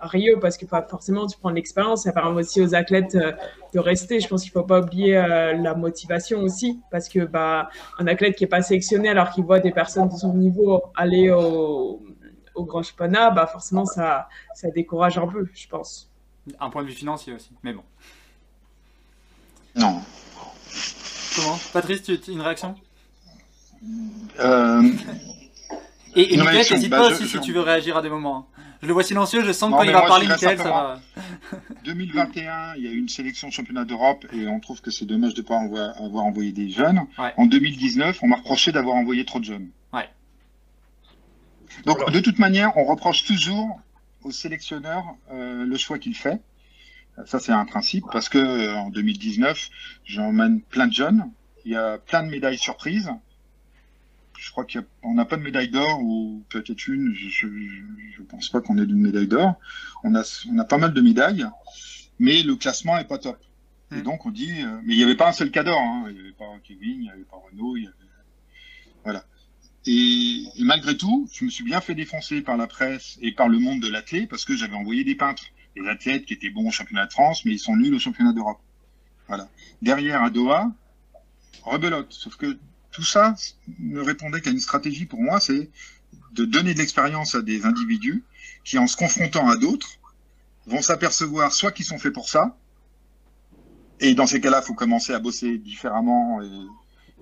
[0.00, 3.32] Rio parce que pas forcément tu prends l'expérience, ça permet aussi aux athlètes euh,
[3.74, 4.20] de rester.
[4.20, 7.68] Je pense qu'il faut pas oublier euh, la motivation aussi parce que bah
[7.98, 11.30] un athlète qui est pas sélectionné alors qu'il voit des personnes de son niveau aller
[11.30, 12.02] au,
[12.54, 16.10] au grand championnat, bah forcément ça ça décourage un peu, je pense.
[16.60, 17.82] Un point de vue financier aussi, mais bon.
[19.74, 20.00] Non.
[21.36, 21.58] Comment?
[21.72, 22.74] Patrice, tu, une réaction?
[24.40, 24.82] Euh...
[26.14, 28.48] Et, et n'hésite bah, pas aussi si tu veux réagir à des moments.
[28.58, 28.62] Hein.
[28.82, 31.00] Je le vois silencieux, je sens que quand il va parler, Michael, ça va.
[31.84, 35.34] 2021, il y a eu une sélection championnat d'Europe et on trouve que c'est dommage
[35.34, 37.00] de ne pas avoir envoyé des jeunes.
[37.36, 39.68] En 2019, on m'a reproché d'avoir envoyé trop de jeunes.
[39.92, 40.08] Ouais.
[41.86, 43.80] Donc, de toute manière, on reproche toujours
[44.22, 46.40] au sélectionneur euh, le choix qu'il fait.
[47.26, 49.70] Ça, c'est un principe parce que euh, en 2019,
[50.04, 51.30] j'emmène plein de jeunes.
[51.64, 53.10] Il y a plein de médailles surprises
[54.38, 57.12] je crois qu'on n'a pas de médaille d'or ou peut-être une.
[57.14, 59.54] Je ne pense pas qu'on ait une médaille d'or.
[60.04, 61.46] On a, on a pas mal de médailles,
[62.18, 63.38] mais le classement est pas top.
[63.90, 64.02] Et hmm.
[64.02, 65.80] donc on dit, euh, mais il n'y avait pas un seul cas d'or.
[65.80, 66.06] Hein.
[66.08, 67.94] Il n'y avait pas Kevin, il n'y avait pas Renault, il y avait,
[69.04, 69.24] voilà.
[69.86, 73.58] Et, malgré tout, je me suis bien fait défoncer par la presse et par le
[73.58, 75.44] monde de l'athlète parce que j'avais envoyé des peintres,
[75.76, 78.32] des athlètes qui étaient bons au championnat de France, mais ils sont nuls au championnat
[78.32, 78.60] d'Europe.
[79.28, 79.48] Voilà.
[79.80, 80.70] Derrière à Doha,
[81.62, 82.12] rebelote.
[82.12, 82.58] Sauf que
[82.98, 83.36] tout ça
[83.78, 85.70] ne répondait qu'à une stratégie pour moi, c'est
[86.32, 88.24] de donner de l'expérience à des individus
[88.64, 89.88] qui, en se confrontant à d'autres,
[90.66, 92.58] vont s'apercevoir soit qu'ils sont faits pour ça,
[94.00, 96.40] et dans ces cas-là, il faut commencer à bosser différemment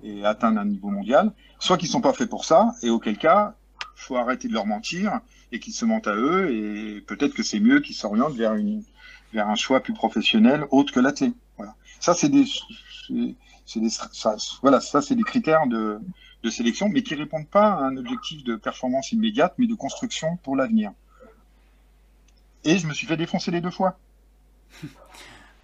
[0.03, 3.19] et, atteindre un niveau mondial, soit qu'ils ne sont pas faits pour ça, et auquel
[3.19, 5.19] cas, il faut arrêter de leur mentir
[5.51, 9.55] et qu'ils se mentent à eux, et peut-être que c'est mieux qu'ils s'orientent vers, un
[9.55, 11.35] choix plus professionnel autre que l'athlète.
[11.57, 11.75] Voilà.
[11.99, 12.45] Ça, c'est des,
[13.75, 13.89] des,
[14.61, 15.99] voilà, ça c'est des critères de,
[16.43, 20.37] de, sélection, mais qui répondent pas à un objectif de performance immédiate, mais de construction
[20.37, 20.91] pour l'avenir.
[22.63, 23.97] Et je me suis fait défoncer les deux fois.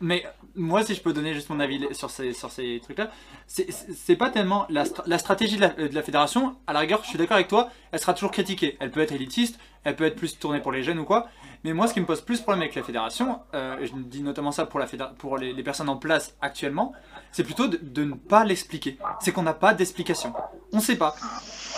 [0.01, 0.25] Mais
[0.55, 3.09] moi, si je peux donner juste mon avis sur ces, sur ces trucs-là,
[3.47, 6.55] c'est- pas tellement la, stra- la stratégie de la, de la fédération.
[6.67, 8.75] À la rigueur, je suis d'accord avec toi, elle sera toujours critiquée.
[8.79, 11.27] Elle peut être élitiste, elle peut être plus tournée pour les jeunes ou quoi.
[11.63, 14.51] Mais moi, ce qui me pose plus problème avec la fédération, euh, je dis notamment
[14.51, 16.91] ça pour, la pour les, personnes en place actuellement,
[17.31, 18.97] c'est plutôt de, de ne pas l'expliquer.
[19.21, 20.33] C'est qu'on n'a pas d'explication.
[20.73, 21.15] On sait pas.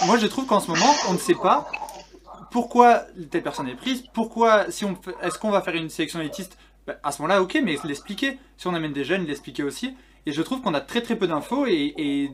[0.08, 1.70] Moi, je trouve qu'en ce moment, on ne sait pas
[2.52, 4.86] pourquoi telle personne est prise, pourquoi, si
[5.22, 6.58] est-ce qu'on va faire une sélection élitiste
[6.88, 8.38] Bah, À ce moment-là, ok, mais l'expliquer.
[8.58, 9.96] Si on amène des jeunes, l'expliquer aussi.
[10.26, 12.32] Et je trouve qu'on a très très peu d'infos et, et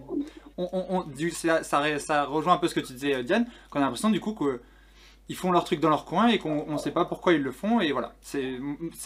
[0.58, 3.46] on, on- on- du- ça, ça, rejoint un peu ce que tu disais, euh, Diane,
[3.70, 6.78] qu'on a l'impression du coup qu'ils font leur truc dans leur coin et qu'on ne
[6.78, 7.82] sait pas pourquoi ils le font.
[7.82, 8.60] Et voilà, c'est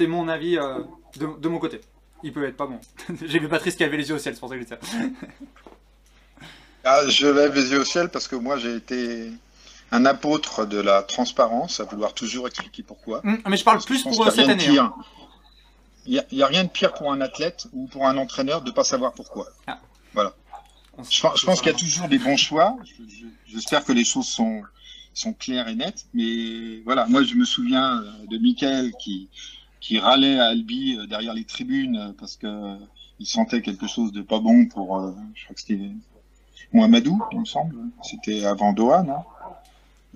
[0.07, 0.79] mon avis euh,
[1.17, 1.81] de, de mon côté.
[2.23, 2.79] Il peut être pas bon.
[3.25, 4.69] J'ai vu Patrice qui avait les yeux au ciel, c'est pour ça que je dis
[4.71, 4.79] ça.
[6.83, 9.31] Ah, je lève les yeux au ciel parce que moi j'ai été
[9.91, 13.21] un apôtre de la transparence, à vouloir toujours expliquer pourquoi.
[13.25, 14.77] Hum, Mais je parle plus pour euh, cette année.
[14.77, 14.93] hein.
[16.05, 18.61] Il n'y a, y a rien de pire pour un athlète ou pour un entraîneur
[18.61, 19.47] de ne pas savoir pourquoi.
[20.97, 22.77] On se- Je, pense- je pense qu'il y a toujours des bons choix.
[22.83, 24.61] Je- je- J'espère que les choses sont,
[25.13, 26.05] sont claires et nettes.
[26.13, 29.27] Mais voilà, moi je me souviens euh, de Michael qui,
[29.81, 32.75] qui râlait à Albi euh, derrière les tribunes euh, parce que euh,
[33.19, 35.89] il sentait quelque chose de pas bon pour, euh, je crois que c'était
[36.73, 37.75] Mohamedou, il me semble.
[38.03, 39.23] C'était avant Doha, non?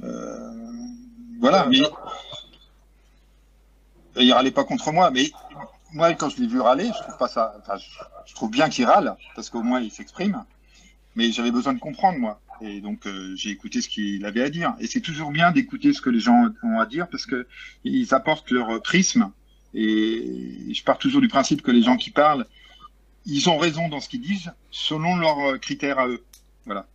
[0.04, 0.54] Euh,
[1.40, 1.80] Voilà, mais
[4.18, 5.32] il râlait pas contre moi, mais
[5.94, 7.56] moi quand je l'ai vu râler, je trouve pas ça.
[7.60, 7.90] Enfin, je,
[8.26, 10.44] je trouve bien qu'il râle parce qu'au moins il s'exprime.
[11.16, 14.50] Mais j'avais besoin de comprendre moi, et donc euh, j'ai écouté ce qu'il avait à
[14.50, 14.76] dire.
[14.80, 17.48] Et c'est toujours bien d'écouter ce que les gens ont à dire parce que
[17.84, 19.32] ils apportent leur prisme.
[19.74, 22.46] Et je pars toujours du principe que les gens qui parlent,
[23.26, 26.24] ils ont raison dans ce qu'ils disent selon leurs critères à eux.
[26.66, 26.88] Voilà.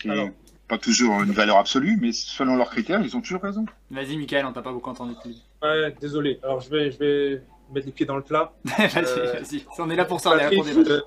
[0.00, 0.30] C'est Alors.
[0.68, 3.64] pas toujours une valeur absolue, mais selon leurs critères, ils ont toujours raison.
[3.90, 5.14] Vas-y, Michael, on t'a pas beaucoup entendu.
[5.62, 6.40] Ouais, désolé.
[6.42, 8.52] Alors, je vais, je vais mettre les pieds dans le plat.
[8.64, 9.64] vas-y, Euh, vas-y.
[9.78, 11.00] On est là pour ça, on est là pour euh,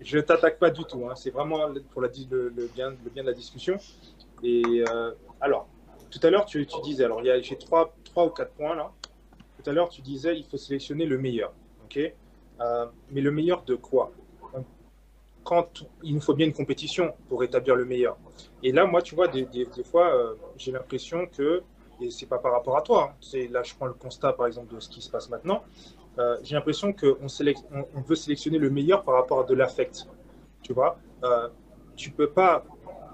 [0.00, 1.06] je t'attaque pas du tout.
[1.08, 1.14] hein.
[1.16, 1.60] C'est vraiment
[1.92, 3.76] pour la, le, le bien, le bien de la discussion.
[4.42, 5.66] Et euh, alors,
[6.10, 8.92] tout à l'heure, tu, tu disais, alors j'ai trois, trois ou quatre points là.
[9.62, 11.52] Tout à l'heure, tu disais, il faut sélectionner le meilleur.
[11.84, 11.98] Ok?
[12.60, 14.12] Euh, Mais le meilleur de quoi?
[15.44, 18.18] Quand il nous faut bien une compétition pour établir le meilleur.
[18.62, 21.62] Et là, moi, tu vois, des, des- des fois, euh, j'ai l'impression que,
[22.00, 24.74] et c'est pas par rapport à toi, hein, là, je prends le constat par exemple
[24.74, 25.62] de ce qui se passe maintenant.
[26.18, 30.06] Euh, j'ai l'impression qu'on on, veut sélectionner le meilleur par rapport à de l'affect.
[30.62, 31.48] Tu vois, euh,
[31.96, 32.64] tu peux pas.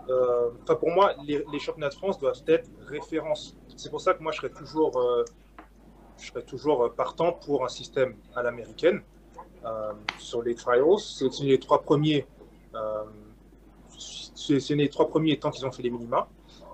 [0.08, 3.56] euh, Enfin, pour moi, les, championnats de France doivent être références.
[3.76, 5.24] C'est pour ça que moi, je serais toujours, euh,
[6.18, 9.02] je serais toujours partant pour un système à l'américaine
[10.18, 12.26] sur les trials, sélectionner les trois premiers,
[13.88, 16.28] sélectionner les trois premiers tant qu'ils ont fait les minima.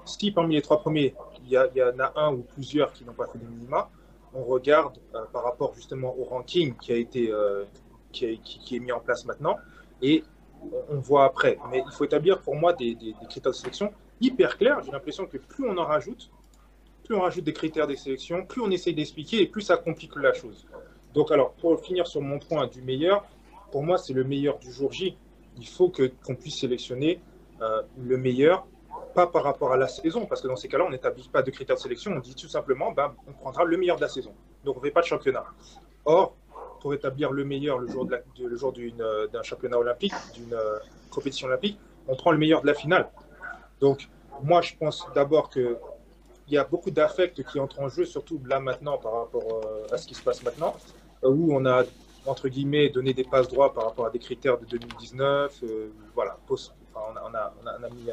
[0.04, 1.14] Si parmi les trois premiers,
[1.51, 3.90] y, a- y en a un ou plusieurs qui n'ont pas fait les minima,
[4.34, 7.64] on regarde euh, par rapport justement au ranking qui a été euh,
[8.12, 9.57] qui, est, mis en place maintenant
[10.03, 10.24] et
[10.90, 11.59] on, voit après.
[11.70, 12.96] Mais il faut établir pour moi des
[13.28, 14.82] critères de sélection hyper clairs.
[14.84, 16.30] J'ai l'impression que plus on en rajoute,
[17.05, 20.14] plus on rajoute des critères de sélection, plus on essaye d'expliquer et plus ça complique
[20.16, 20.66] la chose.
[21.14, 23.24] Donc alors pour finir sur mon point du meilleur,
[23.72, 25.16] pour moi c'est le meilleur du jour J.
[25.59, 27.20] Il faut que qu'on puisse sélectionner
[27.61, 28.66] euh, le meilleur
[29.14, 31.50] pas par rapport à la saison, parce que dans ces cas-là, on n'établit pas de
[31.50, 34.32] critères de sélection, on dit tout simplement, ben, on prendra le meilleur de la saison.
[34.64, 35.44] Donc on ne fait pas de championnat.
[36.04, 36.36] Or,
[36.80, 38.20] pour établir le meilleur le jour de la-
[39.04, 40.78] euh, d'un championnat olympique, d'une euh,
[41.11, 41.78] compétition olympique,
[42.08, 43.11] on prend le meilleur de la finale.
[43.80, 44.08] Donc,
[44.42, 45.78] moi, je pense d'abord que
[46.46, 49.95] il y a beaucoup d'affects qui entrent en jeu, surtout là maintenant par rapport euh,
[49.95, 50.74] à ce qui se passe maintenant,
[51.22, 51.84] où on a
[52.26, 55.62] entre guillemets donné des passes droits par rapport à des critères de 2019.
[55.62, 58.11] euh, voilà, Pos- enfin, on, a, on, a, on, a, mis,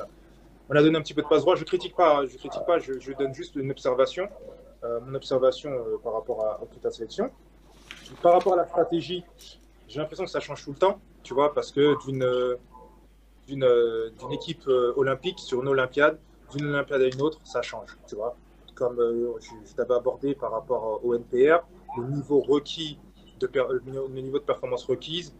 [0.69, 1.55] on a donné un petit peu de passe droit.
[1.55, 4.27] Je critique pas, je critique pas, je, donne juste une observation,
[4.83, 7.31] euh, mon observation euh, par rapport à, critères de sélection.
[8.21, 9.23] Par rapport à la stratégie,
[9.87, 12.57] j'ai l'impression que ça change tout le temps, tu vois, parce que d'une euh,
[13.49, 16.19] d'une équipe olympique sur une olympiade,
[16.53, 18.35] d'une olympiade à une autre, ça change, tu vois.
[18.75, 18.97] Comme
[19.39, 21.65] je, t'avais abordé par rapport au NPR,
[21.97, 22.99] le niveau requis,
[23.39, 25.33] de le niveau de performance requise,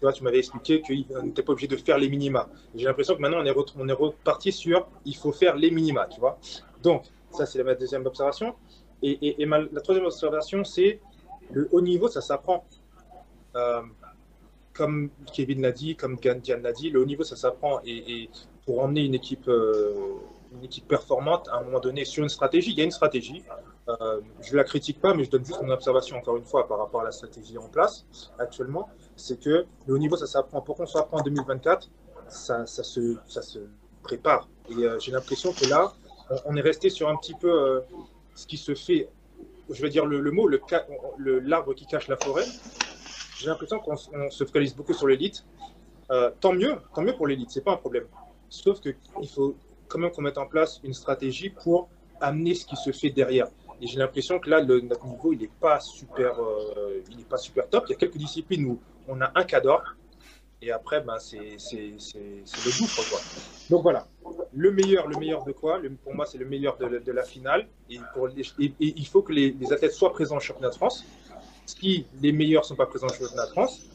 [0.00, 2.48] tu vois, tu m'avais expliqué qu'on n'était pas obligé de faire les minima.
[2.74, 6.38] J'ai l'impression que maintenant, on est, reparti sur il faut faire les minima, tu vois.
[6.82, 8.54] Donc, ça, c'est ma deuxième observation.
[9.02, 11.00] Et, la troisième observation, c'est
[11.50, 12.64] le haut niveau, ça s'apprend.
[13.56, 13.82] Euh,
[14.72, 17.80] comme Kevin l'a dit, comme Diane l'a dit, le haut niveau, ça s'apprend.
[17.84, 18.30] Et, et
[18.64, 20.14] pour emmener une équipe, euh,
[20.54, 23.42] une équipe performante, à un moment donné, sur une stratégie, il y a une stratégie.
[24.00, 26.66] Euh, je ne la critique pas, mais je donne juste mon observation, encore une fois,
[26.68, 28.06] par rapport à la stratégie en place
[28.38, 28.88] actuellement.
[29.16, 30.60] C'est que le haut niveau, ça s'apprend.
[30.60, 31.88] Pour qu'on prêt en 2024,
[32.28, 33.18] ça, se,
[34.02, 34.48] prépare.
[34.70, 35.92] Et euh, j'ai l'impression que là,
[36.44, 37.80] on, est resté sur un petit peu euh,
[38.34, 39.08] ce qui se fait
[39.68, 40.84] je vais dire le, mot, ca-
[41.16, 42.44] le- l'arbre qui cache la forêt.
[43.38, 45.44] J'ai l'impression qu'on se focalise beaucoup sur l'élite.
[46.40, 48.04] Tant mieux, tant mieux pour l'élite, c'est pas un problème.
[48.48, 48.90] Sauf que
[49.22, 49.54] il faut
[49.86, 51.88] quand même qu'on mette en place une stratégie pour
[52.20, 53.46] amener ce qui se fait derrière.
[53.80, 57.84] Et j'ai l'impression que là, notre niveau, il n'est pas super, euh, pas super top.
[57.88, 58.78] Il y a quelques disciplines où
[59.08, 59.82] on a un cadre
[60.62, 63.20] et après, ben, c'est le gouffre, quoi.
[63.70, 64.06] Donc voilà,
[64.52, 65.80] le meilleur, le meilleur de quoi?
[66.02, 67.68] Pour moi, c'est le meilleur de, la- finale.
[67.88, 67.98] Et,
[68.80, 71.04] il faut que les, athlètes soient présents au championnat de France.
[71.66, 73.86] Si les meilleurs ne sont pas présents au championnat de France,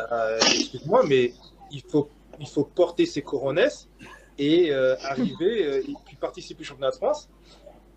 [0.00, 1.34] euh, excuse-moi, mais
[1.70, 2.08] il faut,
[2.40, 3.60] il faut porter ses couronnes
[4.38, 7.28] et euh, arriver euh, et puis participer au championnat de France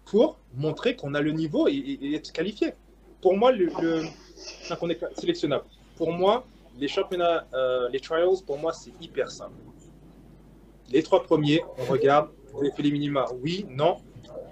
[0.06, 2.74] pour montrer qu'on a le niveau et, et- et être qualifié.
[3.22, 4.04] Pour moi, le, le,
[4.64, 5.66] enfin, qu'on est sélectionnable.
[5.96, 6.46] Pour moi,
[6.78, 9.56] les championnats, euh, les trials, pour moi, c'est hyper simple.
[10.90, 13.98] Les trois premiers, on regarde, vous avez fait les minima, oui, non.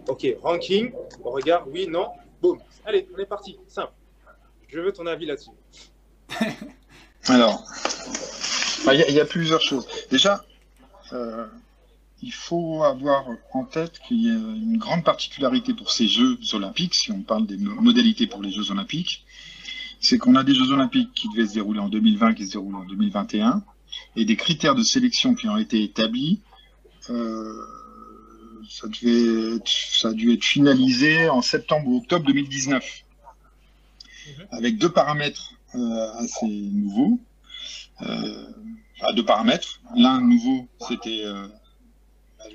[0.08, 0.92] Ok, ranking,
[1.24, 2.08] on regarde, oui, non.
[2.42, 2.60] Boum.
[2.86, 3.94] Allez, on est parti, simple.
[4.68, 5.52] Je veux ton avis là-dessus.
[7.28, 7.64] Alors,
[8.86, 9.88] bah, il y, a- il y a plusieurs choses.
[10.10, 10.44] Déjà,
[11.14, 11.46] euh,
[12.24, 16.94] il faut avoir en tête qu'il y a une grande particularité pour ces Jeux olympiques,
[16.96, 19.26] si on parle des mo- modalités pour les Jeux olympiques,
[20.00, 22.76] c'est qu'on a des Jeux olympiques qui devaient se dérouler en 2020, qui se déroulent
[22.76, 23.64] en 2021,
[24.16, 26.40] et des critères de sélection qui ont été établis.
[27.10, 27.54] euh,
[28.70, 33.04] ça, devait être- ça a dû être finalisé en septembre ou octobre 2019,
[34.52, 37.20] avec deux paramètres euh, assez nouveaux.
[38.04, 38.48] Euh,
[39.02, 39.82] enfin, deux paramètres.
[39.98, 41.48] L'un nouveau, c'était euh,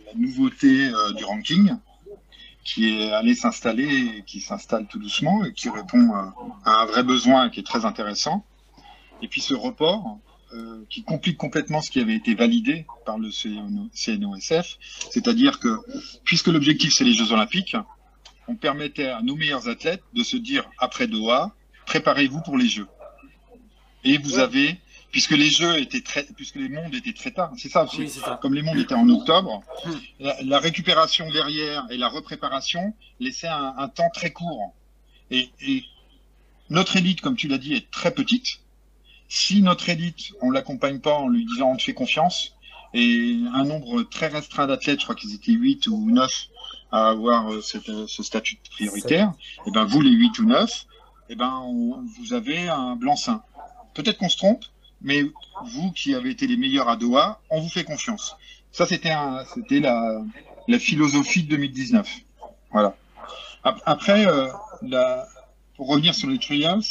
[0.07, 1.75] la nouveauté euh, du ranking,
[2.65, 6.23] qui est allé s'installer, et qui s'installe tout doucement et qui répond euh,
[6.65, 8.45] à un vrai besoin qui est très intéressant.
[9.23, 10.19] Et puis ce report,
[10.55, 14.79] euh, qui complique complètement ce qui avait été validé par le CNO CNOSF,
[15.11, 15.79] c'est-à-dire que
[16.25, 17.77] puisque l'objectif c'est les Jeux Olympiques,
[18.47, 21.55] on permettait à nos meilleurs athlètes de se dire après Doha,
[21.85, 22.89] préparez-vous pour les Jeux.
[24.05, 24.79] Et vous avez,
[25.11, 27.87] puisque les Jeux étaient très, puisque les mondes étaient très tard, c'est ça.
[27.99, 28.39] Oui, ça.
[28.43, 29.91] Comme les mondes étaient en octobre, Hmm.
[30.21, 34.75] la, la récupération derrière et la repréparation laissaient un, un temps très court.
[35.31, 35.85] Et, et
[36.71, 38.61] notre élite, comme tu l'as dit, est très petite.
[39.29, 42.55] Si notre élite, on l'accompagne pas en lui disant on te fait confiance,
[42.95, 46.31] et un nombre très restreint d'athlètes, je crois qu'ils étaient 8 ou 9
[46.91, 49.33] à avoir euh, cette, euh, ce statut de prioritaire,
[49.67, 50.87] et ben vous les 8 ou 9,
[51.29, 53.43] et ben on- vous avez un blanc-seing.
[53.93, 54.65] Peut-être qu'on se trompe,
[55.01, 55.23] mais
[55.67, 58.37] vous qui avez été les meilleurs à Doha, on vous fait confiance.
[58.73, 59.11] Ça, c'était
[59.81, 60.23] la,
[60.69, 62.09] la philosophie de 2019.
[62.71, 62.97] Voilà.
[63.65, 64.49] Ap- Après, euh,
[64.83, 65.27] la,
[65.77, 66.83] pour revenir sur les trials,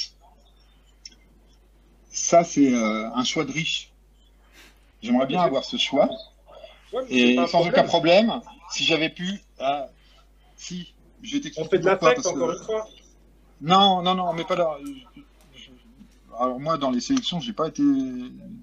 [2.12, 3.92] ça, c'est euh, un choix de riche.
[5.02, 6.10] J'aimerais bien avoir ce choix.
[6.94, 9.88] Ouais, Et sans aucun problème, si j'avais pu, ah,
[10.56, 12.88] si, je vais On fait de l'affect encore une fois?
[13.62, 14.78] non, non, non, mais pas là.
[16.40, 17.84] Alors moi, dans les sélections, j'ai pas été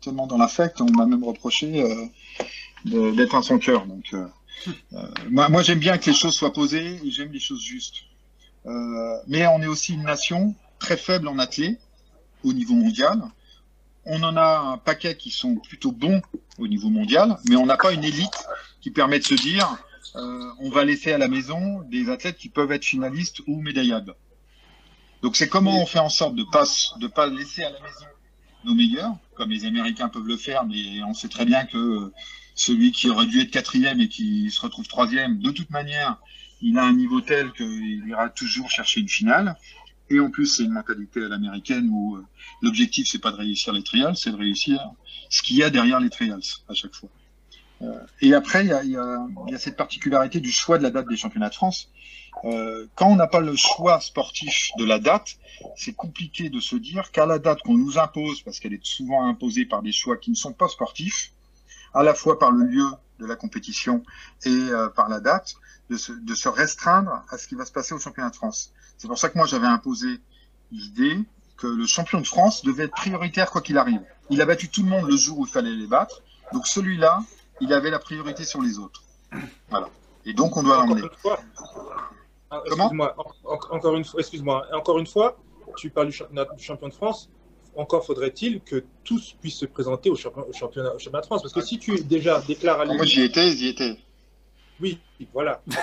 [0.00, 0.80] tellement dans l'affect.
[0.80, 3.86] On m'a même reproché euh, d'être un son cœur.
[3.86, 4.26] Donc, euh,
[4.92, 8.04] euh, moi, j'aime bien que les choses soient posées et j'aime les choses justes.
[9.26, 11.78] Mais on est aussi une nation très faible en athlée
[12.44, 13.22] au niveau mondial.
[14.06, 16.22] On en a un paquet qui sont plutôt bons
[16.58, 18.46] au niveau mondial, mais on n'a pas une élite
[18.80, 19.76] qui permet de se dire
[20.14, 24.14] on va laisser à la maison des athlètes qui peuvent être finalistes ou médaillables.
[25.24, 26.64] Donc c'est comment on fait en sorte de pas
[27.00, 28.04] de pas laisser à la maison
[28.66, 32.12] nos meilleurs, comme les Américains peuvent le faire, mais on sait très bien que euh,
[32.54, 36.18] celui qui aurait dû être quatrième et qui se retrouve troisième, de toute manière,
[36.60, 39.56] il a un niveau tel qu'il ira toujours chercher une finale.
[40.10, 42.24] Et en plus, c'est une mentalité à l'américaine où euh,
[42.60, 44.78] l'objectif, c'est pas de réussir les trials, c'est de réussir
[45.30, 47.08] ce qu'il y a derrière les trials à chaque fois.
[47.80, 48.98] Euh, et après, y y
[49.46, 51.88] il y a cette particularité du choix de la date des championnats de France.
[52.44, 55.36] Euh, quand on n'a pas le choix sportif de la date,
[55.76, 59.26] c'est compliqué de se dire qu'à la date qu'on nous impose, parce qu'elle est souvent
[59.26, 61.32] imposée par des choix qui ne sont pas sportifs,
[61.94, 62.86] à la fois par le lieu
[63.18, 64.02] de la compétition
[64.44, 65.54] et euh, par la date,
[65.90, 68.72] de se, de se restreindre à ce qui va se passer au championnat de France.
[68.98, 70.20] C'est pour ça que moi j'avais imposé
[70.72, 71.18] l'idée
[71.56, 74.02] que le champion de France devait être prioritaire quoi qu'il arrive.
[74.30, 76.22] Il a battu tout le monde le jour où il fallait les battre,
[76.52, 77.22] donc celui-là,
[77.60, 79.04] il avait la priorité sur les autres.
[79.70, 79.88] Voilà.
[80.24, 81.02] Et donc on doit l'emmener.
[82.56, 85.36] Ah, excuse-moi, en- en- encore une fois, excuse-moi, encore une fois,
[85.76, 87.28] tu parles du championnat, du champion de France.
[87.76, 91.42] Encore faudrait-il que tous puissent se présenter au championnat, au championnat, au championnat de France.
[91.42, 93.96] Parce que si tu déjà déclares à Moi j'y étais, j'y étais.
[94.80, 94.98] oui,
[95.32, 95.60] voilà.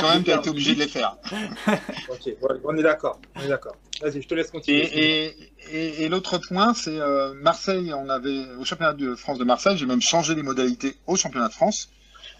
[0.00, 1.16] Quand même, tu as été obligé de les faire.
[2.08, 3.76] Ok, on est d'accord, on est d'accord.
[4.00, 4.80] Vas-y, je te laisse continuer.
[4.80, 7.92] Et, et, et, et l'autre point, c'est euh, Marseille.
[7.94, 11.48] On avait au championnat de France de Marseille, j'ai même changé les modalités au championnat
[11.48, 11.90] de France.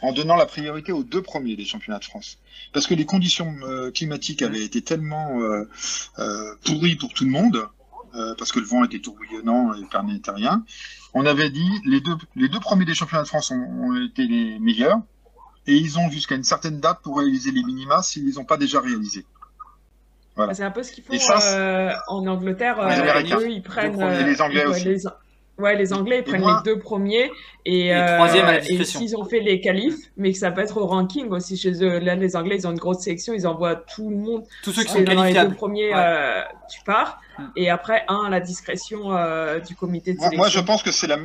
[0.03, 2.39] En donnant la priorité aux deux premiers des championnats de France.
[2.73, 5.69] Parce que les conditions euh, climatiques avaient été tellement euh,
[6.19, 7.67] euh, pourries pour tout le monde,
[8.15, 10.65] euh, parce que le vent était tourbillonnant et permettait rien.
[11.15, 14.27] On avait dit les deux, les deux premiers des championnats de France ont, ont été
[14.27, 14.99] les meilleurs,
[15.67, 18.57] et ils ont jusqu'à une certaine date pour réaliser les minima s'ils les ont pas
[18.57, 19.27] déjà réalisés.
[20.37, 20.55] Voilà.
[20.55, 22.77] C'est un peu ce qu'ils font ça, en Angleterre.
[23.23, 24.01] Les eux, ils prennent.
[24.25, 24.85] les Anglais aussi.
[24.85, 25.03] les-
[25.61, 27.31] Ouais, les Anglais, ils prennent moi- les deux premiers
[27.65, 29.01] et, Et euh, à la discrétion.
[29.01, 31.99] s'ils ont fait les qualifs, mais que ça peut être au ranking aussi chez eux.
[31.99, 34.45] Là, les Anglais, ils ont une grosse sélection, ils envoient tout le monde.
[34.63, 35.95] Tous ceux qui sont dans les deux premiers, Ouais.
[35.97, 36.43] euh,
[36.73, 37.21] tu pars.
[37.39, 37.43] Mm.
[37.57, 40.39] Et après, un à la discrétion euh, du comité de Moi, sélection.
[40.43, 41.19] moi, je pense que c'est la,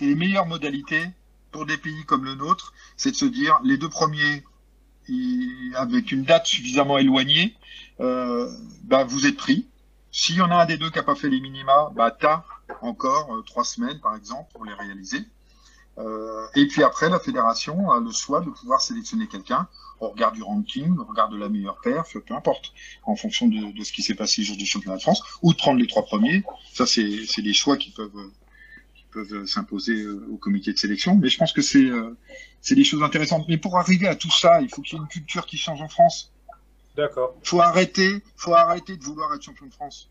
[0.00, 1.02] les meilleures modalités
[1.50, 4.42] pour des pays comme le nôtre, c'est de se dire les deux premiers,
[5.08, 7.54] ils- avec une date suffisamment éloignée,
[8.00, 8.48] euh,
[8.84, 9.66] bah, vous êtes pris.
[10.12, 12.44] S'il y en a un des deux qui n'a pas fait les minima, bah, t'as
[12.82, 15.26] encore euh, trois semaines, par exemple, pour les réaliser.
[15.98, 19.68] Euh, et puis après, la fédération a le choix de pouvoir sélectionner quelqu'un
[20.00, 22.72] au regard du ranking, au regard de la meilleure perf, peu importe,
[23.04, 25.52] en fonction de, de ce qui s'est passé les jours du championnat de France, ou
[25.52, 26.42] de prendre les trois premiers.
[26.72, 28.30] Ça, c'est des choix qui peuvent,
[28.94, 31.16] qui peuvent s'imposer euh, au comité de sélection.
[31.16, 32.16] Mais je pense que c'est euh,
[32.60, 33.46] c'est des choses intéressantes.
[33.48, 35.80] Mais pour arriver à tout ça, il faut qu'il y ait une culture qui change
[35.82, 36.31] en France.
[36.96, 37.34] D'accord.
[37.42, 40.10] faut arrêter, faut arrêter de vouloir être champion de France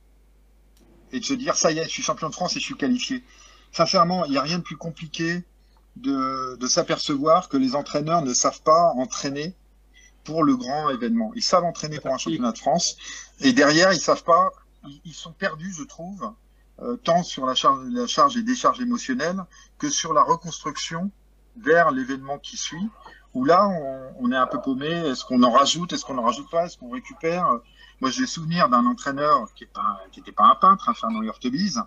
[1.12, 2.76] et de se dire ça y est, je suis champion de France et je suis
[2.76, 3.24] qualifié.
[3.72, 5.44] Sincèrement, il n'y a rien de plus compliqué
[5.96, 9.56] de, de s'apercevoir que les entraîneurs ne savent pas entraîner
[10.24, 11.32] pour le grand événement.
[11.36, 12.98] Ils savent entraîner pour un championnat de France
[13.40, 14.52] et derrière ils savent pas,
[14.88, 16.34] ils, ils sont perdus, je trouve,
[16.82, 19.44] euh, tant sur la charge, la charge et décharge émotionnelle
[19.78, 21.12] que sur la reconstruction
[21.58, 22.90] vers l'événement qui suit
[23.34, 23.68] où là,
[24.20, 24.90] on, est un peu paumé.
[24.90, 25.94] Est-ce qu'on en rajoute?
[25.94, 26.66] Est-ce qu'on en rajoute pas?
[26.66, 27.60] Est-ce qu'on récupère?
[28.02, 29.66] Moi, j'ai souvenir d'un entraîneur qui
[30.18, 31.82] n'était pas, un peintre, un Fernand Hurtebise.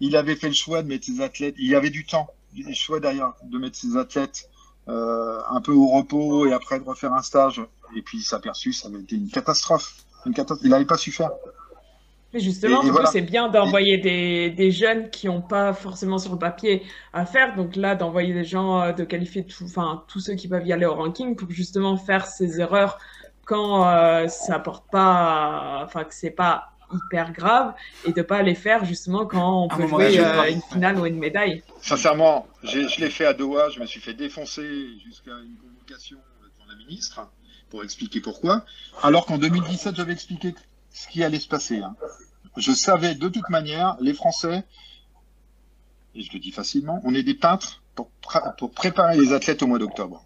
[0.00, 1.54] Il avait fait le choix de mettre ses athlètes.
[1.58, 2.28] Il avait du temps.
[2.56, 4.48] Le choix d'ailleurs de mettre ses athlètes
[4.88, 7.60] euh, un peu au repos et après de refaire un stage.
[7.96, 9.16] Et puis, il s'est aperçu, ça avait été.
[9.16, 10.04] Une catastrophe.
[10.62, 11.30] Il n'avait pas su faire.
[12.34, 13.10] Mais justement, Et- et du coup, voilà.
[13.10, 16.82] c'est bien d'envoyer des, des jeunes qui n'ont pas forcément sur le papier
[17.12, 17.54] à faire.
[17.54, 20.72] Donc là, d'envoyer des gens, euh, de qualifier tout, enfin, tous ceux qui peuvent y
[20.72, 22.98] aller au ranking pour justement faire ces erreurs
[23.46, 27.74] quand euh, ça porte pas, enfin, que c'est pas hyper grave
[28.04, 31.18] et de pas les faire justement quand on peut jouer euh, une finale ou une
[31.18, 31.62] médaille.
[31.80, 36.68] Sincèrement, je l'ai fait à Doha, je me suis fait défoncer jusqu'à une convocation devant
[36.70, 37.28] la ministre
[37.70, 38.64] pour expliquer pourquoi.
[39.02, 40.54] Alors qu'en 2017, j'avais expliqué
[40.94, 41.80] ce qui allait se passer.
[41.80, 41.94] hein.
[42.56, 44.64] Je savais de toute manière, les Français,
[46.14, 49.62] et je le dis facilement, on est des peintres pour, pr- pour préparer les athlètes
[49.62, 50.24] au mois d'octobre.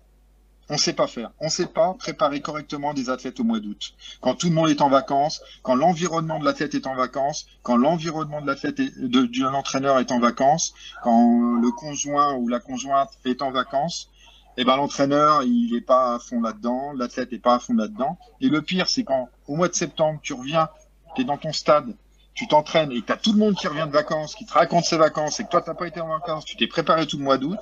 [0.70, 1.31] On ne sait pas faire.
[1.40, 3.95] On ne sait pas préparer correctement des athlètes au mois d'août.
[4.20, 7.78] Quand tout le monde est en vacances, quand l'environnement de l'athlète est en vacances, quand
[7.78, 13.09] l'environnement de l'athlète de, de l'entraîneur est en vacances, quand le conjoint ou la conjointe
[13.24, 14.11] est en vacances,
[14.60, 18.18] eh ben l'entraîneur il n'est pas à fond là-dedans, l'athlète n'est pas à fond là-dedans.
[18.40, 20.68] Et le pire, c'est quand au mois de septembre tu reviens,
[21.14, 21.94] tu es dans ton stade,
[22.35, 24.52] tu t'entraînes et que tu as tout le monde qui revient de vacances, qui te
[24.52, 27.06] raconte ses vacances et que toi tu n'as pas été en vacances, tu t'es préparé
[27.06, 27.60] tout le mois d'août,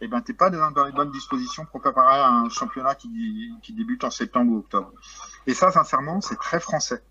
[0.00, 3.08] eh ben t'es pas dans, les bonnes dispositions pour préparer un championnat qui,
[3.62, 4.90] qui débute en septembre ou octobre.
[5.46, 7.02] Et ça, sincèrement, c'est très français.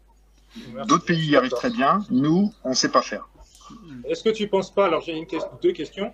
[0.88, 3.30] D'autres pays y arrivent très bien, nous, on sait pas faire.
[4.04, 6.14] Est-ce que tu penses pas, alors j'ai une question- deux questions.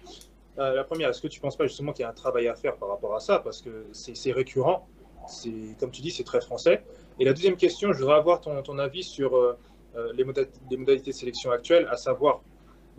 [0.60, 2.56] Euh, la première, est-ce que tu penses pas justement qu'il y a un travail à
[2.56, 3.40] faire par rapport à ça?
[3.40, 4.88] Parce que c'est récurrent,
[5.28, 6.84] c'est comme tu dis, c'est très français.
[7.20, 9.58] Et la deuxième question, je voudrais avoir ton, ton avis sur euh,
[9.96, 12.42] euh, les, moda- les modalités de sélection actuelles, à savoir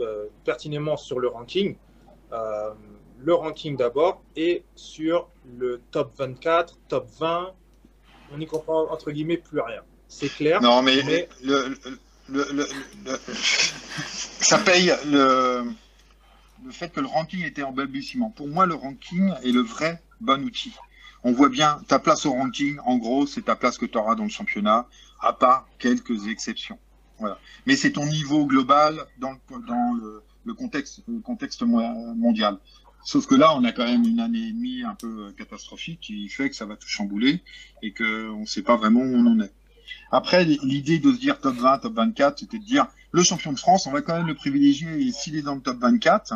[0.00, 1.76] euh, pertinemment sur le ranking,
[3.20, 5.28] le ranking d'abord, et sur
[5.58, 7.52] le top 24, top 20.
[8.32, 9.82] On n'y comprend entre guillemets plus rien.
[10.06, 11.74] C'est clair Non, mais, Mais- le, le-
[12.28, 12.68] le- le-
[13.06, 15.64] le- ça paye le,
[16.64, 18.30] le fait que le ranking était en balbutiement.
[18.30, 20.72] Pour moi, le ranking est le vrai bon outil.
[21.24, 24.14] On voit bien ta place au ranking, en gros, c'est ta place que tu auras
[24.14, 24.86] dans le championnat,
[25.20, 26.78] à part quelques exceptions.
[27.18, 27.38] Voilà.
[27.66, 29.36] Mais c'est ton niveau global dans
[30.44, 32.58] le, contexte, le contexte mo- mondial.
[33.04, 36.28] Sauf que là, on a quand même une année et demie un peu catastrophique qui
[36.28, 37.42] fait que ça va tout chambouler
[37.82, 39.52] et qu'on ne sait pas vraiment où on en est.
[40.12, 43.58] Après, l'idée de se dire top 20, top 24, c'était de dire le champion de
[43.58, 46.34] France, on va quand même le privilégier et s'il est dans le top 24,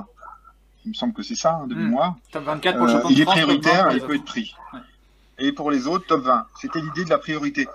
[0.85, 1.85] il me semble que c'est ça, hein, de Hmm.
[1.85, 4.01] mémoire, Top 24 pour le euh, champion il de est France, top 20 prioritaire il
[4.03, 4.55] peut être pris.
[4.73, 4.81] Ouais.
[5.39, 6.47] Et pour les autres, top 20.
[6.61, 7.67] C'était l'idée de la priorité.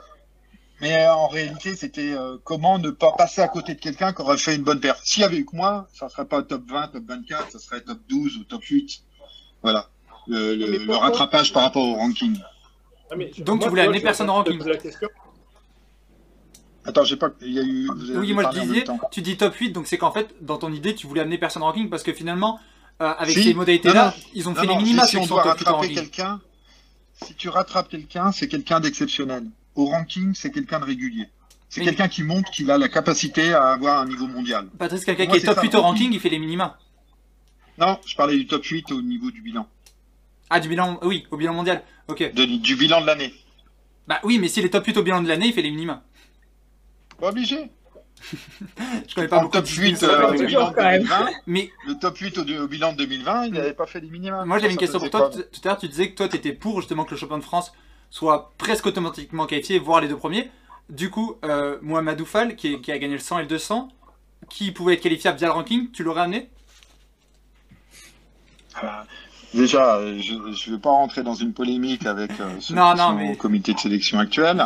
[0.79, 4.21] Mais euh, en réalité, c'était euh, comment ne pas passer à côté de quelqu'un qui
[4.21, 4.99] aurait fait une bonne perte.
[5.03, 7.59] S'il y avait eu que moi, ça ne serait pas top 20, top 24, ça
[7.59, 9.01] serait top 12 ou top 8.
[9.63, 9.87] Voilà.
[10.27, 12.37] Le, rattrapage par rapport au ranking.
[13.09, 14.63] Ah, mais Donc, tu moi, voulais vois, amener personne au ranking.
[14.65, 15.09] la question.
[16.88, 17.30] Attends, j'ai pas.
[17.41, 17.89] Il y a eu.
[18.15, 20.95] Oui, moi je disais, tu dis top 8, donc c'est qu'en fait, dans ton idée,
[20.95, 22.59] tu voulais amener personne ranking parce que finalement,
[23.01, 23.43] euh, avec Si.
[23.43, 25.72] ces modalités-là, ils ont Non, fait non, les minima si, on doit top 8 en
[25.77, 26.39] rattraper quelqu'un,
[27.22, 29.45] si tu rattrapes quelqu'un, c'est quelqu'un d'exceptionnel.
[29.76, 31.27] Au ranking, c'est quelqu'un de régulier.
[31.69, 34.68] C'est Mais- quelqu'un qui montre qu'il a la capacité à avoir un niveau mondial.
[34.80, 36.11] Patrice, quelqu'un qui est top ça, 8 au ranking.
[36.14, 36.77] il fait les minima.
[37.77, 39.68] Non, je parlais du top 8 au niveau du bilan.
[40.49, 41.84] Ah, du bilan, oui, au bilan mondial.
[42.07, 42.34] Ok.
[42.34, 43.34] De- du bilan de l'année.
[44.07, 46.01] Bah oui, mais s'il est top 8 au bilan de l'année, il fait les minima.
[47.19, 47.69] Pas obligé.
[49.07, 50.76] Je connais pas En beaucoup de top disciplines 8 sur la euh, au bilan de
[50.76, 51.03] quand même.
[51.03, 54.10] 2020, Mais le top 8 au, au bilan de 2020, il n'avait pas fait les
[54.10, 54.44] minima.
[54.45, 55.30] moi j'avais une question pour toi.
[55.30, 57.44] Tout à l'heure, tu disais que toi, tu étais pour justement que le champion de
[57.44, 57.72] France
[58.10, 60.49] soit presque automatiquement qualifié, voire les deux premiers.
[60.89, 63.89] Du coup, euh, Mohamed Oufal, qui, a gagné le 100 et le 200,
[64.49, 66.49] qui pouvait être qualifiable via le ranking, tu l'aurais amené?
[68.76, 69.06] Ah,
[69.53, 73.14] Déjà, euh, je ne veux pas rentrer dans une polémique avec euh, ceux Non, non,
[73.14, 74.65] mais- au comité de sélection actuel.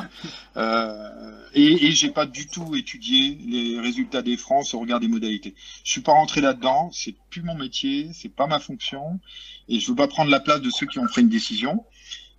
[0.57, 5.07] Euh, et et j'ai pas du tout étudié les résultats des France au regard des
[5.07, 5.55] modalités.
[5.83, 9.19] Je suis pas rentré là-dedans, c'est plus mon métier, c'est pas ma fonction,
[9.67, 11.85] et je veux pas prendre la place de ceux qui ont pris une décision.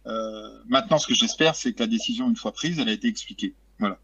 [0.06, 3.06] Euh, maintenant, ce que j'espère, c'est que la décision, une fois prise, elle a été
[3.08, 3.54] expliquée.
[3.78, 3.98] Voilà.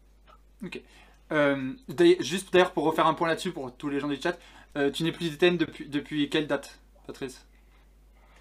[1.31, 4.37] Euh, d'ailleurs- Juste d'ailleurs pour refaire un point là-dessus pour tous les gens du chat,
[4.77, 7.45] euh, tu n'es plus DTN depuis, depuis quelle date, Patrice?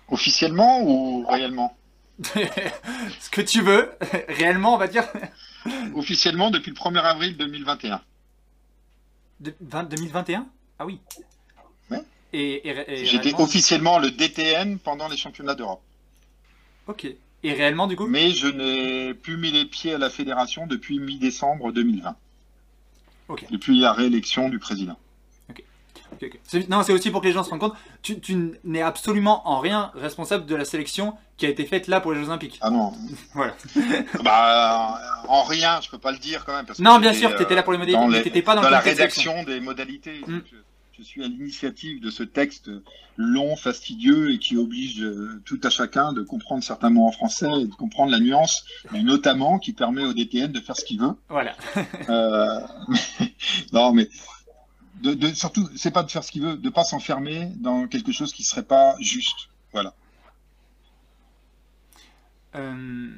[0.08, 1.76] Officiellement ou réellement?
[3.20, 3.90] Ce que tu veux,
[4.28, 5.04] réellement on va dire.
[5.94, 8.00] Officiellement depuis le 1er avril 2021.
[9.40, 10.46] De- 20 2021
[10.78, 11.00] Ah oui.
[11.90, 12.02] Ouais.
[12.32, 15.82] Et, et, et J'étais officiellement le DTN pendant les championnats d'Europe.
[16.86, 17.06] Ok.
[17.44, 18.06] Et réellement du coup?
[18.08, 22.16] Mais je n'ai plus mis les pieds à la fédération depuis mi-décembre 2020.
[23.28, 23.44] Ok.
[23.50, 24.98] Depuis la réélection du président.
[26.68, 29.60] Non, c'est aussi pour que les gens se rendent compte, tu, tu n'es absolument en
[29.60, 32.58] rien responsable de la sélection qui a été faite là pour les Jeux Olympiques.
[32.60, 32.92] Ah non.
[33.34, 33.54] Voilà.
[34.24, 36.66] bah, euh, en rien, je peux pas le dire quand même.
[36.66, 38.62] Parce que Non, bien sûr, t'étais là pour les euh, modalités, mais t'étais pas dans,
[38.62, 39.32] la de sélection.
[39.32, 40.20] rédaction des modalités.
[40.26, 40.40] Mm.
[40.50, 40.56] Je,
[40.98, 42.70] je suis à l'initiative de ce texte
[43.16, 47.48] long, fastidieux et qui oblige euh, tout à chacun de comprendre certains mots en français
[47.60, 51.00] et de comprendre la nuance, mais notamment qui permet au DTN de faire ce qu'il
[51.00, 51.14] veut.
[51.28, 51.54] Voilà.
[52.08, 53.32] Euh, mais-
[53.72, 54.08] non, mais
[55.00, 58.12] de, de- surtout, c'est pas de faire ce qu'il veut, de pas s'enfermer dans quelque
[58.12, 59.48] chose qui serait pas juste.
[59.72, 59.94] Voilà.
[62.54, 63.10] Euh...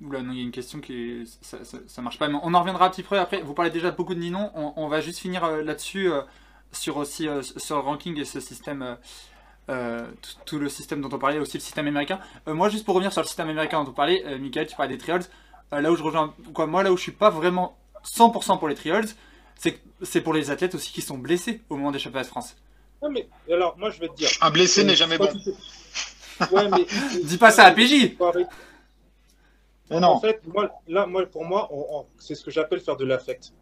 [0.00, 2.28] Oula, non, il y a une question qui ça, marche pas.
[2.28, 3.42] On en reviendra un petit peu après.
[3.42, 4.52] Vous parlez déjà beaucoup de Ninon.
[4.54, 6.22] On, va juste finir euh, là-dessus euh,
[6.70, 7.26] sur aussi
[7.56, 8.96] sur le ranking et ce système,
[10.46, 12.20] tout, le système dont on parlait, aussi le système américain.
[12.46, 14.98] Moi, juste pour revenir sur le système américain dont on parlait, Michael, tu parlais des
[14.98, 15.24] trials.
[15.72, 19.08] Là où je rejoins, moi, là où je suis pas vraiment 100% pour les trials,
[20.02, 22.56] c'est pour les athlètes aussi qui sont blessés au moment des championnats de France.
[23.02, 24.28] Non, mais alors, moi, je vais te dire.
[24.40, 25.28] Un blessé n'est jamais bon.
[26.52, 26.86] Ouais, mais.
[27.24, 28.16] Dis pas ça à PJ.
[29.90, 30.20] Mais En non.
[30.20, 31.68] fait, moi, là, moi, pour moi,
[32.18, 33.52] c'est ce que j'appelle faire de l'affect.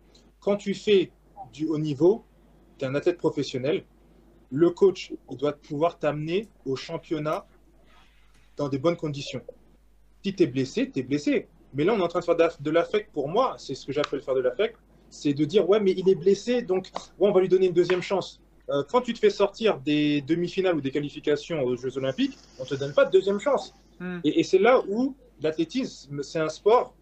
[0.40, 1.10] Quand tu fais
[1.52, 2.24] du haut niveau,
[2.78, 3.85] tu es un athlète professionnel,
[4.51, 7.47] le coach, il doit pouvoir t'amener au championnat
[8.56, 9.43] dans des bonnes conditions.
[10.24, 11.48] Si tu es blessé, tu es blessé.
[11.74, 13.12] Mais là, on est en train de faire de l'affect.
[13.12, 14.77] Pour moi, c'est ce que j'appelle faire de l'affect.
[15.11, 17.73] C'est de dire, ouais, mais il est blessé, donc ouais, on va lui donner une
[17.73, 18.41] deuxième chance.
[18.69, 22.65] Euh, quand tu te fais sortir des demi-finales ou des qualifications aux Jeux Olympiques, on
[22.65, 23.74] ne te donne pas de deuxième chance.
[24.01, 24.19] Hmm.
[24.24, 26.95] Et, et c'est là où l'athlétisme, c'est un sport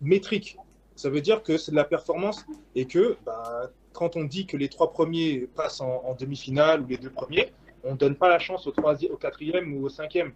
[0.00, 0.56] métrique.
[0.94, 2.44] Ça veut dire que c'est de la performance
[2.74, 6.86] et que bah, quand on dit que les trois premiers passent en, en demi-finale ou
[6.86, 7.52] les deux premiers,
[7.82, 10.32] on ne donne pas la chance au, troisième, au quatrième ou au cinquième.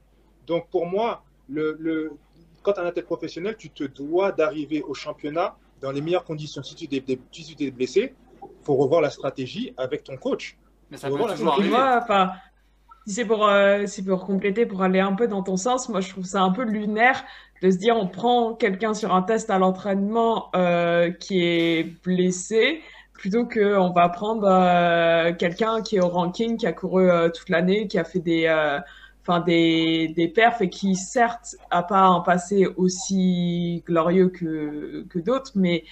[0.47, 2.13] Donc pour moi, le, le,
[2.63, 6.25] quand tu es un athlète professionnel, tu te dois d'arriver au championnat dans les meilleures
[6.25, 6.63] conditions.
[6.63, 7.03] Si tu t'es
[7.33, 10.59] si tu es blessé, il faut revoir la stratégie avec ton coach.
[10.91, 11.69] Mais ça Bon, peut toujours arriver.
[11.71, 12.33] moi, enfin,
[13.07, 16.01] si c'est pour, euh, si pour compléter, pour aller un peu dans ton sens, moi
[16.01, 17.25] je trouve ça un peu lunaire
[17.63, 22.81] de se dire on prend quelqu'un sur un test à l'entraînement euh, qui est blessé
[23.13, 27.29] plutôt que on va prendre euh, quelqu'un qui est au ranking, qui a couru euh,
[27.31, 28.81] toute l'année, qui a fait des, euh,
[29.27, 35.19] enfin des, des perfs et qui certes a pas un passé aussi glorieux que, que
[35.19, 35.85] d'autres, mais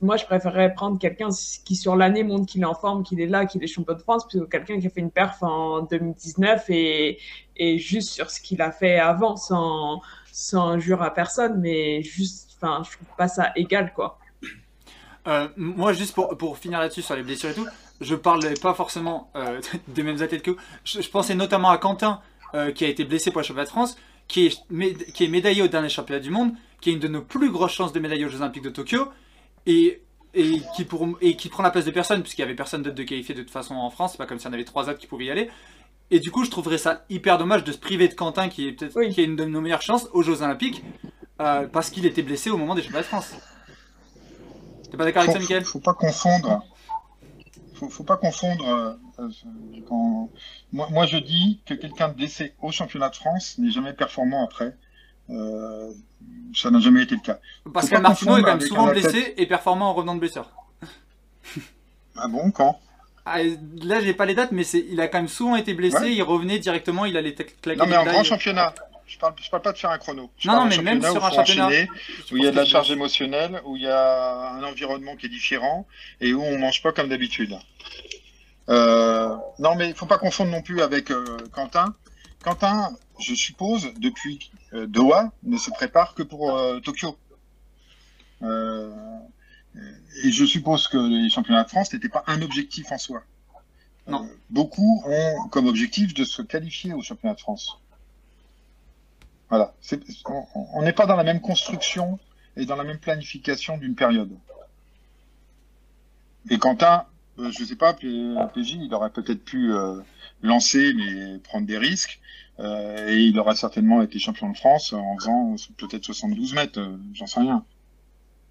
[0.00, 1.28] moi, je préférerais prendre quelqu'un
[1.64, 3.98] qui, sur l'année, montre qu'il est en forme, qu'il est là, qu'il est champion de
[3.98, 7.18] France, plutôt que quelqu'un qui a fait une perf en 2019 et,
[7.56, 10.00] et juste sur ce qu'il a fait avant, sans,
[10.32, 14.18] sans injure à personne, mais juste, enfin, je trouve pas ça égal, quoi.
[15.26, 17.66] Euh, moi, juste pour, pour finir là-dessus sur les blessures et tout,
[18.00, 20.58] je parlais pas forcément euh, des mêmes athlètes que vous.
[20.84, 22.20] Je pensais notamment à Quentin,
[22.56, 23.96] euh, qui a été blessé pour le championnat de France,
[24.28, 27.22] qui est, qui est médaillé au dernier championnat du monde, qui a une de nos
[27.22, 29.08] plus grosses chances de médailler aux Jeux Olympiques de Tokyo,
[29.66, 30.02] et,
[30.34, 32.96] et, qui, pour, et qui prend la place de personne, puisqu'il y avait personne d'autre
[32.96, 34.98] de qualifié de toute façon en France, c'est pas comme si on avait trois autres
[34.98, 35.48] qui pouvaient y aller.
[36.10, 38.72] Et du coup, je trouverais ça hyper dommage de se priver de Quentin, qui est
[38.72, 39.12] peut-être Oui.
[39.12, 40.82] qui a une de nos meilleures chances aux Jeux Olympiques,
[41.40, 43.34] euh, parce qu'il était blessé au moment des championnats de France.
[44.90, 46.62] T'es pas d'accord avec ça, faut, Mickaël faut pas confondre.
[47.76, 48.66] Faut, faut pas confondre.
[48.68, 49.28] euh, euh,
[49.88, 50.28] quand-
[50.72, 54.44] moi, moi, je dis que quelqu'un de blessé au championnat de France n'est jamais performant
[54.44, 54.76] après.
[55.30, 55.92] Euh,
[56.54, 57.38] ça n'a jamais été le cas.
[57.72, 60.50] Pascal pas Martino est quand même souvent blessé et performant en revenant de blessure.
[62.18, 62.80] Ah bon, quand?
[63.26, 63.42] Ah,
[63.82, 65.98] là, j'ai pas les dates, mais il a quand même souvent été blessé.
[65.98, 66.14] Ouais.
[66.14, 68.74] Il revenait directement, il allait claquer Non, mais en grand championnat.
[69.06, 70.30] Je parle, je parle pas de faire un chrono.
[70.38, 71.66] Je Non, non, mais même sur un championnat.
[71.66, 71.88] enchaîner,
[72.32, 75.26] où il y a de la charge émotionnelle, où il y a un environnement qui
[75.26, 75.86] est différent
[76.20, 77.56] et où on mange pas comme d'habitude.
[78.68, 81.94] Euh, non, mais il faut pas confondre non plus avec euh, Quentin.
[82.42, 87.16] Quentin, je suppose, depuis euh, Doha, ne se prépare que pour Tokyo.
[90.24, 93.22] Et je suppose que les championnats de France n'étaient pas un objectif en soi.
[94.08, 94.28] Non.
[94.50, 97.78] Beaucoup ont comme objectif de se qualifier au championnat de France.
[99.48, 99.74] Voilà.
[100.74, 102.18] On- n'est pas dans la même construction
[102.56, 104.30] et dans la même planification d'une période.
[106.50, 107.04] Et Quentin,
[107.38, 110.00] euh, je sais pas, PJ, il aurait peut-être pu euh,
[110.42, 112.20] lancer, mais prendre des risques.
[112.58, 116.80] euh, et il aurait certainement été champion de France en faisant peut-être 72 mètres,
[117.12, 117.62] j'en sais rien.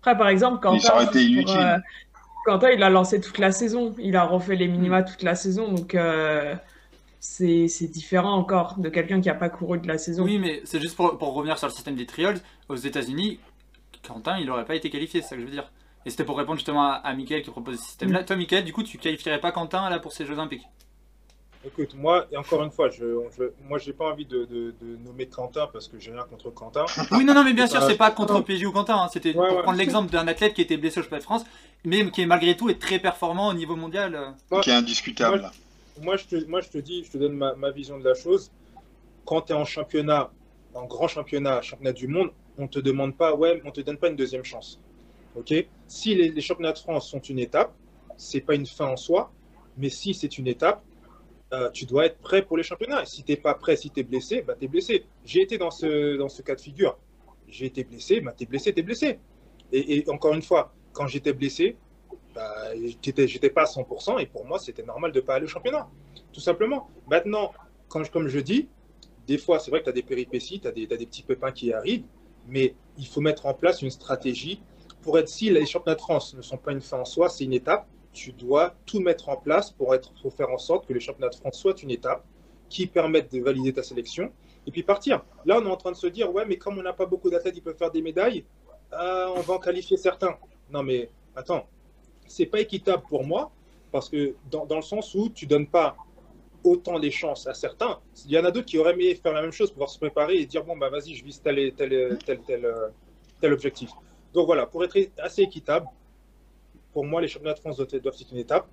[0.01, 1.81] Après, par exemple, ça Quentin, aurait été juste inutile.
[2.13, 3.95] pour, Quentin, il a lancé toute la saison.
[3.97, 5.71] Il a refait les minima toute la saison.
[5.73, 5.95] Donc,
[7.27, 10.23] c'est différent encore de quelqu'un qui n'a pas couru de la saison.
[10.23, 12.39] Oui, mais c'est juste pour, pour revenir sur le système des trials.
[12.69, 13.39] Aux États-Unis,
[14.07, 15.71] Quentin, il n'aurait pas été qualifié, c'est ça que je veux dire.
[16.05, 18.21] Et c'était pour répondre justement à, à Mickaël qui propose ce système-là.
[18.21, 18.25] Mm.
[18.25, 20.67] Toi, Mickaël, du coup, tu qualifierais pas Quentin là pour ces Jeux Olympiques?
[21.65, 23.03] Écoute, moi, et encore une fois, je,
[23.35, 26.51] je, moi, j'ai pas envie de, de, de nommer Quentin parce que j'ai rien contre
[26.51, 26.85] Quentin.
[27.11, 28.39] Oui, non, non, mais bien sûr, Euh, c'est pas contre.
[28.41, 28.97] PJ ou Quentin.
[28.97, 29.07] hein.
[29.11, 29.63] C'était Ouais, pour ouais.
[29.63, 31.43] prendre l'exemple d'un athlète qui était blessé au championnat de France,
[31.83, 34.35] mais qui est malgré tout est très performant au niveau mondial.
[34.61, 35.39] Qui est indiscutable.
[35.41, 35.51] Moi,
[36.01, 38.13] moi, je te, moi, je te dis, je te donne ma, ma vision de la
[38.13, 38.51] chose.
[39.25, 40.31] Quand tu es en championnat,
[40.73, 44.09] en grand championnat, championnat du monde, on te demande pas, ouais, on te donne pas
[44.09, 44.79] une deuxième chance.
[45.35, 45.53] Ok?
[45.87, 47.73] Si les, championnats de France sont une étape,
[48.17, 49.31] c'est pas une fin en soi,
[49.77, 50.83] mais si c'est une étape,
[51.53, 53.03] euh, tu dois être prêt pour les championnats.
[53.03, 55.05] Et si tu n'es pas prêt, si tu es blessé, bah, tu es blessé.
[55.25, 56.97] J'ai été dans ce, dans ce cas de figure.
[57.47, 59.19] J'ai été blessé, bah, tu es blessé, es blessé.
[59.71, 61.77] Et, et encore une fois, quand j'étais blessé,
[62.35, 65.89] bah, j'étais pas à 100% et pour moi, c'était normal de pas aller au championnat.
[66.33, 66.89] Tout simplement.
[67.07, 67.53] Maintenant,
[67.87, 68.67] quand comme je dis,
[69.25, 71.51] des fois, c'est vrai que tu as des péripéties, tu as, t'as des petits pépins
[71.51, 72.05] qui arrivent,
[72.47, 74.61] mais il faut mettre en place une stratégie
[75.01, 77.43] pour être si les championnats de France ne sont pas une fin en soi, c'est
[77.43, 77.87] une étape.
[78.11, 81.29] Tu dois tout mettre en place pour, être, pour faire en sorte que les championnats
[81.29, 82.25] de France soient une étape
[82.69, 84.31] qui permettent de valider ta sélection
[84.65, 85.23] et puis partir.
[85.45, 87.29] Là, on est en train de se dire, ouais, mais comme on n'a pas beaucoup
[87.29, 88.45] d'athlètes qui peuvent faire des médailles,
[88.93, 90.37] euh, on va en qualifier certains.
[90.71, 91.67] Non, mais attends,
[92.27, 93.51] c'est pas équitable pour moi
[93.91, 95.95] parce que dans, dans le sens où tu donnes pas
[96.65, 97.99] autant les chances à certains.
[98.25, 100.35] Il y en a d'autres qui auraient aimé faire la même chose, pouvoir se préparer
[100.35, 102.89] et dire bon bah vas-y, je vise tel et tel tel tel, euh,
[103.39, 103.91] tel objectif.
[104.33, 105.87] Donc voilà, pour être assez équitable,
[106.91, 108.67] pour moi les championnats de France doivent, doivent être une étape.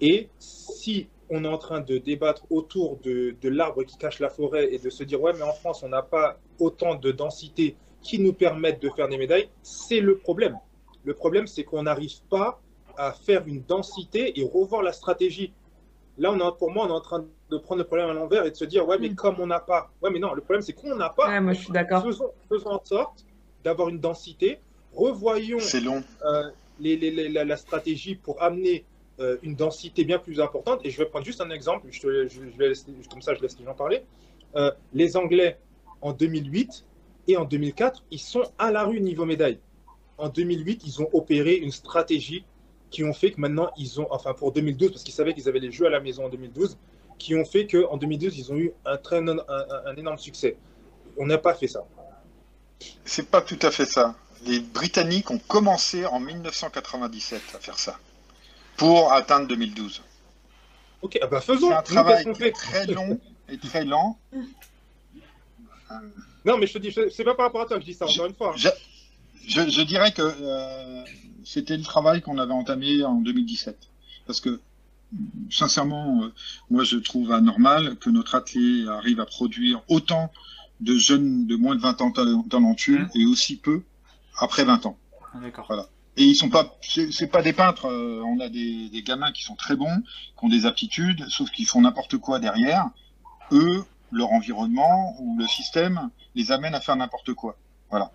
[0.00, 4.28] Et si on est en train de débattre autour de, de l'arbre qui cache la
[4.28, 7.76] forêt et de se dire ouais mais en France on n'a pas autant de densité
[8.02, 10.58] qui nous permettent de faire des médailles, c'est le problème.
[11.04, 12.60] Le problème c'est qu'on n'arrive pas
[13.00, 15.52] à faire une densité et revoir la stratégie.
[16.18, 18.44] Là, on est, pour moi, on est en train de prendre le problème à l'envers
[18.44, 19.14] et de se dire, ouais, mais Mm.
[19.14, 19.90] comme on n'a pas.
[20.02, 21.28] Ouais, mais non, le problème, c'est qu'on n'a pas.
[21.28, 22.04] Ouais, moi, je suis d'accord.
[22.04, 23.24] Faisons, faisons en sorte
[23.64, 24.58] d'avoir une densité.
[24.92, 26.02] Revoyons C'est long.
[26.26, 28.84] euh, les- les- les- la, la stratégie pour amener
[29.18, 30.80] euh, une densité bien plus importante.
[30.84, 33.34] Et je vais prendre juste un exemple, je te- je- je vais laisser- comme ça
[33.34, 34.02] je laisse les gens parler.
[34.56, 35.58] Euh, les Anglais,
[36.00, 36.86] en 2008
[37.28, 39.58] et en 2004, ils sont à la rue niveau médaille.
[40.16, 42.44] En 2008, ils ont opéré une stratégie
[42.90, 45.60] qui ont fait que maintenant, ils ont, enfin pour 2012, parce qu'ils savaient qu'ils avaient
[45.60, 46.76] les Jeux à la maison en 2012,
[47.18, 50.56] qui ont fait qu'en 2012, ils ont eu un, très, un, énorme succès.
[51.16, 51.84] On n'a pas fait ça.
[53.04, 54.14] C'est pas tout à fait ça.
[54.46, 57.98] Les Britanniques ont commencé en 1997 à faire ça
[58.76, 60.02] pour atteindre 2012.
[61.02, 61.68] Ok, ah bah faisons.
[61.68, 64.18] C'est un travail qui est très long et très lent.
[66.44, 68.06] Non, mais je te dis, c'est pas par rapport à toi que je dis ça,
[68.06, 68.54] encore une fois.
[69.46, 71.02] Je, dirais que euh,
[71.44, 73.76] c'était le travail qu'on avait entamé en 2017.
[74.26, 74.60] Parce que,
[75.50, 76.32] sincèrement, euh,
[76.70, 80.30] moi je trouve anormal que notre athlète arrive à produire autant
[80.80, 83.82] de jeunes de moins de 20 ans tal- talentueux et aussi peu
[84.38, 84.96] après 20 ans.
[85.34, 85.70] Ah, D'accord.
[86.16, 87.86] Et ils sont pas, c'est c'est pas des peintres.
[87.86, 90.02] euh, on a des, des gamins qui sont très bons,
[90.38, 92.86] qui ont des aptitudes, sauf qu'ils font n'importe quoi derrière.
[93.52, 97.56] Eux, leur environnement ou le système les amène à faire n'importe quoi.
[97.90, 98.10] Voilà.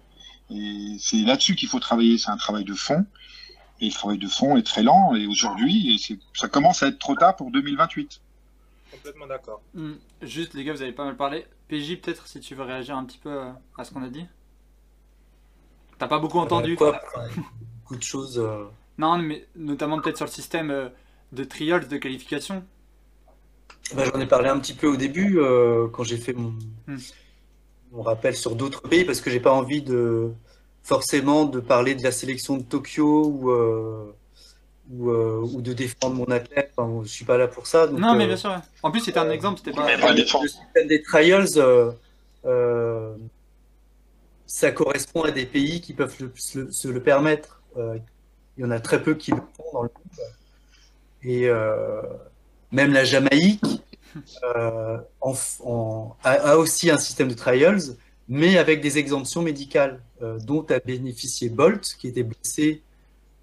[0.49, 2.17] Et c'est là-dessus qu'il faut travailler.
[2.17, 3.05] C'est un travail de fond.
[3.81, 5.15] Et le travail de fond est très lent.
[5.15, 5.99] Et aujourd'hui,
[6.33, 8.21] ça commence à être trop tard pour 2028.
[8.91, 9.61] Complètement d'accord.
[9.73, 11.45] Hmm, Juste, les gars, vous avez pas mal parlé.
[11.67, 14.25] PJ, peut-être, si tu veux réagir un petit peu euh, à ce qu'on a dit
[15.97, 17.01] T'as pas beaucoup entendu Euh, quoi
[17.81, 18.37] Beaucoup de choses.
[18.39, 18.65] euh,
[18.97, 20.91] Non, mais notamment peut-être sur le système
[21.31, 22.63] de trials de qualification
[23.95, 26.53] bah, J'en ai parlé un petit peu au début euh, quand j'ai fait mon,
[26.87, 26.97] Hmm.
[27.95, 30.31] Mon rappel sur d'autres pays parce que j'ai pas envie de
[30.83, 34.13] forcément de parler de la sélection de Tokyo ou, euh,
[34.91, 36.71] ou, euh, ou de défendre mon athlète.
[36.77, 37.87] Enfin, je suis pas là pour ça.
[37.87, 38.61] donc, Non, mais euh, bien sûr.
[38.83, 39.87] En plus, c'était un exemple, c'était pas.
[40.13, 41.91] Le, système des trials, euh,
[42.45, 43.15] euh,
[44.45, 47.61] ça correspond à des pays qui peuvent le- se, le, se le permettre.
[47.77, 47.97] Euh,
[48.57, 50.27] il y en a très peu qui le font dans le monde.
[51.23, 52.01] Et euh,
[52.71, 53.63] même la Jamaïque
[54.55, 57.81] euh, en f- en- a, a aussi un système de trials,
[58.27, 62.81] mais avec des exemptions médicales, euh, dont a bénéficié Bolt, qui était blessé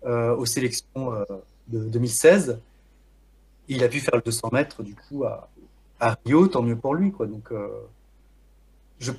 [0.05, 1.13] euh, aux sélections
[1.69, 2.59] de 2016.
[3.69, 5.49] Il a pu faire le 200 mètres, du coup, à,
[6.01, 7.13] à Rio, tant mieux pour lui.
[7.13, 7.27] Quoi.
[7.27, 7.51] Donc,
[8.99, 9.13] je,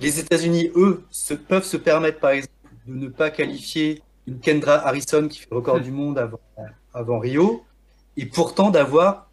[0.00, 2.52] les États-Unis, eux, se, peuvent se permettre, par exemple,
[2.86, 5.82] de ne pas qualifier une Kendra Harrison qui fait record Hmm.
[5.82, 6.40] du monde avant,
[6.92, 7.64] avant Rio,
[8.16, 9.28] et pourtant d'avoir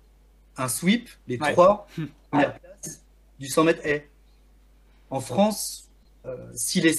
[0.58, 1.52] un sweep, les Ouais.
[1.54, 1.88] trois
[2.32, 3.02] premières places
[3.40, 4.10] du 100 mètres haies.
[5.10, 5.90] En France,
[6.26, 6.96] euh, si, les,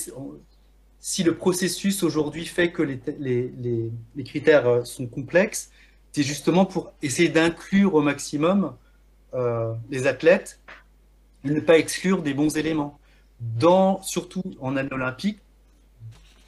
[1.00, 5.70] si le processus aujourd'hui fait que les, les, les, les critères euh, sont complexes,
[6.12, 8.76] c'est justement pour essayer d'inclure au maximum
[9.34, 10.60] euh, les athlètes
[11.44, 12.98] et ne pas exclure des bons éléments.
[13.40, 15.40] Dans, surtout en année olympique,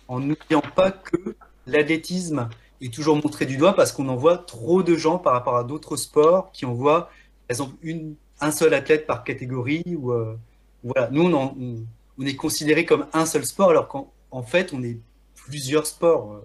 [0.08, 2.48] en n'oubliant pas que l'athlétisme
[2.80, 5.64] est toujours montré du doigt parce qu'on en voit trop de gens par rapport à
[5.64, 9.84] d'autres sports qui envoient, par exemple, une, un seul athlète par catégorie.
[9.86, 10.36] Ou, euh,
[10.84, 11.08] voilà.
[11.10, 14.98] Nous, on, est considéré comme un seul sport alors qu'en en fait, on est
[15.34, 16.42] plusieurs sports.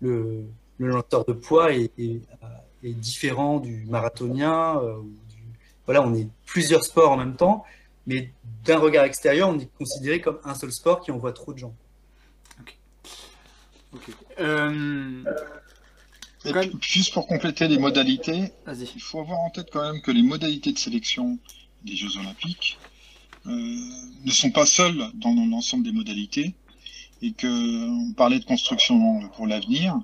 [0.00, 0.44] Le,
[0.78, 1.90] le lanceur de poids est,
[2.82, 4.80] différent du marathonien.
[4.82, 4.98] euh,
[5.86, 7.64] voilà, on est plusieurs sports en même temps,
[8.06, 8.30] mais
[8.64, 11.74] d'un regard extérieur, on est considéré comme un seul sport qui envoie trop de gens.
[13.94, 14.10] Ok.
[14.38, 15.24] Euh,
[16.48, 20.10] Et puis, juste pour compléter les modalités, il faut avoir en tête quand même que
[20.10, 21.38] les modalités de sélection
[21.84, 22.78] des Jeux Olympiques
[23.46, 23.50] euh,
[24.24, 26.54] ne sont pas seules dans l'ensemble des modalités
[27.22, 29.98] et que on parlait de construction pour l'avenir.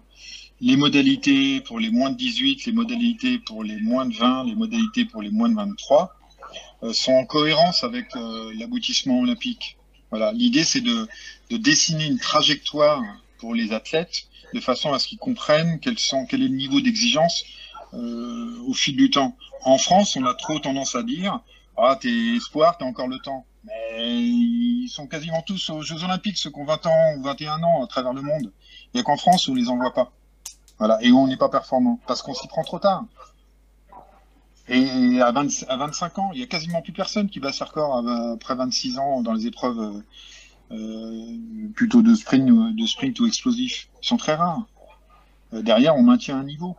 [0.61, 4.55] Les modalités pour les moins de 18, les modalités pour les moins de 20, les
[4.55, 6.17] modalités pour les moins de 23
[6.83, 9.77] euh, sont en cohérence avec euh, l'aboutissement olympique.
[10.11, 11.09] Voilà, l'idée c'est de,
[11.51, 13.03] de dessiner une trajectoire
[13.45, 14.23] pour les athlètes
[14.55, 17.45] de façon à ce qu'ils comprennent sont, quel est le niveau d'exigence
[17.93, 19.37] euh, au fil du temps.
[19.65, 21.41] En France, on a trop tendance à dire
[21.77, 23.45] Ah, t'es espoir, t'as encore le temps.
[23.65, 27.63] Mais ils sont quasiment tous aux Jeux Olympiques, ceux qui ont 20 ans ou 21
[27.63, 28.51] ans à travers le monde.
[28.87, 30.11] Il n'y a qu'en France où on les envoie pas.
[30.79, 33.05] Voilà, et où on n'est pas performant, parce qu'on s'y prend trop tard.
[34.69, 37.65] Et à, 20 à 25 ans, il y a quasiment plus personne qui bat ses
[37.65, 40.03] records après 26 ans dans les épreuves euh,
[41.75, 43.89] plutôt de sprint, ou- de sprint ou explosif.
[44.03, 44.63] Ils sont très rares.
[45.53, 46.77] Euh, derrière, on maintient un niveau.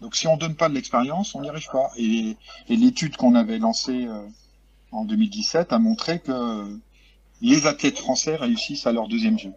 [0.00, 1.90] Donc si on donne pas de l'expérience, on n'y arrive pas.
[1.96, 2.36] Et,
[2.68, 4.26] et l'étude qu'on avait lancée euh,
[4.90, 6.78] en 2017 a montré que
[7.40, 9.52] les athlètes français réussissent à leur deuxième jeu.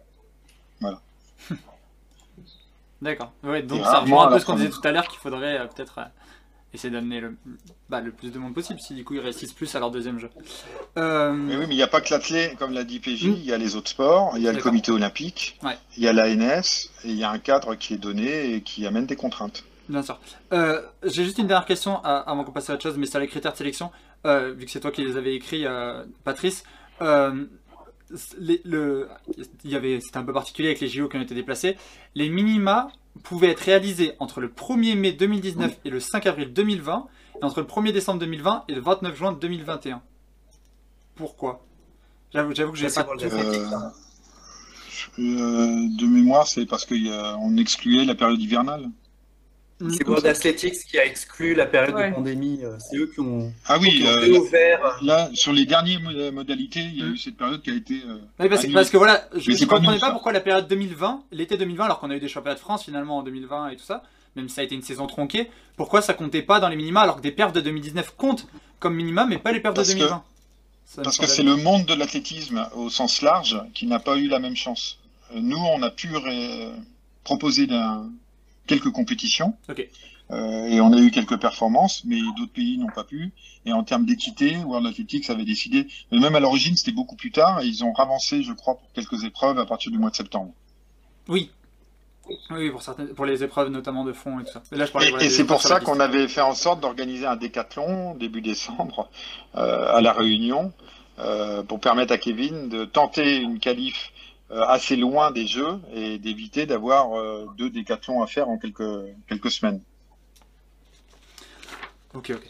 [3.02, 3.32] D'accord.
[3.42, 5.58] Ouais, donc Et ça rejoint un peu ce qu'on disait tout à l'heure qu'il faudrait
[5.58, 6.04] euh, peut-être euh,
[6.74, 7.36] essayer d'amener le,
[7.88, 10.18] bah, le plus de monde possible si du coup ils réussissent plus à leur deuxième
[10.18, 10.28] jeu.
[10.98, 13.32] Euh, Mais oui, mais il n'y a pas que l'athlète, comme l'a dit PJ, Mm.
[13.36, 15.76] il y a les autres sports, il y a le comité olympique, Ouais.
[15.96, 18.86] il y a l'ANS, et il y a un cadre qui est donné et qui
[18.86, 19.64] amène des contraintes.
[19.88, 20.18] Bien sûr.
[20.52, 23.28] Euh, J'ai juste une dernière question avant qu'on passe à autre chose, mais sur les
[23.28, 23.90] critères de sélection,
[24.26, 26.64] euh, vu que c'est toi qui les avais écrits, euh, Patrice.
[27.02, 27.44] euh,
[28.38, 29.08] les- le,
[29.64, 31.76] il y avait, c'était un peu particulier avec les JO qui ont été déplacés.
[32.14, 32.88] Les minima
[33.22, 37.06] pouvaient être réalisés entre le 1er mai 2019 et le 5 avril 2020,
[37.40, 40.02] et entre le 1er décembre 2020 et le 29 juin 2021.
[41.14, 41.64] Pourquoi?
[42.32, 43.14] J'avoue, que j'ai pas.
[43.14, 43.20] le-
[43.58, 43.68] Euh,
[45.18, 48.90] euh, de mémoire, c'est parce qu'on excluait la période hivernale.
[49.90, 52.08] C'est World Athletics qui a exclu la période Ouais.
[52.10, 52.60] de pandémie.
[52.64, 54.98] euh, C'est eux qui ont, Ah oui, qui ont euh, réouvert.
[55.02, 57.12] là, sur les dernières mo- modalités, il y a Mm.
[57.12, 57.94] eu cette période qui a été...
[58.08, 61.58] euh, Oui, parce, que voilà, je ne pas comprenais pas pourquoi la période 2020, l'été
[61.58, 64.02] 2020, alors qu'on a eu des championnats de France finalement en 2020 et tout ça,
[64.34, 67.02] même si ça a été une saison tronquée, pourquoi ça comptait pas dans les minima
[67.02, 68.46] alors que des perfs de 2019 comptent
[68.78, 70.22] comme minima, mais pas les perfs de Parce que- 2020
[70.86, 74.16] Ça me Parce que c'est le monde de l'athlétisme au sens large qui n'a pas
[74.16, 74.98] eu la même chance.
[75.34, 76.08] Euh, Nous, on a pu
[77.24, 78.08] proposer d'un-
[78.66, 79.54] quelques compétitions
[80.32, 83.32] euh, et on a eu quelques performances, mais d'autres pays n'ont pas pu.
[83.64, 87.30] Et en termes d'équité, World Athletics avait décidé, mais même à l'origine, c'était beaucoup plus
[87.30, 90.16] tard, et ils ont ravancé, je crois, pour quelques épreuves à partir du mois de
[90.16, 90.52] septembre.
[91.28, 91.50] Oui.
[92.50, 94.62] Oui, pour, certaines, pour les épreuves notamment de fond et tout ça.
[94.72, 96.54] Et, là, je parlais, Et, voilà, et des c'est pour ça qu'on avait fait en
[96.54, 99.08] sorte d'organiser un décathlon début décembre
[99.54, 100.72] euh, à la Réunion
[101.20, 104.12] euh, pour permettre à Kevin de tenter une qualif
[104.50, 108.84] assez loin des Jeux et d'éviter d'avoir euh, deux décathlons à faire en quelques
[109.28, 109.80] quelques semaines.
[112.14, 112.48] Ok, ok.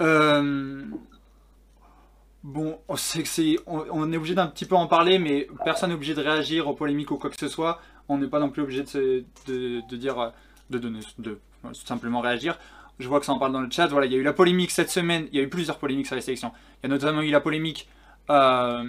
[0.00, 0.84] Euh,
[2.44, 5.88] Bon, on sait que c'est, on, est obligé d'un petit peu en parler, mais personne
[5.88, 7.80] n'est obligé de réagir aux polémiques ou quoi que ce soit.
[8.06, 10.28] On n'est pas non plus obligé de, de, de dire, euh,
[10.68, 10.90] de de
[11.64, 12.58] euh, simplement réagir.
[12.98, 13.86] Je vois que ça en parle dans le chat.
[13.86, 15.26] Voilà, il y a eu la polémique cette semaine.
[15.32, 16.52] Il y a eu plusieurs polémiques sur les sélections.
[16.82, 17.88] Il y a notamment eu la polémique,
[18.30, 18.84] euh,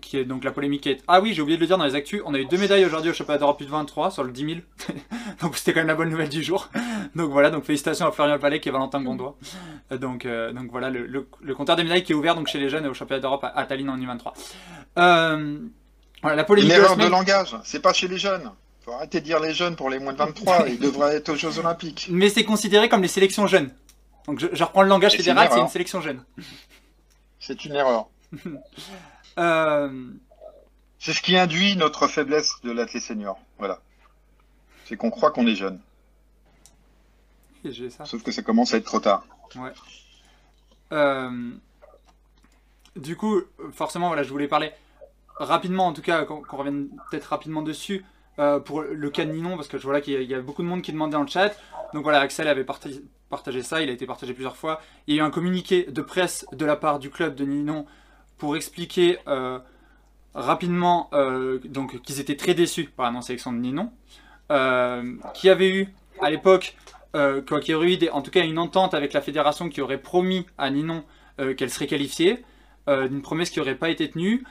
[0.00, 1.02] qui est donc la polémique qui est.
[1.06, 2.20] Ah oui, j'ai oublié de le dire dans les actus.
[2.24, 4.44] On a eu deux médailles aujourd'hui au championnat d'Europe plus de 23 sur le 10
[4.44, 4.96] 000.
[5.40, 6.68] donc c'était quand même la bonne nouvelle du jour.
[7.14, 9.36] donc voilà, donc félicitations à Florian Palais et Valentin Gondois.
[9.92, 12.48] Euh, Donc, euh, donc voilà le, le, le compteur des médailles qui est ouvert donc
[12.48, 14.32] chez les jeunes au championnat d'Europe à, à Tallinn en U23.
[14.98, 15.58] Euh,
[16.22, 18.50] voilà la Une polémique la erreur de langage, c'est pas chez les jeunes.
[18.84, 21.36] Faut arrêter de dire les jeunes pour les moins de 23, ils devraient être aux
[21.36, 22.08] Jeux Olympiques.
[22.10, 23.70] Mais c'est considéré comme les sélections jeunes.
[24.26, 26.24] Donc je, je reprends le langage fédéral, une c'est une sélection jeune.
[27.38, 28.08] C'est une erreur.
[29.38, 30.10] Euh,
[30.98, 33.38] C'est ce qui induit notre faiblesse de l'athlète senior.
[33.58, 33.80] Voilà.
[34.84, 35.80] C'est qu'on croit qu'on est jeune,
[37.88, 38.04] ça.
[38.04, 39.24] sauf que ça commence à être trop tard.
[40.92, 41.50] Euh,
[42.96, 43.40] du coup,
[43.72, 44.72] forcément, voilà, je voulais parler
[45.36, 48.04] rapidement, en tout cas, qu'on revienne peut-être rapidement dessus,
[48.38, 50.40] euh, pour le cas de Ninon, parce que je vois là qu'il y, y a
[50.42, 51.54] beaucoup de monde qui demandait dans le chat.
[51.94, 54.80] Donc voilà, Axel avait partagé, partagé ça, il a été partagé plusieurs fois.
[55.06, 57.86] Il y a eu un communiqué de presse de la part du club de Ninon
[58.42, 59.60] pour expliquer euh,
[60.34, 63.92] rapidement euh, donc qu'ils étaient très déçus par la non-sélection de Ninon,
[64.50, 66.74] euh, qui avait eu à l'époque
[67.12, 69.98] quoi qu'il y aurait eu en tout cas une entente avec la fédération qui aurait
[69.98, 71.04] promis à Ninon
[71.56, 72.42] qu'elle serait qualifiée,
[72.88, 74.42] euh, une promesse qui n'aurait pas été tenue.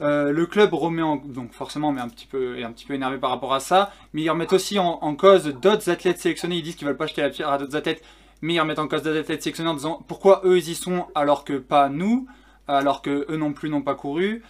[0.00, 3.18] Le club remet en, donc forcément mais un petit peu, est un petit peu énervé
[3.18, 6.56] par rapport à ça, mais ils remettent aussi en, cause d'autres athlètes sélectionnés.
[6.56, 8.02] Ils disent qu'ils veulent pas jeter la pierre à d'autres athlètes,
[8.40, 11.06] mais ils remettent en cause d'autres athlètes sélectionnés en disant pourquoi eux ils y sont
[11.14, 12.26] alors que pas nous,
[12.68, 14.42] alors que eux non plus n'ont pas couru.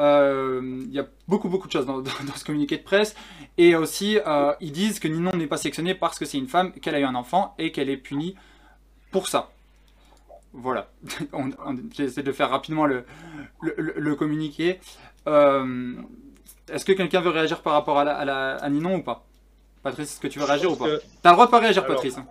[0.00, 3.14] Euh, Il y a beaucoup beaucoup de choses dans, dans- dans ce communiqué de presse.
[3.56, 6.72] Et aussi, euh, ils disent que Ninon n'est pas sélectionnée parce que c'est une femme,
[6.72, 8.36] qu'elle a eu un enfant et qu'elle est punie
[9.10, 9.50] pour ça.
[10.52, 10.88] Voilà.
[11.32, 13.04] On- on- J'essaie de faire rapidement le,
[13.60, 14.80] le, le- le communiqué.
[15.26, 15.94] Euh,
[16.72, 19.24] est-ce que quelqu'un veut réagir par rapport à, la, à, la- à Ninon ou pas?
[19.82, 20.86] Patrice, est-ce que tu veux réagir ou pas?
[20.86, 22.18] Que T'as le droit de pas réagir, Alors, Patrice.
[22.18, 22.26] hein.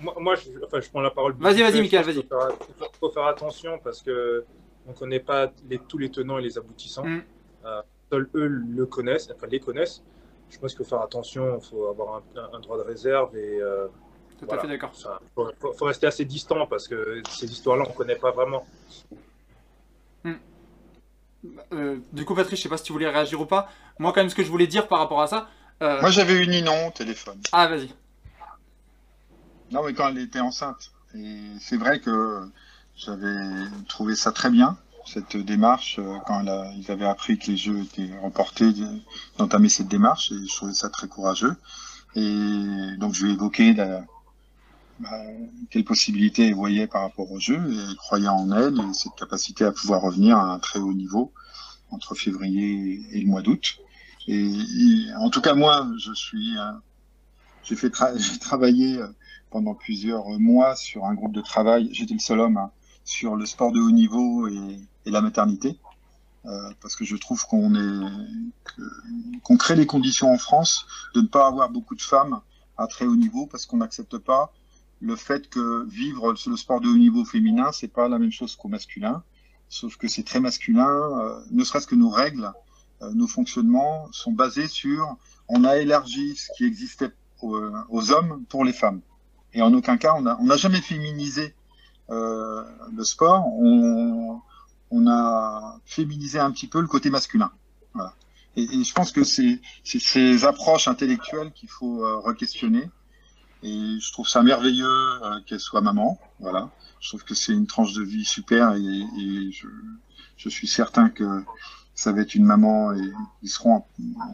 [0.00, 1.34] Moi, moi, je, enfin, je prends la parole.
[1.38, 2.14] Vas-y, vas-y, pense vas-y.
[2.14, 2.38] qu'il Faut
[2.78, 4.44] faire, faut faire attention parce que
[4.86, 7.04] on connaît pas les, tous les tenants et les aboutissants.
[7.04, 7.22] Mm.
[7.64, 10.02] Euh, seuls eux le connaissent, enfin les connaissent.
[10.50, 13.34] Je pense qu'il faut faire attention, il faut avoir un, un- un droit de réserve
[13.36, 13.86] et euh,
[14.38, 14.90] Tout à fait d'accord.
[14.94, 18.66] Enfin, faut, faut- faut rester assez distant parce que ces histoires-là, on connaît pas vraiment.
[21.72, 23.68] Euh, du coup, Patrice, je sais pas si tu voulais réagir ou pas.
[23.98, 25.48] Moi, quand même, ce que je voulais dire par rapport à ça.
[25.82, 27.38] euh, Moi, j'avais eu Ninon au téléphone.
[27.52, 27.90] Ah, vas-y.
[29.70, 30.92] Non, mais quand elle était enceinte.
[31.14, 32.48] Et c'est vrai que
[32.96, 33.36] j'avais
[33.88, 34.76] trouvé ça très bien,
[35.06, 36.42] cette démarche, euh, quand
[36.76, 39.00] ils avaient appris que les Jeux étaient reportés, de-
[39.38, 41.54] d'entamer cette démarche, et je trouvais ça très courageux.
[42.16, 43.74] Et donc, je lui ai évoqué
[44.98, 45.10] bah,
[45.70, 49.14] quelles possibilités elle voyait par rapport aux Jeux, et elle croyait en elle, et cette
[49.16, 51.32] capacité à pouvoir revenir à un très haut niveau
[51.90, 53.76] entre février et le mois d'août.
[54.28, 54.50] Et,
[55.18, 56.56] en tout cas, moi, je suis,
[57.62, 59.08] j'ai fait tra- j'ai travaillé euh,
[59.54, 61.88] pendant plusieurs mois sur un groupe de travail.
[61.92, 62.72] J'étais le seul homme hein,
[63.04, 65.78] sur le sport de haut niveau et, la maternité,
[66.44, 68.80] euh, parce que je trouve qu'on est
[69.44, 72.40] qu'on crée les conditions en France de ne pas avoir beaucoup de femmes
[72.78, 74.52] à très haut niveau, parce qu'on n'accepte pas
[75.00, 78.56] le fait que vivre le sport de haut niveau féminin, c'est pas la même chose
[78.56, 79.22] qu'au masculin,
[79.68, 80.88] sauf que c'est très masculin.
[80.88, 82.50] euh, ne serait-ce que nos règles,
[83.02, 85.16] euh, nos fonctionnements sont basés sur
[85.46, 89.02] on a élargi ce qui existait aux hommes pour les femmes.
[89.54, 91.54] Et en aucun cas, on n'a jamais féminisé
[92.10, 92.62] euh,
[92.94, 93.46] le sport.
[93.46, 94.40] On,
[95.06, 97.50] a féminisé un petit peu le côté masculin.
[98.56, 102.88] Et, je pense que c'est ces approches intellectuelles qu'il faut euh, re-questionner.
[103.62, 106.20] Et je trouve ça merveilleux euh, qu'elle soit maman.
[106.38, 106.70] Voilà.
[107.00, 109.66] Je trouve que c'est une tranche de vie super et, et je,
[110.36, 111.44] je suis certain que
[111.94, 113.12] ça va être une maman et
[113.42, 113.84] ils seront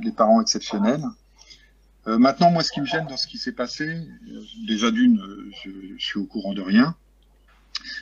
[0.03, 1.05] des parents exceptionnels.
[2.07, 5.21] Euh, maintenant, moi, ce qui me gêne dans ce qui s'est passé, euh, déjà d'une,
[5.21, 6.97] euh, je, je suis au courant de rien,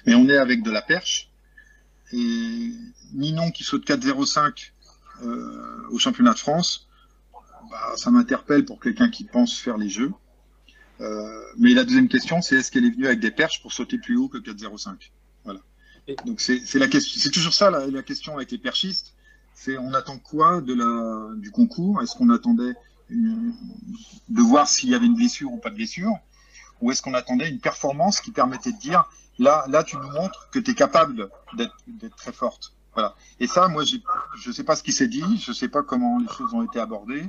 [0.06, 1.30] mais on est avec de la perche.
[2.12, 2.72] Et
[3.12, 4.72] Ninon qui saute 4,05
[5.22, 6.88] euh, au championnat de France,
[7.70, 10.12] bah, ça m'interpelle pour quelqu'un qui pense faire les jeux.
[11.00, 13.98] Euh, mais la deuxième question, c'est est-ce qu'elle est venue avec des perches pour sauter
[13.98, 15.10] plus haut que 4,05
[15.44, 15.60] Voilà.
[16.24, 19.14] Donc c'est c'est la question, c'est toujours ça la, la question avec les perchistes.
[19.54, 22.00] C'est on attend quoi de la du concours?
[22.02, 22.74] Est-ce qu'on attendait
[23.10, 26.12] de voir s'il y avait une blessure ou pas de blessure
[26.80, 29.08] Ou est-ce qu'on attendait une performance qui permettait de dire
[29.38, 33.14] là, là tu nous montres que tu es capable d'être très forte Voilà.
[33.40, 35.82] Et ça, moi, je ne sais pas ce qui s'est dit, je ne sais pas
[35.82, 37.26] comment les choses ont été abordées.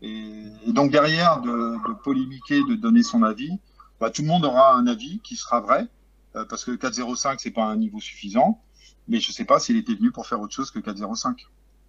[0.00, 3.58] Et, donc derrière, de, polémiquer, de donner son avis,
[4.00, 5.88] bah, tout le monde aura un avis qui sera vrai,
[6.36, 8.62] euh, parce que 4,05 c'est pas un niveau suffisant,
[9.08, 11.46] mais je sais pas s'il était venu pour faire autre chose que 4,05.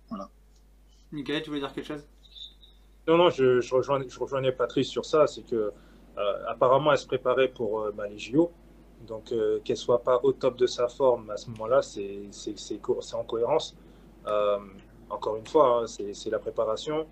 [0.10, 0.30] Voilà.
[1.12, 2.04] Michael, tu voulais dire quelque chose?
[3.10, 7.00] Non, non, je, je, rejoins, je rejoignais Patrice sur ça, c'est que euh, apparemment elle
[7.00, 8.52] se préparait pour euh, bah, les JO,
[9.08, 12.30] donc euh, qu'elle soit pas au top de sa forme à ce moment-là, c'est
[13.14, 13.76] en cohérence.
[14.28, 14.60] Euh,
[15.10, 17.08] encore une fois, hein, c'est la préparation.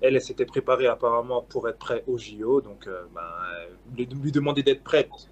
[0.00, 3.46] Elle, elle s'était préparée apparemment pour être prête au JO, donc bah,
[3.96, 5.30] lui, demander d'être prête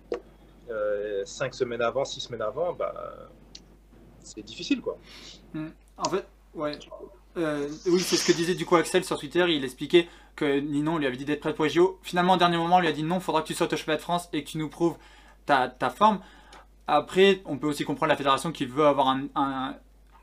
[1.25, 2.95] cinq semaines avant, six semaines avant, bah,
[4.21, 4.97] c'est difficile quoi.
[5.97, 6.25] En fait,
[6.55, 6.79] ouais.
[7.37, 9.45] Euh, oui, c'est ce que disait du coup Axel sur Twitter.
[9.49, 11.99] Il expliquait que Ninon lui avait dit d'être prêt pour les JO.
[12.03, 13.97] Finalement, au dernier moment, on lui a dit non, faudra que tu sautes au championnat
[13.99, 14.97] de France et que tu nous prouves
[15.47, 16.21] ta, forme.
[16.87, 19.75] Après, on peut aussi comprendre la fédération qui veut avoir un- un-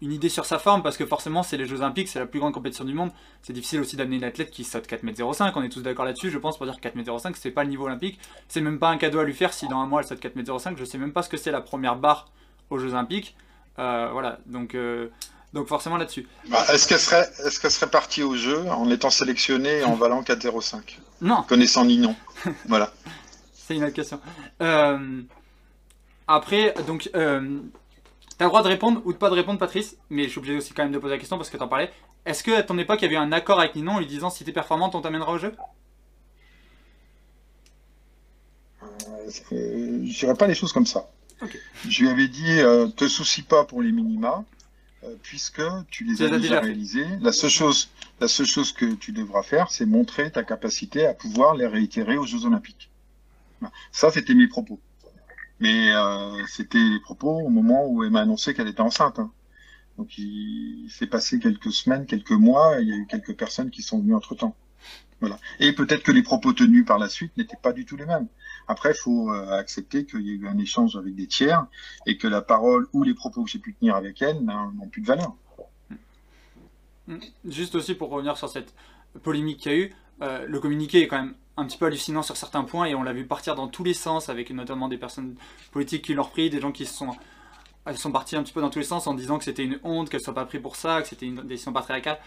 [0.01, 2.39] une idée sur sa forme parce que forcément, c'est les Jeux Olympiques, c'est la plus
[2.39, 3.11] grande compétition du monde.
[3.43, 5.51] C'est difficile aussi d'amener une athlète qui saute 4m05.
[5.55, 7.85] On est tous d'accord là-dessus, je pense, pour dire que 4m05, c'est pas le niveau
[7.85, 8.19] olympique.
[8.47, 10.75] C'est même pas un cadeau à lui faire si dans un mois elle saute 4m05.
[10.77, 12.29] Je sais même pas ce que c'est la première barre
[12.71, 13.35] aux Jeux Olympiques.
[13.79, 15.09] Euh, voilà, donc, euh,
[15.53, 16.27] donc forcément là-dessus.
[16.49, 19.95] Bah, est-ce qu'elle serait, est-ce qu'elle serait partie au jeu en étant sélectionnée et en
[19.95, 22.15] valant 4,05 Non, Connaissant Ninon.
[22.67, 22.91] Voilà.
[23.53, 24.19] c'est une autre question.
[24.61, 25.21] Euh,
[26.27, 27.59] après, donc, euh,
[28.37, 30.57] t'as le droit de répondre ou de pas de répondre, Patrice, mais je suis obligé
[30.57, 31.91] aussi quand même de poser la question parce que t'en parlais.
[32.25, 34.29] Est-ce que à ton époque, il y avait un accord avec Ninon en lui disant
[34.29, 35.53] si t'es performante, on t'amènera au jeu?
[38.83, 39.29] Euh,
[40.05, 41.09] je dirais pas les choses comme ça.
[41.41, 41.57] Ok.
[41.87, 44.43] Je lui avais dit, euh, te soucie pas pour les minima,
[45.23, 47.07] puisque tu les Tu as déjà réalisés.
[47.21, 51.13] La seule chose, la seule chose que tu devras faire, c'est montrer ta capacité à
[51.13, 52.89] pouvoir les réitérer aux Jeux Olympiques.
[53.91, 54.79] Ça, c'était mes propos.
[55.59, 59.19] Mais euh, c'était les propos au moment où elle m'a annoncé qu'elle était enceinte.
[59.19, 59.31] hein.
[59.97, 63.69] Donc il, s'est passé quelques semaines, quelques mois, et il y a eu quelques personnes
[63.69, 64.55] qui sont venues entre temps.
[65.19, 65.37] Voilà.
[65.59, 68.27] Et peut-être que les propos tenus par la suite n'étaient pas du tout les mêmes.
[68.67, 71.65] Après, il faut euh, accepter qu'il y a eu un échange avec des tiers
[72.05, 75.01] et que la parole ou les propos que j'ai pu tenir avec elle n'ont plus
[75.01, 75.35] de valeur.
[77.45, 78.73] Juste aussi pour revenir sur cette
[79.23, 82.23] polémique qu'il y a eu, euh, le communiqué est quand même un petit peu hallucinant
[82.23, 84.97] sur certains points et on l'a vu partir dans tous les sens avec notamment des
[84.97, 85.35] personnes
[85.71, 87.11] politiques qui l'ont repris, des gens qui se sont,
[87.85, 89.79] elles sont partis un petit peu dans tous les sens en disant que c'était une
[89.83, 92.19] honte qu'elle soit pas prise pour ça, que c'était une décision patriarcale.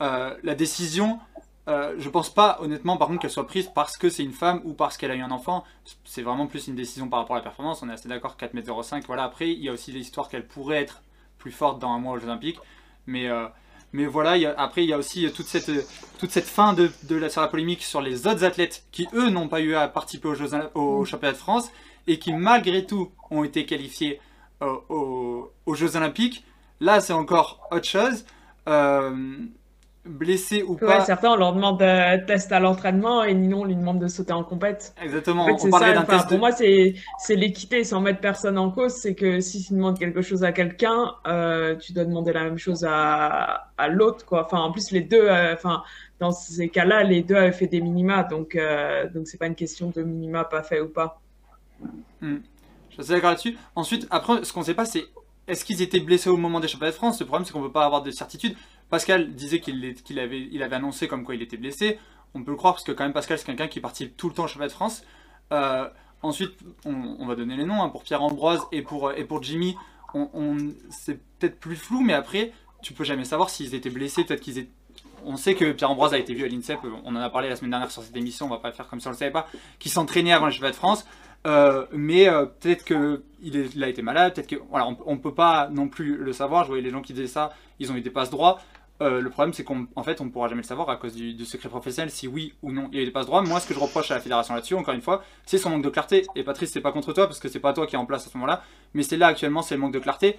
[0.00, 1.20] Euh, la décision,
[1.68, 4.60] euh, je pense pas honnêtement par contre qu'elle soit prise parce que c'est une femme
[4.64, 5.64] ou parce qu'elle a eu un enfant.
[6.04, 7.82] C'est vraiment plus une décision par rapport à la performance.
[7.82, 9.04] On est assez d'accord 4m05.
[9.06, 9.24] Voilà.
[9.24, 11.02] Après, il y a aussi l'histoire qu'elle pourrait être
[11.38, 12.58] plus forte dans un mois aux Jeux Olympiques,
[13.06, 13.46] mais euh,
[13.92, 15.70] mais voilà, il y a- après il y a aussi toute cette,
[16.18, 19.28] toute cette fin de, de la, sur la polémique sur les autres athlètes qui eux
[19.28, 21.70] n'ont pas eu à participer aux, Jeux, au championnat de France
[22.06, 24.18] et qui malgré tout ont été qualifiés
[24.62, 26.44] euh, aux, aux Jeux Olympiques.
[26.80, 28.24] Là c'est encore autre chose.
[30.06, 31.00] Euh, blessé ou Ouais, pas.
[31.00, 34.42] certains, on leur demande de test à l'entraînement et Ninon lui demande de sauter en
[34.44, 34.94] compète.
[35.02, 36.94] Exactement, En fait, on ça, d'un enfin, test pour moi, c'est
[37.30, 38.92] l'équité sans mettre personne en cause.
[38.94, 42.58] C'est que si tu demandes quelque chose à quelqu'un, euh, tu dois demander la même
[42.58, 44.24] chose à, à l'autre.
[44.32, 45.82] Enfin, en plus, les deux, euh, enfin,
[46.18, 49.54] dans ces cas-là, les deux avaient fait des minima, donc euh, donc c'est pas une
[49.54, 51.20] question de minima pas fait ou pas.
[52.20, 52.38] Hmm.
[52.96, 53.56] Je suis d'accord là-dessus.
[53.74, 55.04] Ensuite, après, ce qu'on ne sait pas, c'est
[55.48, 57.20] est-ce qu'ils étaient blessés au moment des championnats de France?
[57.20, 58.54] Le problème, c'est qu'on ne peut pas avoir de certitude.
[58.92, 61.98] Pascal disait qu'il qu'il avait, annoncé comme quoi il était blessé.
[62.34, 64.34] On peut le croire parce que quand même Pascal, c'est quelqu'un qui participe tout le
[64.34, 65.02] temps au championnat de France.
[65.50, 65.88] Euh,
[66.20, 69.78] ensuite, on, va donner les noms hein, pour Pierre Ambroise et pour, pour Jimmy.
[70.90, 72.52] C'est peut-être plus flou, mais après,
[72.82, 74.24] tu peux jamais savoir s'ils étaient blessés.
[74.24, 74.66] Peut-être qu'ils.
[75.24, 77.56] On sait que Pierre Ambroise a été vu à l'INSEP, on en a parlé la
[77.56, 79.48] semaine dernière sur cette émission, on va pas faire comme si on le savait pas,
[79.78, 81.06] qui s'entraînait avant les championnats de France.
[81.46, 85.34] Euh, mais euh, peut-être que il, est- il a été malade, peut-être on, on peut
[85.34, 86.64] pas non plus le savoir.
[86.64, 88.60] Je voyais les gens qui disaient ça, ils ont eu des passes droits.
[89.02, 91.14] Euh, le problème, c'est qu'en en fait, on ne pourra jamais le savoir à cause
[91.14, 93.42] du, secret professionnel si oui ou non il y a eu des passes droits.
[93.42, 95.82] Moi, ce que je reproche à la fédération là-dessus, encore une fois, c'est son manque
[95.84, 96.24] de clarté.
[96.36, 98.26] Et Patrice, c'est pas contre toi parce que c'est pas toi qui est en place
[98.26, 98.62] à ce moment-là,
[98.94, 100.38] mais c'est là actuellement, c'est le manque de clarté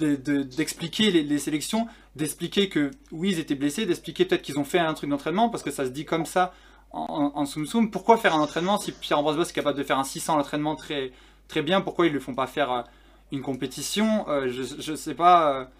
[0.00, 1.86] de- de- d'expliquer les, sélections,
[2.16, 5.62] d'expliquer que oui, ils étaient blessés, d'expliquer peut-être qu'ils ont fait un truc d'entraînement parce
[5.62, 6.52] que ça se dit comme ça
[6.92, 7.90] en, soum soum.
[7.90, 10.36] Pourquoi faire un entraînement si Pierre Ambroise Boss est capable de faire un 600 à
[10.38, 11.12] l'entraînement très,
[11.46, 11.80] très bien?
[11.80, 12.82] Pourquoi ils ne le font pas faire euh,
[13.30, 14.28] une compétition?
[14.28, 15.70] Euh, je, je sais pas.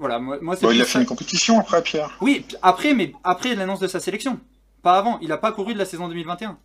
[0.00, 1.00] Voilà, moi, moi c'est Bon, il a fait ça.
[1.00, 2.16] une compétition après, Pierre.
[2.20, 4.40] Oui, après, mais après l'annonce de sa sélection.
[4.82, 5.18] Pas avant.
[5.20, 6.58] Il n'a pas couru de la saison 2021.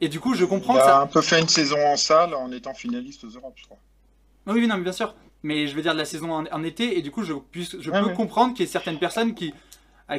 [0.00, 1.00] Et du coup, je comprends Il que a ça.
[1.00, 3.78] un peu fait une saison en salle en étant finaliste aux Europes, je crois.
[4.46, 5.14] Oui, oui, non, mais bien sûr.
[5.44, 7.76] Mais je veux dire de la saison en, en été, et du coup, je, puisse-
[7.80, 8.14] je Ouais, peux ouais.
[8.14, 9.52] comprendre qu'il y ait certaines personnes qui,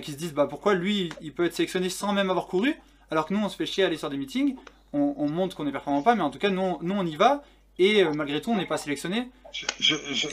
[0.01, 2.75] qui se disent bah, pourquoi lui, il peut être sélectionné sans même avoir couru,
[3.09, 4.55] alors que nous, on se fait chier à aller sur des meetings,
[4.91, 7.15] on, on montre qu'on est performant pas, mais en tout cas, nous, nous on y
[7.15, 7.41] va,
[7.79, 9.29] et euh, malgré tout, on n'est pas sélectionné.
[9.53, 10.27] Je, je, je-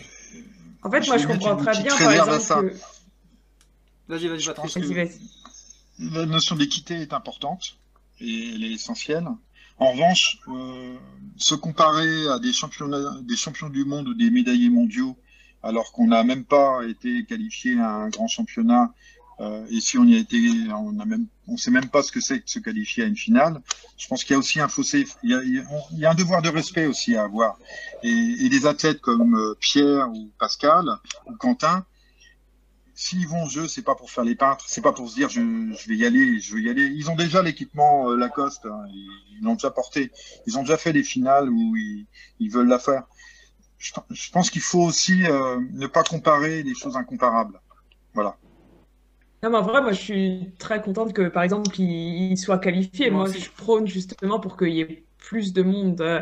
[0.82, 2.76] En fait, moi, je comprends très bien, par exemple, que...
[4.08, 6.10] Vas-y, vas-y, Je pense Vas-y, que vas-y.
[6.14, 7.76] la notion d'équité est importante.
[8.20, 9.26] et elle est essentielle.
[9.78, 10.96] En revanche, euh,
[11.36, 15.16] se comparer à des championnats, des champions du monde ou des médaillés mondiaux,
[15.62, 18.92] alors qu'on n'a même pas été qualifié à un grand championnat,
[19.40, 20.36] euh, et si on y a été,
[20.70, 23.16] on a même, on sait même pas ce que c'est que se qualifier à une
[23.16, 23.62] finale.
[23.96, 26.14] Je pense qu'il y a aussi un fossé, il y a, il y a un
[26.14, 27.58] devoir de respect aussi à avoir.
[28.02, 30.84] Et, et des athlètes comme euh, Pierre ou Pascal
[31.26, 31.86] ou Quentin,
[32.94, 35.30] s'ils vont au jeu, c'est pas pour faire les peintres, c'est pas pour se dire
[35.30, 36.84] je, je, vais y aller, je veux y aller.
[36.84, 40.12] Ils ont déjà l'équipement euh, Lacoste, hein, ils l'ont déjà porté.
[40.46, 42.06] Ils ont déjà fait des finales où ils,
[42.40, 43.04] ils veulent la faire.
[43.78, 47.58] Je, pense qu'il faut aussi ne pas comparer des choses incomparables.
[48.12, 48.36] Voilà.
[49.42, 52.58] Non, mais en vrai, moi, je suis très contente que, par exemple, il, il soit
[52.58, 53.10] qualifié.
[53.10, 56.20] Moi, moi je prône justement pour qu'il y ait plus de monde euh,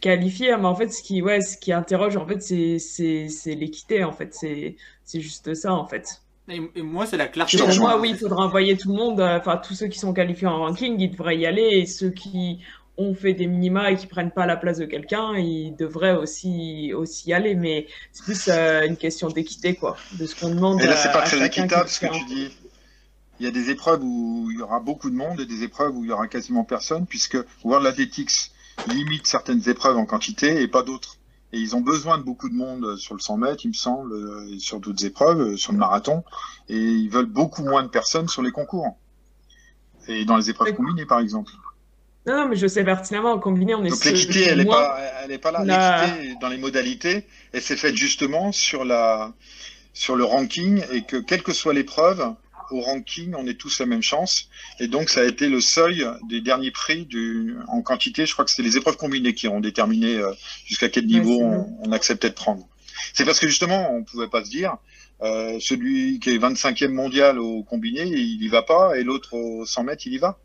[0.00, 0.56] qualifié.
[0.56, 4.04] Mais en fait, ce qui, ouais, ce qui interroge, en fait, c'est l'équité.
[4.04, 6.22] En fait, c'est juste ça, en fait.
[6.48, 7.58] Et, et moi, c'est la clarté.
[7.58, 9.20] Pour moi, oui, il faudra envoyer tout le monde.
[9.20, 11.62] euh, Enfin, tous ceux qui sont qualifiés en ranking, ils devraient y aller.
[11.72, 12.60] Et ceux qui
[12.96, 16.92] ont fait des minima et qui prennent pas la place de quelqu'un, ils devraient aussi,
[16.94, 17.54] aussi y aller.
[17.54, 19.96] Mais c'est plus euh, une question d'équité, quoi.
[20.12, 20.82] De ce qu'on demande.
[20.82, 22.59] Et là, c'est pas très équitable qui ce que tu dis.
[23.40, 25.96] Il y a des épreuves où il y aura beaucoup de monde et des épreuves
[25.96, 28.52] où il y aura quasiment personne, puisque World Athletics
[28.86, 31.16] limite certaines épreuves en quantité et pas d'autres.
[31.52, 34.14] Et ils ont besoin de beaucoup de monde sur le 100 mètres, il me semble,
[34.52, 36.22] et sur d'autres épreuves, euh, sur le marathon.
[36.68, 38.96] Et ils veulent beaucoup moins de personnes sur les concours.
[40.06, 41.50] Et dans les épreuves combinées, par exemple.
[42.26, 44.98] Non, non, mais je sais pertinemment, en combiné, on est Donc l'équité, elle n'est pas,
[45.24, 45.64] elle est pas là.
[45.64, 49.32] La- L'équité dans les modalités, elle s'est faite justement sur la,
[49.94, 52.34] sur le ranking et que quelle que soit l'épreuve,
[52.72, 54.48] au ranking, on est tous la même chance.
[54.78, 58.26] Et donc ça a été le seuil des derniers prix du, en quantité.
[58.26, 60.32] Je crois que c'était les épreuves combinées qui ont déterminé euh,
[60.66, 62.66] jusqu'à quel niveau on, on acceptait de prendre.
[63.14, 64.76] C'est parce que justement, on pouvait pas se dire.
[65.22, 69.66] euh, celui qui est 25e mondial au combiné, il y va pas, et l'autre au
[69.66, 70.38] 100 mètres, il y va.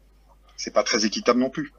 [0.58, 1.74] C'est pas très équitable non plus.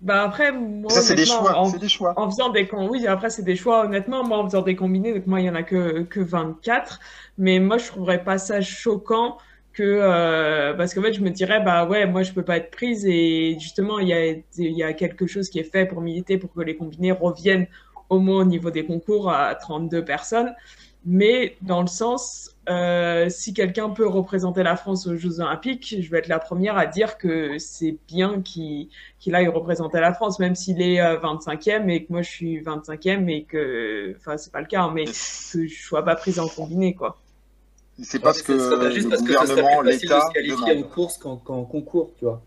[0.00, 1.58] Bah après, moi, ça, c'est des choix.
[1.58, 2.14] en, C'est des choix.
[2.16, 3.84] en faisant des oui, après c'est des choix.
[3.84, 7.00] Honnêtement, moi en faisant des combinés, donc moi il y en a que que 24,
[7.36, 9.36] mais moi je trouverais pas ça choquant
[9.72, 12.70] que euh, parce qu'en fait je me dirais bah ouais moi je peux pas être
[12.70, 14.42] prise et justement il y a il
[14.76, 17.66] y a quelque chose qui est fait pour militer pour que les combinés reviennent
[18.08, 20.52] au moins au niveau des concours à 32 personnes,
[21.04, 26.10] mais dans le sens euh, si quelqu'un peut représenter la France aux Jeux Olympiques, je
[26.10, 28.88] vais être la première à dire que c'est bien qu'il
[29.18, 32.60] qu'il aille représenter la France, même s'il est euh, 25e et que moi je suis
[32.60, 36.38] 25e et que, enfin c'est pas le cas, hein, mais que je sois pas prise
[36.38, 37.18] en combiné quoi.
[38.02, 40.26] C'est parce que pas juste le parce que ce serait gouvernement, plus facile de l'État
[40.26, 42.42] se qualifier en course qu'en qu'en concours, tu vois.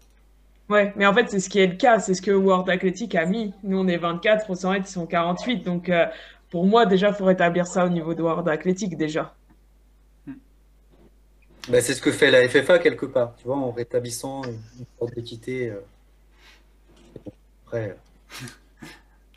[0.69, 3.15] Ouais, mais en fait c'est ce qui est le cas, c'est ce que World Athletic
[3.15, 3.52] a mis.
[3.64, 6.06] Nous on est 24, au 100 mètres ils sont 48, donc euh,
[6.52, 9.34] pour moi déjà faut rétablir ça au niveau de World Athletic déjà.
[11.69, 15.14] Bah, c'est ce que fait la FFA quelque part, tu vois, en rétablissant une sorte
[15.15, 15.69] d'équité.
[15.69, 15.80] euh.
[17.65, 17.94] Après, euh,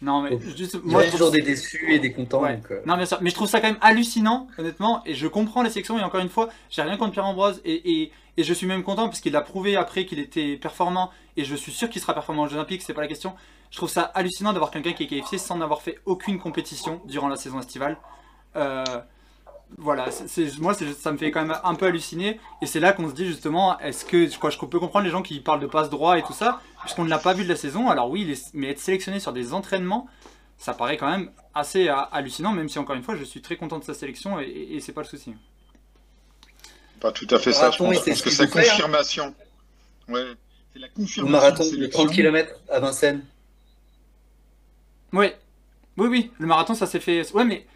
[0.03, 2.43] Non, mais Donc, juste, il y moi, a je toujours des déçus et des contents.
[2.43, 2.57] Ouais.
[2.57, 3.19] donc, euh, Non, bien sûr.
[3.23, 5.03] Mais je trouve ça quand même hallucinant, honnêtement.
[5.07, 5.98] Et je comprends les sections.
[5.98, 7.61] Et encore une fois, j'ai rien contre Pierre-Ambroise.
[7.65, 11.11] Et, et, et je suis même content parce qu'il a prouvé après qu'il était performant.
[11.39, 13.35] Et je suis sûr qu'il sera performant aux Jeux Olympiques, c'est pas la question.
[13.70, 17.28] Je trouve ça hallucinant d'avoir quelqu'un qui est qualifié sans avoir fait aucune compétition durant
[17.28, 17.97] la saison estivale.
[18.57, 18.85] Euh,
[19.78, 22.40] voilà, c'est- moi c'est- ça me fait quand même un peu halluciner.
[22.62, 25.22] Et c'est là qu'on se dit justement, est-ce que quoi, je peux comprendre les gens
[25.22, 27.56] qui parlent de passe droit et tout ça, puisqu'on ne l'a pas vu de la
[27.56, 27.88] saison.
[27.90, 30.09] Alors oui, mais être sélectionné sur des entraînements,
[30.59, 33.56] ça paraît quand même assez euh, hallucinant, même si encore une fois, je suis très
[33.56, 35.34] content de sa sélection et, et- et c'est pas le souci.
[37.01, 38.05] Pas tout à fait ça, je marathon, pense.
[38.05, 38.70] Parce ce que faut faire.
[38.70, 39.34] confirmation.
[40.09, 40.24] Ouais,
[40.72, 41.28] c'est la Le confirmation.
[41.30, 42.05] marathon de de sélection.
[42.05, 43.24] 30 km à Vincennes.
[45.12, 45.36] Ouais,
[45.98, 47.30] oui, oui, le marathon ça s'est fait.
[47.32, 47.66] Ouais, mais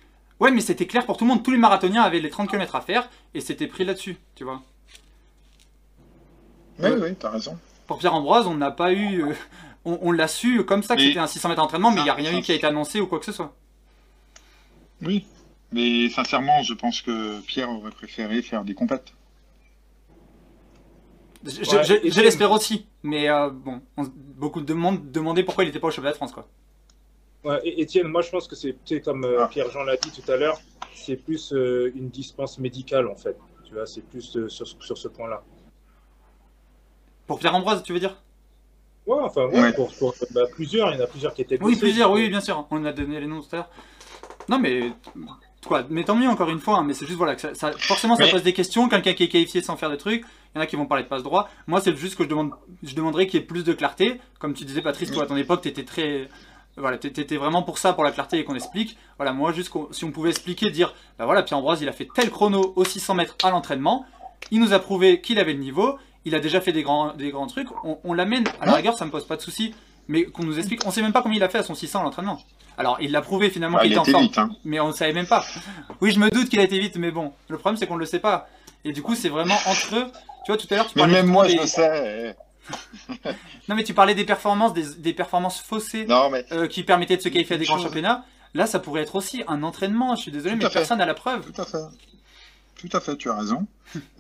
[0.40, 1.42] ouais, mais c'était clair pour tout le monde.
[1.42, 4.62] Tous les marathoniens avaient les 30 km à faire et c'était pris là-dessus, tu vois.
[6.78, 7.58] Oui, oui, t'as raison.
[7.86, 9.22] Pour Pierre Ambroise, on n'a pas eu.
[9.24, 9.34] euh,
[9.84, 12.10] on on l'a su comme ça que c'était un 600 mètres d'entraînement, mais il n'y
[12.10, 13.54] a rien eu qui a été annoncé ou quoi que ce soit.
[15.02, 15.26] Oui.
[15.72, 19.12] Mais sincèrement, je pense que Pierre aurait préféré faire des compètes.
[21.44, 24.06] Je, Ouais, l'espère aussi, mais euh, bon, on-
[24.36, 26.46] beaucoup de monde demandaient pourquoi il n'était pas au championnat de France, quoi.
[27.44, 29.48] Ouais, Étienne, moi je pense que c'est tu comme euh, Ah.
[29.48, 30.60] Pierre-Jean l'a dit tout à l'heure,
[30.94, 33.36] c'est plus euh, une dispense médicale en fait.
[33.64, 35.42] Tu vois, c'est plus euh, sur, sur ce point-là.
[37.26, 38.16] Pour Pierre Ambroise, tu veux dire?
[39.06, 39.72] Ouais, enfin, ouais, Ouais.
[39.72, 41.80] Pour, pour- bah, plusieurs, il y en a plusieurs qui étaient Oui, blessés.
[41.80, 42.66] plusieurs, oui, bien sûr.
[42.70, 43.70] On a donné les noms tout à l'heure.
[44.48, 44.92] Non, mais
[45.66, 46.78] quoi, mais tant mieux encore une fois.
[46.78, 48.88] hein, mais c'est juste voilà, que ça, ça- forcément, ça Mais- pose des questions.
[48.88, 50.24] Quelqu'un qui est qualifié sans faire des trucs.
[50.54, 51.48] Il y en a qui vont parler de passe droit.
[51.68, 52.50] Moi, c'est juste que je demande,
[52.82, 54.20] je demanderais qu'il y ait plus de clarté.
[54.40, 56.28] Comme tu disais, Patrice, toi à ton époque, t'étais très,
[56.80, 58.96] voilà, t'étais vraiment pour ça, pour la clarté et qu'on explique.
[59.18, 62.08] Voilà, moi, juste si on pouvait expliquer, dire, bah voilà, Pierre Ambroise, il a fait
[62.14, 64.04] tel chrono aux 600 mètres à l'entraînement.
[64.50, 65.98] Il nous a prouvé qu'il avait le niveau.
[66.24, 68.96] il a déjà fait des grands, des grands trucs, on, on l'amène, à la rigueur
[68.98, 69.74] ça me pose pas de souci,
[70.08, 72.00] mais qu'on nous explique, on sait même pas combien il a fait à son 600
[72.00, 72.38] à l'entraînement.
[72.76, 74.50] Alors il l'a prouvé finalement Ah, qu'il il était en forme, vite, hein.
[74.64, 75.44] mais on ne savait même pas.
[76.02, 78.00] Oui, je me doute qu'il a été vite, mais bon, le problème c'est qu'on ne
[78.00, 78.48] le sait pas.
[78.84, 80.06] Et du coup, c'est vraiment entre eux.
[80.44, 82.36] Tu vois, tout à l'heure, tu Mais parlais même justement moi, des- je le sais.
[83.68, 87.16] Non, mais tu parlais des performances, des, des performances faussées Non, mais euh, qui permettaient
[87.16, 87.86] de se qualifier à des grands chose.
[87.86, 88.24] championnats.
[88.54, 90.16] Là, ça pourrait être aussi un entraînement.
[90.16, 90.72] Je suis désolé, mais fait.
[90.72, 91.50] personne n'a la preuve.
[91.52, 91.78] Tout à fait.
[92.76, 93.66] Tout à fait, tu as raison.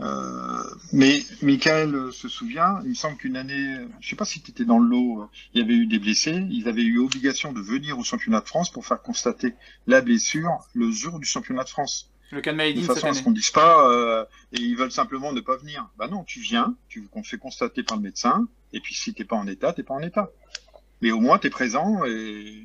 [0.00, 0.62] Euh,
[0.92, 4.66] mais Michael se souvient, il me semble qu'une année, je sais pas si tu étais
[4.66, 7.98] dans le lot, il y avait eu des blessés, ils avaient eu obligation de venir
[7.98, 9.54] au championnat de France pour faire constater
[9.86, 12.09] la blessure le jour du championnat de France.
[12.32, 13.24] Le cas de De Maïdine façon cette à ce année.
[13.24, 15.88] qu'on dise pas, euh, et ils veulent simplement ne pas venir?
[15.98, 19.24] Bah non, tu viens, tu te fait constater par le médecin, et puis si t'es
[19.24, 20.30] pas en état, t'es pas en état.
[21.02, 22.62] Mais au moins t'es présent et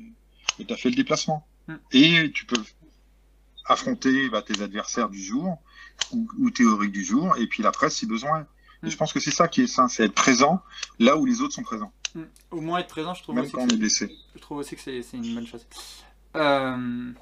[0.66, 1.46] tu as fait le déplacement.
[1.68, 1.76] Hmm.
[1.92, 2.62] Et tu peux
[3.64, 5.58] affronter bah, tes adversaires du jour
[6.12, 8.40] ou, ou théoriques du jour, et puis la presse si besoin.
[8.82, 8.90] Et Hmm.
[8.90, 10.62] je pense que c'est ça qui est sain, c'est être présent
[10.98, 12.22] là où les autres sont présents, Mm.
[12.50, 14.10] Au moins être présent, je trouve même aussi quand que on est blessé.
[14.34, 15.66] Je trouve aussi que c'est c'est une bonne chose.
[16.34, 17.12] Euh,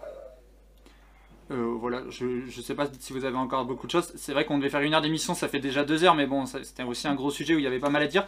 [1.50, 4.12] euh, voilà, je ne sais pas si vous avez encore beaucoup de choses.
[4.16, 6.46] C'est vrai qu'on devait faire une heure d'émission, ça fait déjà deux heures, mais bon,
[6.46, 8.26] c'était aussi un gros sujet où il y avait pas mal à dire.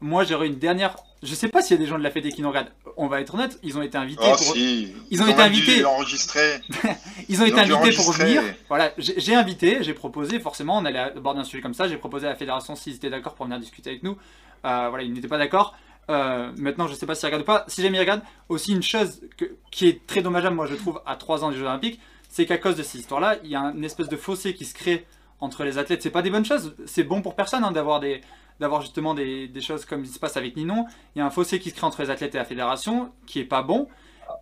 [0.00, 0.94] Moi, j'aurais une dernière.
[1.24, 2.70] Je sais pas s'il y a des gens de la Fédé qui nous regardent.
[2.96, 4.22] On va être honnête, ils ont été invités.
[4.24, 4.38] Oh pour...
[4.54, 5.84] si, Ils ont quand été même dû invités.
[5.84, 6.60] enregistrer.
[7.28, 8.24] Ils ont Ils été ont invités pour enregistrer.
[8.24, 8.42] venir.
[8.68, 11.88] Voilà, j'ai invité, j'ai proposé, forcément, on allait aborder un sujet comme ça.
[11.88, 14.16] J'ai proposé à la fédération s'ils étaient d'accord pour venir discuter avec nous.
[14.64, 15.74] Euh, voilà, ils n'étaient pas d'accord.
[16.10, 17.64] Euh, maintenant, je sais pas s'ils regardent ou pas.
[17.66, 21.00] Si jamais ils regardent, aussi une chose que- qui est très dommageable, moi je trouve,
[21.06, 23.60] à 3 ans des Jeux Olympiques, c'est qu'à cause de cette histoire-là, il y a
[23.60, 25.06] une espèce de fossé qui se crée
[25.40, 26.02] entre les athlètes.
[26.02, 26.74] C'est pas des bonnes choses.
[26.86, 28.20] C'est bon pour personne hein, d'avoir des
[28.60, 30.86] d'avoir justement des, des choses comme il se passe avec Ninon.
[31.14, 33.38] Il y a un fossé qui se crée entre les athlètes et la fédération qui
[33.38, 33.86] est pas bon.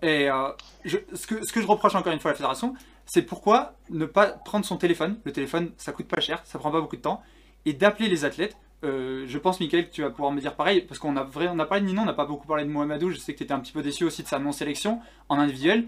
[0.03, 0.49] Et euh,
[0.87, 4.07] ce, que, ce que je reproche encore une fois à la fédération, c'est pourquoi ne
[4.07, 5.19] pas prendre son téléphone.
[5.25, 7.23] Le téléphone, ça coûte pas cher, ça prend pas beaucoup de temps,
[7.67, 8.57] et d'appeler les athlètes.
[8.85, 11.57] Euh, je pense, Michael, que tu vas pouvoir me dire pareil, parce qu'on a, on
[11.65, 13.11] parlé de Ninon, on n'a pas beaucoup parlé de Mohamedou.
[13.11, 15.87] Je sais que tu étais un petit peu déçu aussi de sa non-sélection en individuel.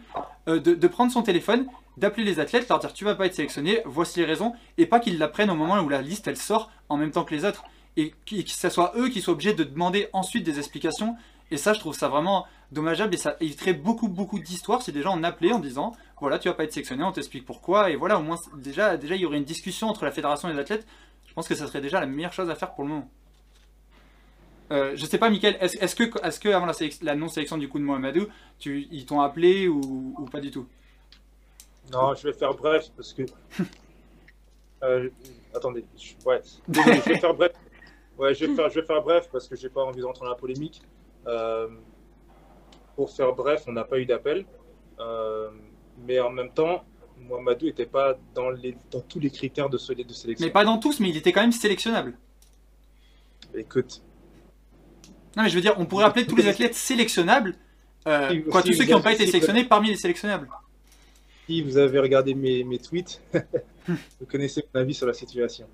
[0.49, 1.67] Euh, de, prendre son téléphone,
[1.97, 5.01] d'appeler les athlètes, leur dire tu vas pas être sélectionné, voici les raisons, et pas
[5.01, 7.45] qu'ils la prennent au moment où la liste elle sort en même temps que les
[7.45, 7.65] autres.
[7.97, 11.17] Et que ce soit eux qui soient obligés de demander ensuite des explications.
[11.51, 15.03] Et ça, je trouve ça vraiment dommageable et ça éviterait beaucoup, beaucoup d'histoires si des
[15.03, 17.91] gens en appelaient en disant voilà, tu vas pas être sélectionné, on t'explique pourquoi.
[17.91, 20.53] Et voilà, au moins, déjà, déjà, il y aurait une discussion entre la fédération et
[20.53, 20.87] les athlètes.
[21.39, 23.09] Pense que ça serait déjà la meilleure chose à faire pour le moment.
[24.73, 27.79] Euh, je sais pas, Mickaël, est-ce que, est que avant la, la non-sélection du coup
[27.79, 28.27] de Mohamedou,
[28.59, 30.67] tu, ils t'ont appelé ou, ou pas du tout?
[31.93, 33.23] Non, je vais faire bref parce que.
[34.83, 35.11] Euh,
[35.55, 36.41] attendez, je- ouais.
[36.67, 37.53] Désolé, je vais faire bref.
[38.19, 40.31] Ouais, je vais faire, je vais faire bref parce que j'ai pas envie d'entrer dans
[40.31, 40.83] la polémique.
[41.29, 41.69] Euh,
[42.97, 44.45] pour faire bref, on n'a pas eu d'appel.
[44.99, 45.51] Euh,
[46.05, 46.85] mais en même temps,
[47.27, 50.47] Mohamedou n'était pas dans, les, dans tous les critères de, ce- de sélection.
[50.47, 52.17] Mais pas dans tous, mais il était quand même sélectionnable.
[53.55, 54.03] Écoute,
[55.37, 57.55] Non, mais je veux dire, on pourrait appeler tous les athlètes sélectionnables.
[58.07, 60.49] euh, quoi, tous ceux qui n'ont pas été sélectionnés parmi les sélectionnables.
[61.47, 63.23] si vous avez regardé mes, mes tweets,
[63.89, 65.67] vous connaissez mon avis sur la situation.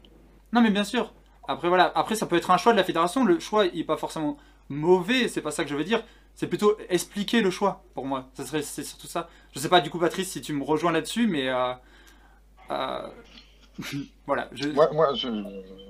[0.52, 1.12] Non, mais bien sûr.
[1.48, 1.92] Après, voilà.
[1.94, 3.24] Après, ça peut être un choix de la fédération.
[3.24, 4.38] Le choix, il n'est pas forcément
[4.68, 5.28] mauvais.
[5.28, 6.02] C'est pas ça que je veux dire.
[6.34, 8.28] C'est plutôt expliquer le choix, pour moi.
[8.34, 9.28] Ça serait, c'est surtout ça.
[9.54, 11.48] Je sais pas, du coup, Patrice, si tu me rejoins là-dessus, mais.
[11.48, 11.72] euh,
[12.70, 13.08] euh,
[14.26, 14.48] voilà.
[14.52, 15.28] Je, Moi, moi je,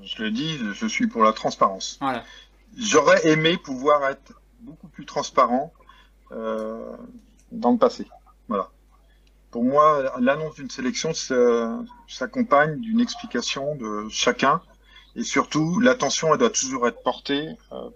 [0.04, 1.98] je le dis, je suis pour la transparence.
[2.00, 2.24] Voilà.
[2.76, 5.72] J'aurais aimé pouvoir être beaucoup plus transparent
[6.32, 6.96] euh,
[7.52, 8.06] dans le passé.
[8.48, 8.70] Voilà.
[9.50, 11.12] Pour moi, l'annonce d'une sélection
[12.08, 14.60] s'accompagne d'une explication de chacun
[15.16, 17.48] et surtout, l'attention elle doit toujours être portée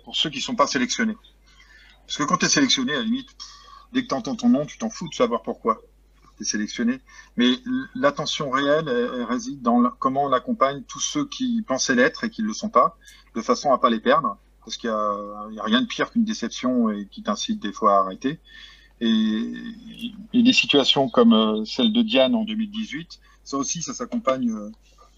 [0.05, 1.17] pour ceux qui ne sont pas sélectionnés.
[2.09, 3.29] Parce que quand tu es sélectionné, à la limite,
[3.93, 5.83] dès que tu entends ton nom, tu t'en fous de savoir pourquoi
[6.39, 7.01] tu es sélectionné.
[7.37, 7.51] Mais
[7.95, 12.31] l'attention réelle, elle, elle réside dans comment on accompagne tous ceux qui pensaient l'être et
[12.31, 12.97] qui ne le sont pas,
[13.35, 16.91] de façon à pas les perdre parce qu'il n'y a, rien de pire qu'une déception
[16.91, 18.39] et qui t'incite des fois à arrêter.
[19.01, 19.53] Et,
[20.33, 24.71] et des situations comme euh, celle de Diane en 2018, ça aussi, ça s'accompagne euh,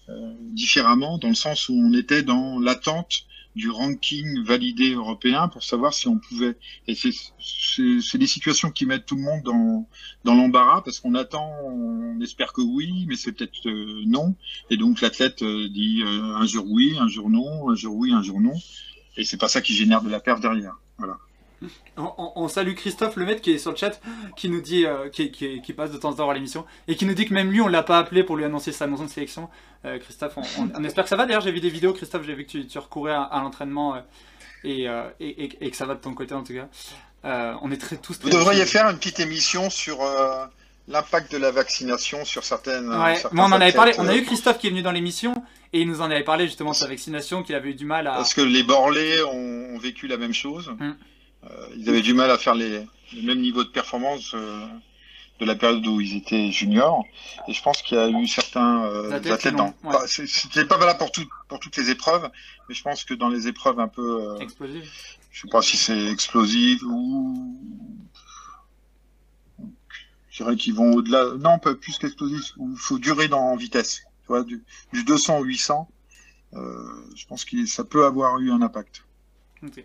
[0.09, 3.25] euh, différemment, dans le sens où on était dans l'attente
[3.55, 6.57] du ranking validé européen pour savoir si on pouvait.
[6.87, 9.87] Et c'est des situations qui mettent tout le monde dans,
[10.23, 14.35] dans l'embarras parce qu'on attend, on espère que oui, mais c'est peut-être euh, non.
[14.69, 18.11] Et donc l'athlète euh, dit euh, un jour oui, un jour non, un jour oui,
[18.11, 18.55] un jour non.
[19.17, 20.77] Et c'est pas ça qui génère de la perte derrière.
[20.97, 21.17] Voilà.
[21.97, 23.99] On, on- on salue Christophe Lemaitre qui est sur le chat,
[24.35, 26.95] qui nous dit, euh, qui, qui- qui passe de temps en temps à l'émission, et
[26.95, 29.03] qui nous dit que même lui, on l'a pas appelé pour lui annoncer sa maison
[29.05, 29.49] de sélection.
[29.85, 31.25] Euh, Christophe, on, espère que ça va.
[31.25, 33.95] D'ailleurs, j'ai vu des vidéos, Christophe, j'ai vu que tu, tu recourais à, à l'entraînement
[33.95, 33.99] euh,
[34.63, 34.83] et,
[35.19, 36.67] et, et- et que ça va de ton côté en tout cas.
[37.61, 38.19] On est très tous.
[38.21, 38.65] Vous très devriez motivés.
[38.79, 39.99] faire une petite émission sur
[40.87, 42.89] l'impact de la vaccination sur certaines.
[42.89, 43.93] Ouais, certains mais on en avait parlé.
[43.97, 45.33] On a eu Christophe qui est venu dans l'émission
[45.73, 48.07] Et il nous en avait parlé justement de sa vaccination, qu'il avait eu du mal
[48.07, 48.13] à.
[48.13, 50.69] Parce que les Borlés ont, vécu la même chose.
[50.79, 50.91] Mm.
[51.43, 54.65] Euh, ils avaient du mal à faire les, le même niveau de performance euh,
[55.39, 57.03] de la période où ils étaient juniors.
[57.47, 59.73] Et je pense qu'il y a eu certains euh, Athlètes dans.
[59.83, 60.07] ouais.
[60.07, 62.29] C'était pas valable pour, tout- pour toutes les épreuves,
[62.69, 64.21] mais je pense que dans les épreuves un peu.
[64.21, 65.17] euh, Explosif.
[65.31, 67.57] je sais pas si c'est explosif ou.
[70.29, 71.33] Je dirais qu'ils vont au-delà.
[71.39, 72.53] Non, pas plus qu'explosif.
[72.57, 74.03] Il faut durer dans, en vitesse.
[74.21, 74.63] Tu vois, du,
[74.93, 75.89] du 200 au 800.
[76.53, 79.03] euh, je pense que ça peut avoir eu un impact.
[79.63, 79.83] Ok.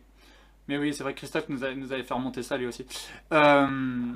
[0.69, 2.85] Mais oui, c'est vrai que Christophe nous, avait fait remonter ça lui aussi.
[3.33, 4.13] Euh,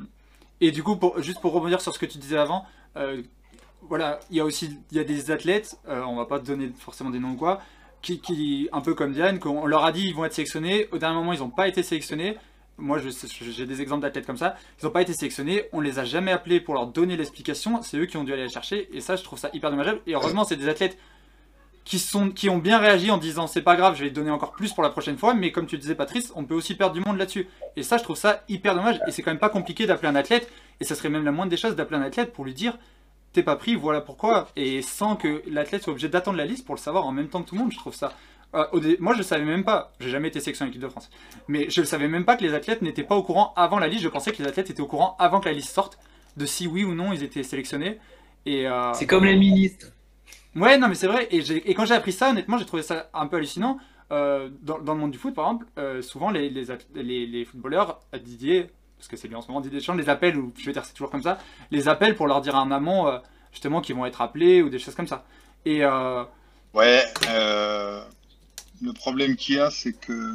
[0.60, 2.66] et du coup, juste pour rebondir sur ce que tu disais avant,
[2.96, 3.22] euh,
[3.82, 6.70] voilà, il y a aussi il y a des athlètes, euh, on va pas donner
[6.78, 7.60] forcément des noms ou quoi,
[8.02, 11.16] qui, un peu comme Diane, qu'on leur a dit ils vont être sélectionnés, au dernier
[11.16, 12.36] moment ils n'ont pas été sélectionnés.
[12.78, 14.56] Moi, j'ai des exemples d'athlètes comme ça.
[14.80, 17.82] Ils n'ont pas été sélectionnés, on les a jamais appelés pour leur donner l'explication.
[17.82, 20.00] C'est eux qui ont dû aller la chercher, et ça, je trouve ça hyper dommageable.
[20.06, 20.96] Et heureusement, c'est des athlètes
[21.90, 24.52] qui, sont, qui ont bien réagi en disant c'est pas grave, je vais donner encore
[24.52, 27.00] plus pour la prochaine fois, mais comme tu disais Patrice, on peut aussi perdre du
[27.00, 27.48] monde là-dessus.
[27.74, 30.14] Et ça, je trouve ça hyper dommage, et c'est quand même pas compliqué d'appeler un
[30.14, 30.48] athlète,
[30.78, 32.78] et ça serait même la moindre des choses d'appeler un athlète pour lui dire
[33.32, 36.76] t'es pas pris, voilà pourquoi, et sans que l'athlète soit obligé d'attendre la liste pour
[36.76, 38.12] le savoir en même temps que tout le monde, je trouve ça.
[38.54, 38.66] Euh,
[39.00, 41.10] Moi, je savais même pas, j'ai jamais été sélectionné en équipe de France,
[41.48, 43.88] mais je ne savais même pas que les athlètes n'étaient pas au courant avant la
[43.88, 45.98] liste, je pensais que les athlètes étaient au courant avant que la liste sorte,
[46.36, 47.98] de si oui ou non ils étaient sélectionnés.
[48.46, 49.88] Euh, C'est comme les ministres.
[50.56, 51.28] Ouais, non, mais c'est vrai.
[51.30, 51.38] Et,
[51.70, 53.78] et quand j'ai appris ça, honnêtement, j'ai trouvé ça un peu hallucinant.
[54.12, 59.06] Euh, dans, le monde du foot, par exemple, euh, souvent les, footballeurs, euh, Didier, parce
[59.06, 60.94] que c'est lui en ce moment, Didier Deschamps, les appelle, ou je vais dire c'est
[60.94, 61.38] toujours comme ça,
[61.70, 63.18] les appelle pour leur dire en amont, euh,
[63.52, 65.24] justement, qu'ils vont être appelés ou des choses comme ça.
[65.64, 65.84] Et
[66.74, 67.02] Ouais,
[68.82, 70.34] le problème qu'il y a, c'est que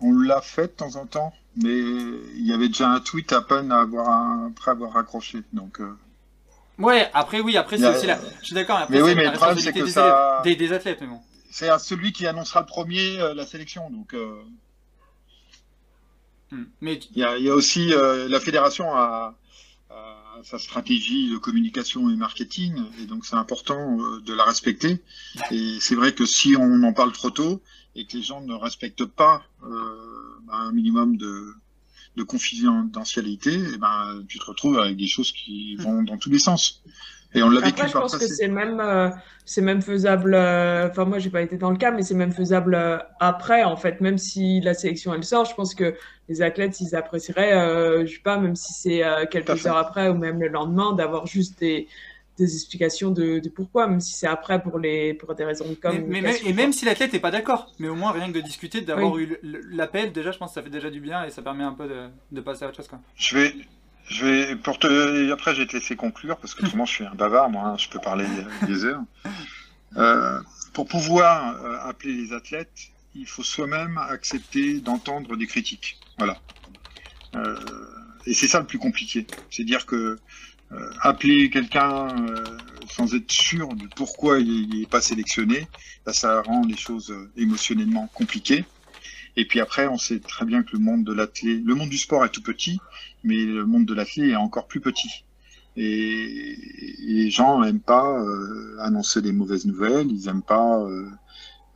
[0.00, 3.40] on l'a fait de temps en temps, mais il y avait déjà un tweet à
[3.40, 5.38] peine à avoir après avoir raccroché.
[5.52, 5.80] Donc,
[6.78, 8.18] ouais, après, oui, après, c'est aussi la.
[8.40, 10.98] Je suis d'accord, Mais oui, mais le problème, c'est que des, ça- des, des athlètes,
[11.00, 11.20] mais bon.
[11.50, 13.90] c'est à celui qui annoncera le premier euh, la sélection.
[13.90, 14.42] Donc, euh,
[16.50, 16.64] Hmm.
[16.80, 19.34] Mais il y a, il y a aussi euh, la fédération a,
[19.90, 25.02] a sa stratégie de communication et marketing, et donc c'est important euh, de la respecter.
[25.50, 27.62] Et c'est vrai que si on en parle trop tôt
[27.96, 29.96] et que les gens ne respectent pas euh,
[30.42, 31.54] bah, un minimum de,
[32.16, 36.38] de confidentialité, et ben tu te retrouves avec des choses qui vont dans tous les
[36.38, 36.82] sens.
[37.34, 38.34] Et on l'a vécu Après, je pense que passé.
[38.34, 39.10] c'est même, euh,
[39.44, 40.34] c'est même faisable.
[40.34, 43.64] euh, Enfin, moi, j'ai pas été dans le cas, mais c'est même faisable euh, après,
[43.64, 44.00] en fait.
[44.00, 45.96] Même si la sélection elle sort, je pense que
[46.28, 50.40] les athlètes, ils apprécieraient, je sais pas, même si c'est quelques heures après ou même
[50.40, 51.88] le lendemain, d'avoir juste des,
[52.38, 55.70] des explications de, de pourquoi, même si c'est après pour les pour des raisons de
[55.70, 56.46] Mais, mais même- communication.
[56.48, 59.12] et même si l'athlète n'est pas d'accord, mais au moins rien que de discuter, d'avoir
[59.12, 59.22] Oui.
[59.24, 59.38] eu
[59.70, 61.86] l'appel, déjà je pense que ça fait déjà du bien et ça permet un peu
[61.86, 62.88] de, de passer à autre chose.
[62.88, 63.00] Quoi.
[63.16, 63.54] Je vais,
[64.08, 67.04] je vais, pour te, après je vais te laisser conclure parce que autrement je suis
[67.04, 68.26] un bavard, moi, hein, je peux parler
[68.66, 69.02] des heures.
[69.96, 70.40] Euh,
[70.72, 76.00] pour pouvoir euh, appeler les athlètes, il faut soi-même accepter d'entendre des critiques.
[76.18, 76.36] Voilà.
[77.36, 77.56] Euh,
[78.26, 79.24] et c'est ça le plus compliqué.
[79.50, 80.20] C'est dire que euh,
[81.00, 82.44] appeler quelqu'un euh,
[82.88, 85.66] sans être sûr de pourquoi il n'est pas sélectionné,
[86.12, 88.64] ça rend les choses euh, émotionnellement compliquées.
[89.36, 91.98] Et puis après, on sait très bien que le monde de l'athlète, le monde du
[91.98, 92.78] sport est tout petit,
[93.24, 95.24] mais le monde de l'athlète est encore plus petit.
[95.76, 96.56] Et,
[97.00, 101.08] les gens n'aiment pas euh, annoncer des mauvaises nouvelles, ils n'aiment pas euh,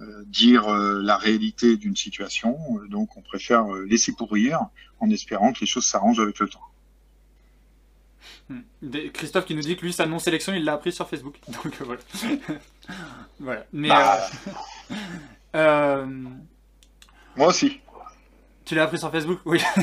[0.00, 4.60] euh, dire euh, la réalité d'une situation, euh, donc on préfère euh, laisser pourrir
[5.00, 6.62] en espérant que les choses s'arrangent avec le temps.
[8.48, 8.60] Hmm.
[9.12, 11.36] Christophe qui nous dit que lui, sa non-sélection, il l'a appris sur Facebook.
[11.48, 12.00] Donc euh, voilà.
[13.40, 13.64] voilà.
[13.72, 13.88] Mais.
[13.88, 14.18] Bah.
[14.90, 14.94] euh,
[15.54, 16.06] euh,
[17.36, 17.80] Moi aussi.
[18.64, 19.60] tu l'as appris sur Facebook Oui.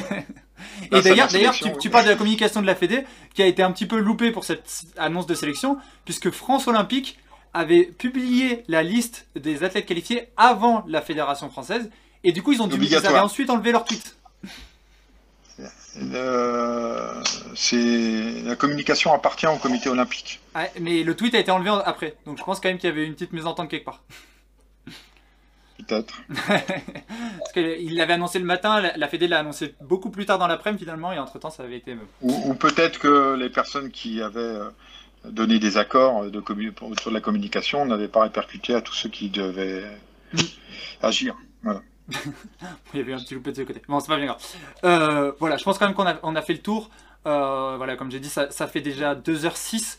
[0.84, 3.62] Et Ah, ça, d'ailleurs, tu, parles de la communication de la Fédé, qui a été
[3.62, 7.20] un petit peu loupée pour cette annonce de sélection, puisque France Olympique
[7.53, 11.90] avait publié la liste des athlètes qualifiés avant la Fédération française,
[12.24, 14.16] et du coup, ils ont dû, ils avaient ensuite enlevé leur tweet.
[15.98, 17.14] Euh,
[17.56, 20.40] c'est la communication appartient au comité olympique.
[20.56, 22.90] Ouais, mais le tweet a été enlevé en- après, donc je pense quand même qu'il
[22.90, 24.04] y avait une petite mésentente quelque part.
[25.78, 26.22] Peut-être.
[26.48, 30.48] Parce qu'il l'avait annoncé le matin, la, la Fédé l'a annoncé beaucoup plus tard dans
[30.48, 31.92] l'après-midi finalement, et entre temps ça avait été.
[31.92, 34.70] euh, Ou, ou peut-être que les personnes qui avaient euh,
[35.26, 39.10] donné des accords de commu- autour de la communication n'avaient pas répercuté à tous ceux
[39.10, 39.86] qui devaient
[40.34, 40.38] Mm.
[41.04, 41.36] agir.
[41.64, 41.82] Voilà.
[42.94, 43.82] Il y avait un petit loupé de ce côté.
[43.88, 44.41] Bon, c'est pas bien grave.
[44.84, 46.90] Euh, voilà, je pense quand même qu'on a, fait le tour.
[47.26, 49.98] Euh, voilà, comme j'ai dit, ça, fait déjà 2h06.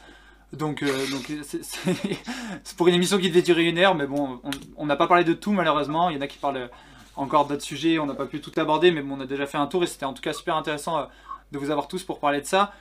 [0.52, 1.06] Donc, euh,
[1.42, 4.40] c'est- pour une émission qui devait durer une heure, mais bon,
[4.76, 6.10] on- n'a pas parlé de tout malheureusement.
[6.10, 6.70] Il y en a qui parlent
[7.16, 9.58] encore d'autres sujets, on n'a pas pu tout aborder, mais bon, on a déjà fait
[9.58, 11.08] un tour et c'était en tout cas super intéressant
[11.50, 12.72] de vous avoir tous pour parler de ça.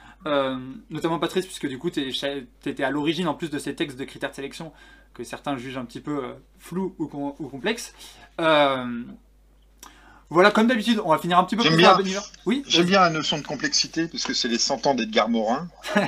[0.89, 4.03] Notamment Patrice, puisque du coup, tu étais à l'origine en plus de ces textes de
[4.03, 4.71] critères de sélection
[5.15, 7.95] que certains jugent un petit peu euh, flou ou, ou complexe.
[8.39, 9.03] Euh,
[10.29, 11.97] voilà, comme d'habitude, on va finir un petit peu J'aime plus bien.
[11.97, 12.21] la.
[12.45, 15.67] Oui, J'aime bien la notion de complexité, parce que c'est les 100 ans d'Edgar Morin.
[15.97, 16.01] Euh,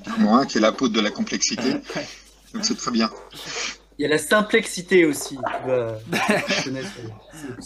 [0.00, 1.72] Edgar Morin, qui est l'apôtre de la complexité.
[2.52, 3.10] Donc c'est très bien.
[3.98, 5.38] Il y a la simplexité aussi.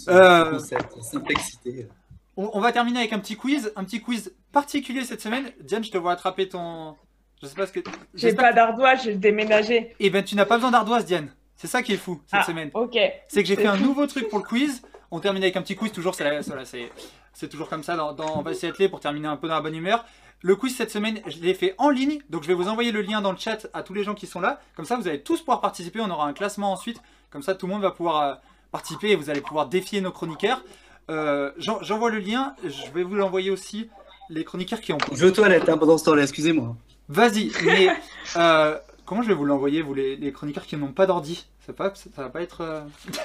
[0.08, 0.52] Euh.
[0.52, 0.58] la
[1.02, 1.88] simplexité.
[2.36, 5.52] On, on va terminer avec un petit quiz, un petit quiz particulier cette semaine.
[5.60, 6.96] Diane, je te vois attraper ton.
[7.42, 7.80] Je sais pas ce que.
[8.14, 9.94] J'ai pas d'ardoise, j'ai déménagé.
[9.98, 11.34] Eh ben, tu n'as pas besoin d'ardoise, Diane.
[11.62, 12.70] C'est ça qui est fou cette Ah, semaine.
[12.74, 12.98] ok.
[13.28, 14.82] C'est que j'ai fait un nouveau truc pour le quiz.
[15.12, 18.52] On termine avec un petit quiz, toujours, c'est toujours comme ça dans, dans On va
[18.52, 20.04] s'y atteler pour terminer un peu dans la bonne humeur.
[20.40, 23.00] Le quiz cette semaine, je l'ai fait en ligne, donc je vais vous envoyer le
[23.00, 24.58] lien dans le chat à tous les gens qui sont là.
[24.74, 26.00] Comme ça, vous allez tous pouvoir participer.
[26.00, 27.00] On aura un classement ensuite.
[27.30, 28.34] Comme ça, tout le monde va pouvoir euh,
[28.72, 30.62] participer et vous allez pouvoir défier nos chroniqueurs.
[31.10, 32.56] Euh, j'en- J'envoie le lien.
[32.64, 33.88] Je vais vous l'envoyer aussi
[34.30, 34.98] les chroniqueurs qui ont.
[35.12, 36.74] Je vais aux toilettes hein, pendant ce temps-là, excusez-moi.
[37.08, 37.88] Vas-y, mais
[38.36, 41.46] euh, comment je vais vous l'envoyer, vous les, les chroniqueurs qui n'ont pas d'ordi?
[41.66, 42.60] Ça va, pas, ça va pas être.
[42.62, 42.80] euh,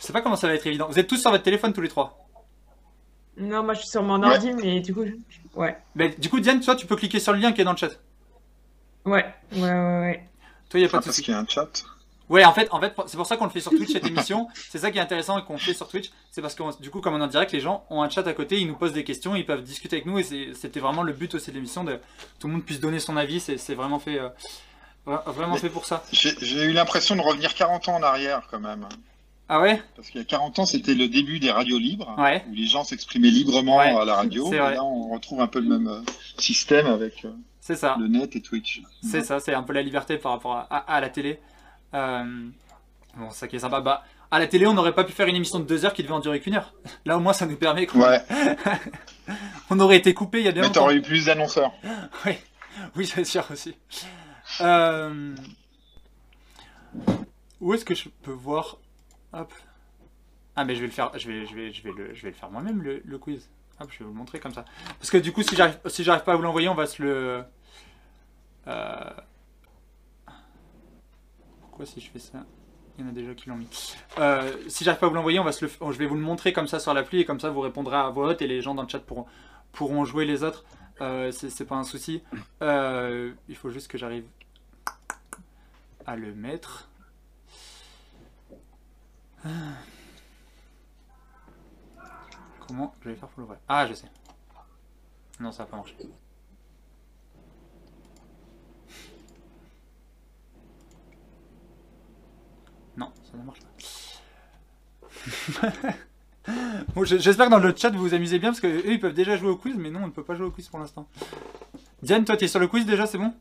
[0.00, 0.86] je sais pas comment ça va être évident.
[0.88, 2.18] Vous êtes tous sur votre téléphone tous les trois.
[3.36, 4.28] Non, moi je suis sur mon Ouais.
[4.34, 5.76] ordi, mais du coup, je- ouais.
[5.94, 7.76] Mais du coup, Diane, toi, tu peux cliquer sur le lien qui est dans le
[7.76, 7.90] chat.
[9.04, 9.70] Ouais, ouais, ouais,
[10.00, 10.28] ouais.
[10.70, 11.22] Toi, il y a Ah, pas de parce souci.
[11.22, 11.68] qu'il y a un chat.
[12.30, 14.48] Ouais, en fait, en fait, c'est pour ça qu'on le fait sur Twitch cette émission.
[14.70, 16.10] C'est ça qui est intéressant et qu'on fait sur Twitch.
[16.30, 18.26] C'est parce que du coup, comme on est en direct, les gens ont un chat
[18.26, 21.02] à côté, ils nous posent des questions, ils peuvent discuter avec nous et c'était vraiment
[21.02, 22.00] le but aussi de l'émission de
[22.38, 23.40] tout le monde puisse donner son avis.
[23.40, 24.30] C'est c'est vraiment fait, euh,
[25.06, 26.02] vra- vraiment Mais- fait pour ça.
[26.12, 28.86] J'ai eu l'impression de revenir 40 ans en arrière quand même.
[29.48, 29.82] Ah ouais?
[29.94, 32.42] Parce qu'il y a 40 ans, c'était le début des radios libres, Ouais.
[32.50, 34.50] où les gens s'exprimaient librement Ouais, à la radio.
[34.52, 36.00] Et là, on retrouve un peu le même euh,
[36.38, 37.96] système avec euh, ça.
[38.00, 38.80] le net et Twitch.
[39.02, 41.38] C'est ça, c'est un peu la liberté par rapport à, à- à la télé.
[41.92, 42.24] Euh,
[43.16, 43.80] bon, ça qui est sympa.
[43.82, 46.02] Bah, à la télé, on n'aurait pas pu faire une émission de deux heures qui
[46.02, 46.72] devait en durer qu'une heure.
[47.04, 47.86] Là, au moins, ça nous permet.
[47.94, 48.20] Ouais,
[49.70, 51.72] On aurait été coupé il y a bien mais t'aurais eu plus d'annonceurs.
[52.26, 52.32] Oui,
[52.96, 53.74] oui c'est sûr aussi.
[54.60, 55.34] Euh,
[57.60, 58.78] Où est-ce que je peux voir
[59.32, 59.52] Hop.
[60.56, 61.10] Ah, mais je vais le faire.
[61.18, 63.48] Je vais, je vais, je vais le, je vais le faire moi-même le, quiz.
[63.80, 64.64] Hop, je vais vous le montrer comme ça.
[64.98, 67.02] Parce que du coup, si j'arrive, si j'arrive pas à vous l'envoyer, on va se
[67.02, 67.44] le.
[68.68, 69.10] Euh...
[71.60, 72.44] Pourquoi si je fais ça?
[72.96, 73.96] Il y en a déjà qui l'ont mis.
[74.18, 76.20] Euh, si j'arrive pas à vous l'envoyer, on va se le, je vais vous le
[76.20, 78.62] montrer comme ça sur l'appli et comme ça vous répondrez à voix haute et les
[78.62, 79.02] gens dans le chat
[79.72, 80.64] pourront, jouer les autres.
[81.00, 82.22] Euh, c'est pas un souci.
[82.60, 84.24] Il faut juste que j'arrive
[86.06, 86.88] à le mettre.
[89.44, 89.48] Ah.
[92.66, 93.58] Comment je vais faire pour l'ouvrir?
[93.68, 94.10] Ah, je sais.
[95.40, 95.96] Non, ça va pas marcher.
[102.96, 103.68] Non, ça ne marche pas.
[106.94, 109.00] Bon, je- J'espère que dans le chat vous vous amusez bien parce que eux ils
[109.00, 110.78] peuvent déjà jouer au quiz, mais non, on ne peut pas jouer au quiz pour
[110.78, 111.08] l'instant.
[112.02, 113.32] Diane, toi, tu es sur le quiz déjà, c'est bon?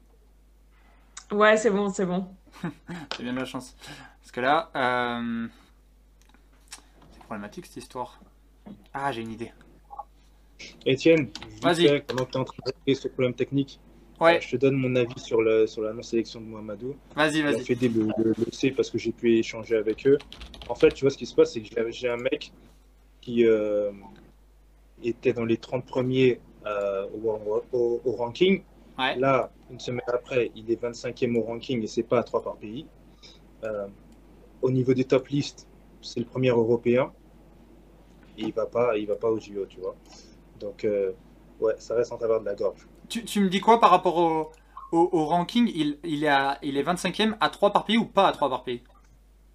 [1.34, 2.34] Ouais, c'est bon, c'est bon.
[3.18, 3.76] J'ai bien de la chance.
[4.22, 5.48] Parce que là, euh,
[7.12, 8.20] c'est problématique cette histoire.
[8.94, 9.52] Ah, j'ai une idée.
[10.86, 11.30] Étienne,
[11.62, 11.88] Vas-y.
[11.88, 13.80] fait, pendant que tu es en train de régler ce problème technique,
[14.20, 16.96] Ouais, euh, je te donne mon avis sur, le, sur la non-sélection de Mohamedou.
[17.16, 17.66] vas-y, vas-y.
[17.66, 20.18] Fédé le, le, le sait parce que j'ai pu échanger avec eux.
[20.70, 22.54] En fait, tu vois, ce qui se passe, c'est que j'ai- j'ai un mec
[23.22, 23.92] qui euh,
[25.04, 28.64] était dans les 30 premiers au, au- au ranking.
[28.98, 29.16] Ouais.
[29.18, 32.56] Là, une semaine après, il est 25e au ranking et c'est pas à 3 par
[32.58, 32.88] pays.
[33.64, 33.88] Euh,
[34.62, 35.68] au niveau des top listes,
[36.02, 37.14] c'est le premier européen.
[38.38, 39.96] Et il va pas, il va pas au JO, tu vois.
[40.60, 41.14] Donc, euh,
[41.60, 42.88] ouais, ça reste en travers de la gorge.
[43.10, 44.52] Tu, tu me dis quoi par rapport au,
[44.92, 45.72] au, au ranking?
[45.74, 48.50] Il, il, est à- il est 25ème à 3 par pays ou pas à 3
[48.50, 48.84] par pays?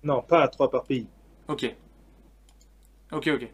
[0.03, 1.07] Non, pas à 3 par pays.
[1.49, 1.65] Ok.
[3.13, 3.53] Ok, ok.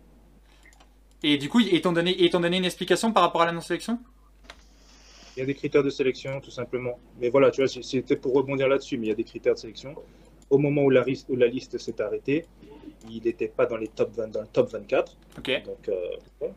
[1.24, 3.98] Et du coup, t'ont donné, t'ont donné une explication par rapport à la non-sélection?
[5.36, 6.98] Il y a des critères de sélection, tout simplement.
[7.20, 9.58] Mais voilà, tu vois, c'était pour rebondir là-dessus, mais il y a des critères de
[9.58, 9.94] sélection.
[10.50, 12.46] Au moment où la, ris- où la liste s'est arrêtée,
[13.10, 15.16] il n'était pas dans, les top 20 dans le top 24.
[15.38, 15.62] Ok.
[15.66, 16.52] Donc, euh, ouais.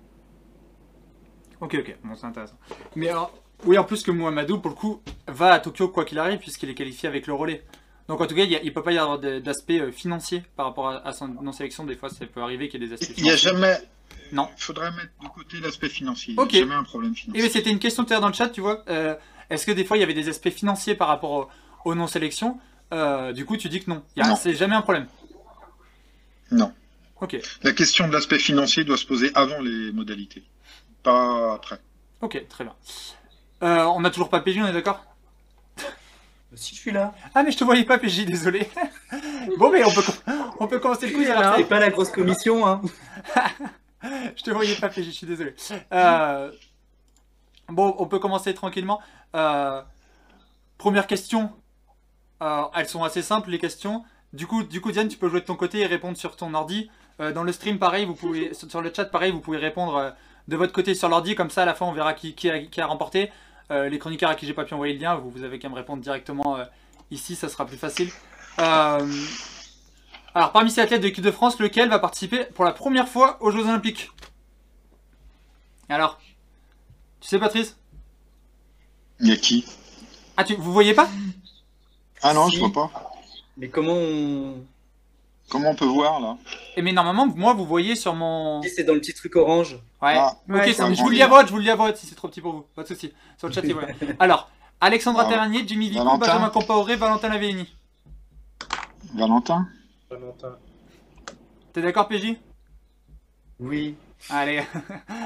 [1.59, 2.57] Ok, ok, bon, c'est intéressant.
[2.95, 3.33] Mais alors,
[3.65, 6.69] oui, en plus que Mohamedou, pour le coup, va à Tokyo quoi qu'il arrive, puisqu'il
[6.69, 7.63] est qualifié avec le relais.
[8.07, 10.87] Donc en tout cas, il ne peut pas y avoir d'aspect euh, financier par rapport
[10.89, 11.83] à, à son non-sélection.
[11.83, 13.49] Des fois, ça peut arriver qu'il y ait des aspects Il n'y a financiers.
[13.59, 13.77] jamais.
[14.31, 14.49] Non.
[14.57, 16.33] Il faudrait mettre de côté l'aspect financier.
[16.37, 16.51] Ok.
[16.53, 17.43] Il n'y a jamais un problème Et financier.
[17.43, 18.83] mais c'était une question tout à l'heure dans le chat, tu vois.
[18.89, 19.15] Euh,
[19.49, 21.47] Est-ce que des fois, il y avait des aspects financiers par rapport au-
[21.85, 22.59] aux non-sélections
[22.93, 24.03] Euh, Du coup, tu dis que non.
[24.17, 24.35] Non.
[24.35, 25.07] C'est jamais un problème.
[26.51, 26.73] Non.
[27.19, 30.43] Ok, La question de l'aspect financier doit se poser avant les modalités,
[31.01, 31.79] pas après.
[32.21, 32.75] ok, très bien.
[33.63, 35.03] Euh, on n'a toujours pas PJ, on est d'accord
[36.55, 37.13] Si je suis là.
[37.33, 38.69] Ah, mais je te voyais pas, PJ, désolé.
[39.57, 40.03] bon, mais on peut,
[40.59, 41.55] on peut commencer le quiz alors.
[41.57, 42.81] C'est pas la grosse commission, hein.
[44.03, 45.55] Je te voyais pas, je suis désolé.
[45.91, 46.51] Euh,
[47.69, 49.01] Bon, on peut commencer tranquillement.
[49.35, 49.81] Euh,
[50.77, 51.51] Première question.
[52.41, 54.03] Euh, elles sont assez simples les questions.
[54.31, 56.53] Du coup, du coup, Diane, tu peux jouer de ton côté et répondre sur ton
[56.53, 56.89] ordi.
[57.19, 60.13] Dans le stream, pareil, vous pouvez sur le chat, pareil, vous pouvez répondre
[60.47, 61.33] de votre côté sur l'ordi.
[61.33, 63.31] Comme ça, à la fin, on verra qui, qui a, qui a remporté.
[63.69, 65.75] Les chroniqueurs à qui j'ai pas pu envoyer le lien, vous, vous avez qu'à me
[65.75, 66.57] répondre directement
[67.11, 68.09] ici, ça sera plus facile.
[68.59, 69.07] Euh,
[70.37, 73.37] alors, parmi ces athlètes de l'équipe de France, lequel va participer pour la première fois
[73.41, 74.11] aux Jeux Olympiques
[75.89, 76.19] Alors,
[77.21, 77.77] tu sais, Patrice
[79.19, 79.65] Il y a qui?
[80.37, 81.07] Ah, tu, vous voyez pas?
[82.21, 82.55] Ah non, Si.
[82.55, 82.91] je vois pas.
[83.57, 84.63] Mais comment on.
[85.49, 86.37] Comment on peut voir là?
[86.75, 88.61] Eh, mais normalement, moi, vous voyez sur mon.
[88.61, 89.73] Si c'est dans le petit truc orange.
[90.01, 90.15] Ouais.
[90.17, 91.15] Ah, ok, Ouais, ça- je vous le grandit.
[91.15, 92.65] lis à vote, je vous le lis à vote si c'est trop petit pour vous.
[92.75, 93.13] Pas de souci.
[93.37, 93.83] Sur le chat, il voit.
[94.19, 94.49] Alors,
[94.81, 95.29] Alexandra Ah.
[95.29, 96.17] Tavernier, Jimmy Vico, Valentin.
[96.27, 97.73] Benjamin Compaoré, Valentin Lavéini.
[99.15, 99.67] Valentin
[100.09, 100.57] Valentin.
[101.73, 102.37] T'es d'accord, PJ
[103.59, 103.95] Oui.
[104.29, 104.63] Allez,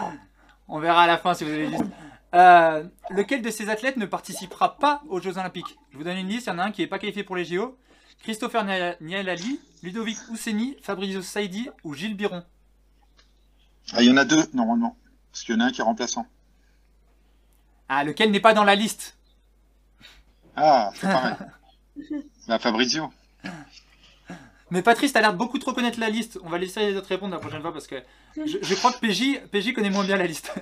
[0.67, 1.83] on verra à la fin si vous avez juste.
[2.33, 5.77] Euh, lequel de ces athlètes ne participera pas aux Jeux Olympiques?
[5.91, 7.35] Je vous donne une liste, il y en a un qui n'est pas qualifié pour
[7.35, 7.77] les JO.
[8.23, 12.43] Christopher Nia- Nialali, Ludovic Ousseni, Fabrizio Saidi ou Gilles Biron?
[13.93, 14.95] Ah, il y en a deux, normalement.
[15.31, 16.25] Parce qu'il y en a un qui est remplaçant.
[17.89, 19.17] Ah, lequel n'est pas dans la liste?
[20.55, 21.35] Ah, c'est pareil.
[22.47, 23.11] bah, Fabrizio.
[24.71, 26.39] Mais Patrice, t'as l'air de beaucoup trop connaître la liste.
[26.43, 27.95] On va laisser les autres répondre la prochaine fois parce que
[28.37, 30.53] je, je crois que PJ, PJ connaît moins bien la liste.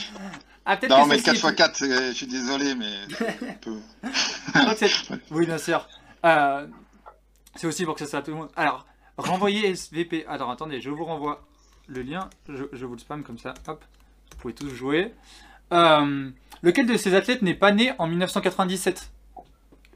[0.66, 2.92] ah, peut-être Non, que mais le celle-ci est 4x4, c'est- je suis désolé, mais.
[3.62, 3.80] peu-
[5.30, 5.88] Oui, bien sûr.
[6.24, 6.66] Euh,
[7.54, 8.50] c'est aussi pour que ça soit à tout le monde.
[8.56, 10.26] Alors, renvoyer SVP.
[10.28, 11.42] Alors, attendez, je vous renvoie
[11.88, 12.28] le lien.
[12.48, 13.54] Je, je vous le spam comme ça.
[13.68, 13.82] Hop.
[14.32, 15.14] Vous pouvez tous jouer.
[15.72, 16.30] Euh,
[16.62, 19.10] lequel de ces athlètes n'est pas né en 1997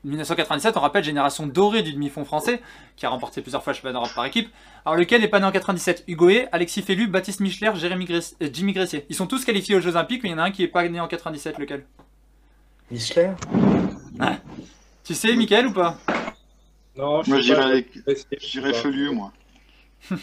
[0.04, 2.62] 1997, on rappelle, génération dorée du demi-fond français,
[2.96, 4.48] qui a remporté plusieurs fois le championnat d'Europe par équipe.
[4.84, 8.34] Alors, lequel n'est pas né en 97 Hugo Hé, Alexis Fellu, Baptiste Michler, Jérémy Gress-
[8.42, 9.04] euh, Jimmy Gressier.
[9.10, 10.68] Ils sont tous qualifiés aux Jeux Olympiques, mais il y en a un qui n'est
[10.68, 11.58] pas né en 97.
[11.58, 11.84] Lequel?
[12.90, 13.32] Michler?
[15.04, 15.98] Tu sais, Mickaël, ou pas?
[16.96, 18.74] Non, je Moi, sais je dirais pas, avec-.
[18.76, 19.32] Felu, moi.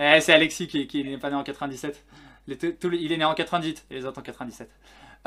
[0.00, 2.04] Eh, c'est Alexis qui, qui n'est pas né en 97.
[2.46, 4.70] Les- tous les- il est né en 98 et les autres en 97.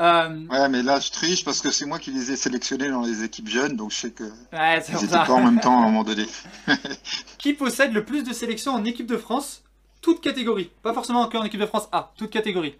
[0.00, 3.02] Euh, Ouais, mais là, je triche parce que c'est moi qui les ai sélectionnés dans
[3.02, 5.76] les équipes jeunes, donc je sais que ouais, c'est ils étaient pas en même temps
[5.76, 6.26] à un moment donné.
[7.38, 9.62] Qui possède le plus de sélections en équipe de France?
[10.00, 10.70] Toute catégorie.
[10.82, 12.74] Pas forcément que en équipe de France A, toute catégorie.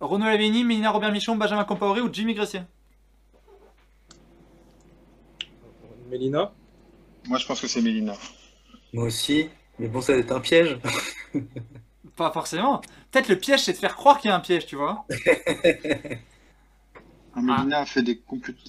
[0.00, 2.62] Renaud Lavigny, Mélina Robert Michon, Benjamin Compaoré ou Jimmy Gressier?
[6.08, 6.52] Mélina?
[7.28, 8.14] Moi, je pense que c'est Mélina.
[8.92, 9.48] Moi aussi.
[9.78, 10.78] Mais bon, ça va être un piège.
[12.16, 12.80] Pas forcément.
[13.10, 15.04] Peut-être le piège, c'est de faire croire qu'il y a un piège, tu vois.
[17.38, 18.20] Ah, Mélina a fait des,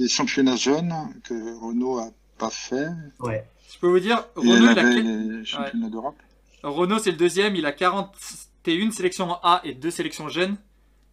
[0.07, 0.93] championnats jeunes
[1.23, 2.87] que Renault a pas fait.
[3.19, 3.45] Ouais.
[3.71, 6.15] Je peux vous dire, Et elle il a les championnats d'Europe.
[6.63, 10.57] Renault, c'est le deuxième, il a 41 sélections en A et 2 sélections jeunes.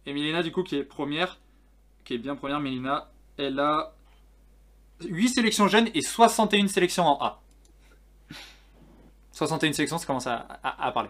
[0.05, 1.39] Et Mélina, du coup, qui est première,
[2.05, 3.93] qui est bien première, Mélina, elle a
[5.07, 7.41] 8 sélections jeunes et 61 sélections en A.
[9.31, 11.09] 61 sélections, ça commence à, à- à parler.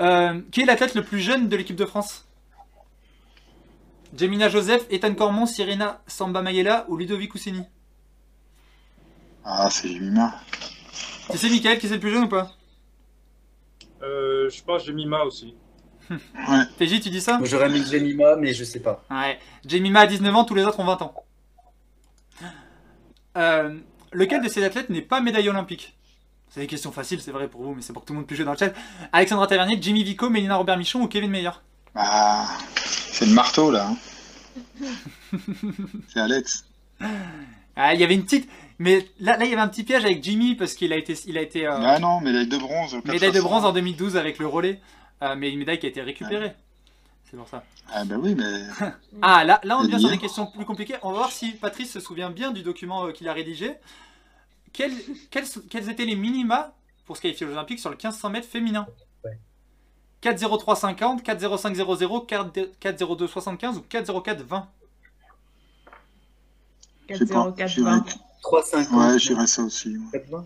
[0.00, 2.26] Euh, qui est l'athlète le plus jeune de l'équipe de France?
[4.16, 7.62] Jemina Joseph, Ethan Cormon, Sirena Samba Mayela ou Ludovic Ousseni
[9.44, 10.34] Ah, c'est Jemima.
[11.30, 12.50] Tu sais, Michael, qui c'est le plus jeune ou pas?
[14.02, 15.54] Euh, Je pense Jemima aussi.
[16.10, 16.64] Ouais.
[16.76, 17.38] TJ, tu dis ça?
[17.44, 19.04] J'aurais mis Jemima, mais je sais pas.
[19.10, 19.38] Ouais.
[19.64, 21.14] Jemima a 19 ans, tous les autres ont 20 ans.
[23.36, 23.78] Euh,
[24.12, 25.96] lequel de ces athlètes n'est pas médaillé olympique?
[26.48, 28.26] C'est des questions faciles, c'est vrai pour vous, mais c'est pour que tout le monde
[28.26, 28.72] puisse jouer dans le chat.
[29.12, 31.50] Alexandra Tavernier, Jimmy Vico, Mélina Robert Michon ou Kevin Meyer
[31.94, 32.46] Bah,
[32.84, 33.88] c'est le marteau, là.
[33.90, 33.96] hein.
[36.08, 36.64] c'est Alex.
[37.76, 38.48] Ah, il y avait une petite.
[38.78, 41.14] Mais là, là, il y avait un petit piège avec Jimmy parce qu'il a été,
[41.26, 42.94] il a été euh, Ah non, médaille de bronze.
[43.04, 43.42] médaille de 400.
[43.48, 44.80] bronze en 2012 avec le relais,
[45.22, 46.52] euh, mais une médaille qui a été récupérée.
[47.30, 47.62] C'est pour ça.
[47.92, 48.62] Ah bah oui, mais
[49.22, 50.96] Ah, là, là on Et vient sur des questions plus compliquées.
[51.02, 53.74] On va voir si Patrice se souvient bien du document euh, qu'il a rédigé.
[54.72, 54.92] Quels,
[55.30, 56.72] quels, quels étaient les minima
[57.06, 58.86] pour se qualifier aux Olympiques sur le 1500 mètres féminin?
[60.22, 64.66] 4,0350, 4,0500, 4,0275 ou 4,0420
[67.08, 67.50] je sais pas.
[67.50, 67.66] 4-0-4-20.
[67.66, 68.00] j'irais-
[68.42, 68.92] 3,50.
[69.12, 69.96] Ouais, j'irais ça aussi.
[69.96, 70.18] ouais.
[70.20, 70.44] 4,20.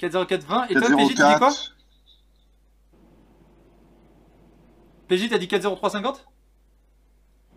[0.00, 1.76] 4,0420 et toi, PJ, tu dis quoi 404.
[5.08, 6.24] PJ, t'as dit 4,0350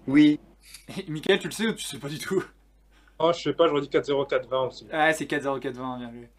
[0.07, 0.39] Oui.
[0.97, 2.43] Et Michael, tu le sais ou tu sais pas du tout
[3.19, 4.85] Oh, je sais pas, j'aurais dit 4-0-4-20 aussi.
[4.91, 6.29] Ouais, c'est 4-0-4-20, bien vu.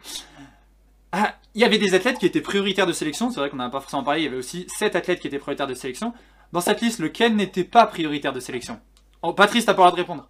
[1.12, 3.64] Ah, il y avait des athlètes qui étaient prioritaires de sélection, c'est vrai qu'on n'en
[3.64, 6.14] a pas forcément parlé, il y avait aussi 7 athlètes qui étaient prioritaires de sélection.
[6.52, 8.80] Dans cette liste, lequel n'était pas prioritaire de sélection?
[9.22, 10.28] Oh, Patrice, t'as pas le droit de répondre.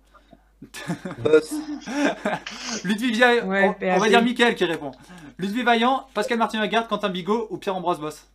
[1.18, 1.54] Boss.
[2.84, 4.92] Ludwig Vaillant, Ouais, on, on va dire Michael qui répond.
[5.38, 8.28] Ludwig Vaillant, Pascal Martin-Lagarde, Quentin Bigot ou Pierre-Ambroise Boss?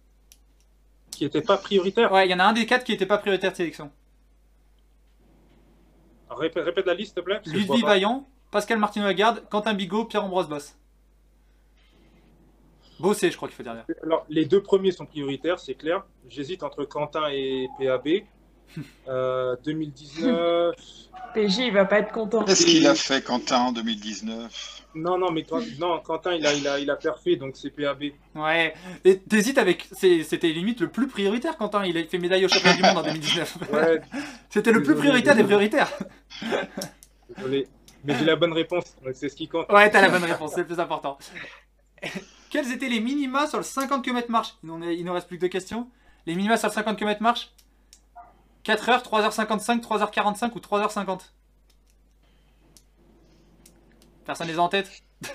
[1.12, 2.12] Qui était pas prioritaire.
[2.12, 3.92] Ouais, il y en a un des quatre qui n'était pas prioritaire de sélection.
[6.30, 7.42] Répète, répète la liste, s'il te plaît.
[7.46, 7.84] Ludwig.
[7.84, 10.76] Vaillant, Pascal Martino Lagarde, Quentin Bigot, Pierre-Ambroise Boss.
[13.00, 13.84] Bossé, je crois qu'il faut dire.
[14.04, 16.04] Alors, les deux premiers sont prioritaires, c'est clair.
[16.30, 18.08] J'hésite entre Quentin et PAB.
[19.08, 20.76] Euh, 2019.
[21.34, 22.44] PJ, il va pas être content.
[22.44, 26.54] Qu'est-ce qu'il a fait, Quentin, en 2019 Non, non, mais Quentin, non, Quentin, il a,
[26.54, 28.04] il a, il a perfait, donc c'est PAB.
[28.36, 28.74] Ouais.
[29.06, 29.88] Et T'hésites avec.
[29.94, 31.86] C'était limite le plus prioritaire, Quentin.
[31.86, 33.58] Il a fait médaille au championnat du monde en 2019.
[33.72, 34.02] Ouais,
[34.50, 35.90] C'était le plus prioritaire des prioritaires.
[37.36, 37.68] désolé.
[38.04, 39.72] Mais j'ai la bonne réponse, donc c'est ce qui compte.
[39.72, 41.18] Ouais, t'as la bonne réponse, c'est le plus important.
[42.50, 44.56] Quels étaient les minima sur le 50 km marche?
[44.64, 45.90] Il, en est- il nous reste plus que deux questions.
[46.26, 47.52] Les minima sur le 50 km marche?
[48.64, 51.20] 4h, 3h55, 3h45 ou 3h50
[54.26, 54.92] Personne les a en tête?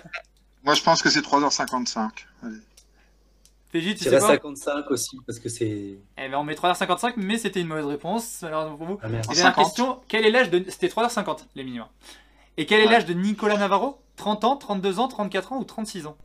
[0.64, 2.10] Moi, je pense que c'est 3h55.
[2.42, 2.56] Allez.
[3.72, 5.96] PJ, tu sais pas 55 aussi, parce que c'est.
[6.18, 8.98] Eh ben on met 3h55, mais c'était une mauvaise réponse, malheureusement pour vous.
[9.02, 9.08] Ah.
[9.08, 9.64] Et dernière 50.
[9.64, 10.62] question, quel est l'âge de...
[10.68, 11.88] C'était 3h50, les minima.
[12.58, 12.92] Et quel est Ouais.
[12.92, 13.98] l'âge de Nicolas Navarro?
[14.16, 16.18] 30 ans, 32 ans, 34 ans ou 36 ans?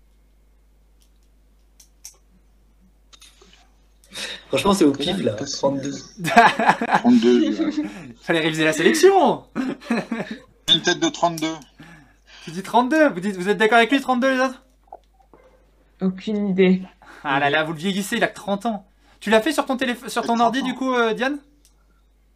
[4.48, 5.34] Franchement, c'est au pif là.
[5.34, 5.92] 32.
[7.04, 7.72] 32.
[8.22, 9.44] Fallait réviser la sélection
[10.74, 11.48] Une tête de 32.
[12.46, 14.64] Tu dis 32 Vous, dites, vous êtes d'accord avec lui, 32 les autres?
[16.02, 16.82] Aucune idée.
[17.24, 18.88] Ah là là, vous le vieillissez, il a que 30 ans.
[19.20, 21.40] Tu l'as fait sur ton, téléphone, sur ton ordi du coup, euh, Diane?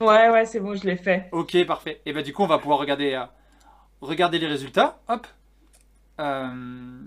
[0.01, 1.29] Ouais, ouais, c'est bon, je l'ai fait.
[1.31, 2.01] Ok, parfait.
[2.05, 3.23] Et bah du coup, on va pouvoir regarder, euh,
[4.01, 4.99] regarder les résultats.
[5.07, 5.27] Hop.
[6.19, 7.01] Euh,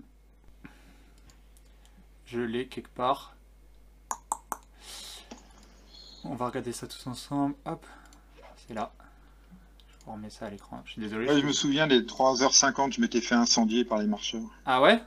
[2.27, 3.34] Je l'ai quelque part.
[6.25, 7.55] On va regarder ça tous ensemble.
[7.67, 7.85] Hop.
[8.67, 8.93] C'est là.
[9.89, 10.81] Je remets ça à l'écran.
[10.85, 11.29] Je suis désolé.
[11.29, 14.43] Ouais, je me souviens, les 3h50, je m'étais fait incendier par les marcheurs.
[14.65, 15.03] Ah ouais?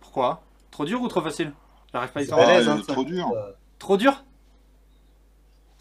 [0.00, 0.42] Pourquoi?
[0.70, 1.52] Trop dur ou trop facile?
[1.92, 3.32] J'arrive pas à y balèze, hein, trop dur.
[3.78, 4.24] Trop dur?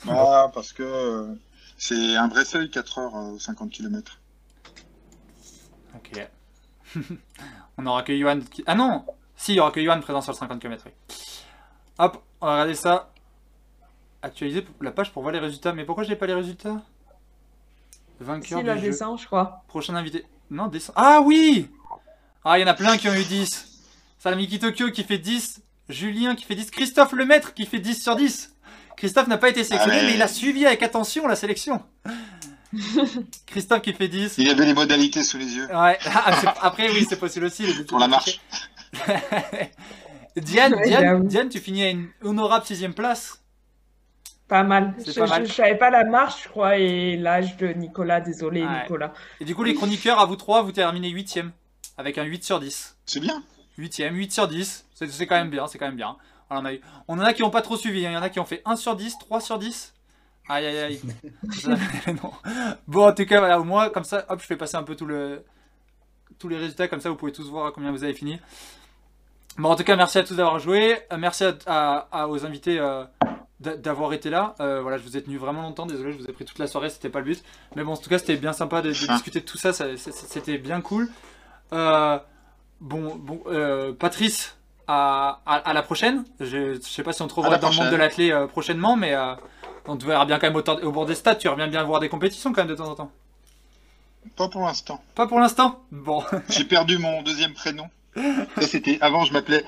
[0.08, 1.34] Ah, parce que euh,
[1.78, 4.20] c'est un vrai seuil, 4 heures euh, 50 km.
[5.96, 6.30] Ok.
[7.78, 8.64] on aura que Yohan qui...
[8.68, 9.06] Ah non
[9.36, 10.84] Si, il y aura que Yohan présent sur le 50 km.
[10.86, 10.92] oui.
[12.00, 13.12] Hop, on va regarder ça.
[14.28, 15.72] Actualiser la page pour voir les résultats.
[15.74, 16.82] Mais pourquoi j'ai pas les résultats?
[18.20, 18.88] Vainqueur Si, la du jeu.
[18.88, 19.64] descend, je crois.
[19.68, 20.26] Prochain invité.
[20.52, 20.94] Non, descend.
[20.98, 21.70] Ah oui
[22.44, 23.68] Ah, il y en a plein qui ont eu 10.
[24.20, 25.62] Salamiki Tokyo qui fait 10.
[25.90, 26.72] Julien qui fait 10.
[26.72, 28.54] Christophe Lemaître qui fait 10 sur 10.
[28.98, 30.08] Christophe n'a pas été sélectionné, Allez.
[30.08, 31.82] mais il a suivi avec attention la sélection.
[33.45, 34.36] Christophe qui fait 10.
[34.40, 37.66] Il avait les modalités sous les yeux Ouais, ah, c'est- après oui, c'est possible aussi.
[37.88, 38.41] pour la marche.
[40.36, 41.28] Diane, Diane.
[41.28, 43.41] Diane, tu finis à une honorable sixième place.
[44.48, 44.94] Pas mal.
[45.06, 45.44] Je, pas mal.
[45.44, 48.22] je- je savais pas la marche, je crois, et l'âge de Nicolas.
[48.22, 48.82] Désolé, Ouais.
[48.84, 49.14] Nicolas.
[49.41, 51.52] Et du coup, les chroniqueurs, à vous trois, vous terminez huitième.
[51.98, 52.95] Avec un 8 sur 10.
[53.06, 53.41] C'est bien.
[53.78, 54.86] Huitième, 8 sur 10.
[54.94, 56.15] C'est c'est quand même bien, c'est quand même bien.
[56.49, 58.06] On en, a eu- on en a qui n'ont pas trop suivi.
[58.06, 58.11] hein.
[58.11, 59.94] Il y en a qui ont fait 1 sur 10, 3 sur 10.
[60.48, 61.02] Aïe aïe aïe.
[62.24, 62.32] Non.
[62.88, 64.95] Bon, en tout cas, voilà, au moins, comme ça, hop, je fais passer un peu
[64.95, 65.44] tout le,
[66.40, 66.88] tous les résultats.
[66.88, 68.40] Comme ça, vous pouvez tous voir à combien vous avez fini.
[69.57, 70.99] Bon, en tout cas, merci à tous d'avoir joué.
[71.11, 73.03] Euh, Merci à, à- à- aux invités euh,
[73.60, 74.56] d'avoir été là.
[74.60, 75.86] Euh, voilà, je vous ai tenu vraiment longtemps.
[75.86, 76.90] Désolé, je vous ai pris toute la soirée.
[76.90, 77.44] C'était pas le but.
[77.76, 79.74] Mais bon, en tout cas, c'était bien sympa de, de discuter de tout ça.
[79.74, 81.10] C'était bien cool.
[81.74, 82.20] Euh,
[82.80, 84.58] bon, bon, euh, Patrice,
[84.88, 86.24] à, à, à la prochaine.
[86.40, 89.16] Je, je sais pas si on te revoit dans le monde de l'athlé prochainement, mais
[89.88, 91.40] on te verra bien quand même au, bord des stades.
[91.40, 93.12] Tu reviens bien voir des compétitions quand même de temps en temps.
[94.36, 95.02] Pas pour l'instant.
[95.16, 95.82] Pas pour l'instant?
[95.92, 96.24] Bon.
[96.50, 97.90] J'ai perdu mon deuxième prénom.
[98.16, 99.64] Ça, c'était avant, je m'appelais.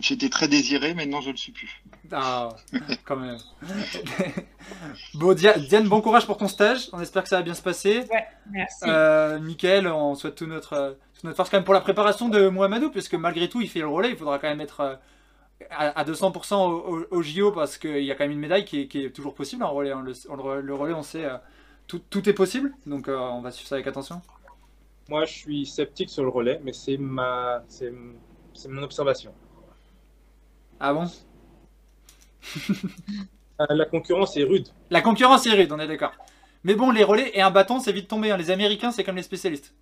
[0.00, 1.82] J'étais très désiré, maintenant je le suis plus.
[2.10, 2.48] Ah,
[3.04, 3.38] quand même.
[5.14, 6.88] bon, Dia- Diane, bon courage pour ton stage.
[6.92, 8.04] On espère que ça va bien se passer.
[8.50, 8.84] Merci.
[8.86, 12.48] Euh, Mickaël, on souhaite tout notre, toute notre force quand même pour la préparation de
[12.48, 14.10] Mohamedou, puisque malgré tout, il fait le relais.
[14.10, 14.94] Il faudra quand même être euh,
[15.70, 18.64] à, à 200% au, au- au JO, parce qu'il y a quand même une médaille
[18.64, 19.90] qui est, qui est toujours possible en relais.
[20.04, 21.36] Le, on le- le relais, on sait, euh,
[21.86, 22.72] tout, tout est possible.
[22.86, 24.22] Donc, euh, on va suivre ça avec attention.
[25.08, 27.92] Moi, je suis sceptique sur le relais, mais c'est ma, c'est,
[28.54, 29.34] c'est mon observation.
[30.80, 31.06] Ah bon?
[33.70, 34.66] La concurrence est rude.
[34.90, 36.12] La concurrence est rude, on est d'accord.
[36.64, 38.30] Mais bon, les relais et un bâton, c'est vite tombé.
[38.30, 38.36] hein.
[38.36, 39.72] Les Américains, c'est comme les spécialistes.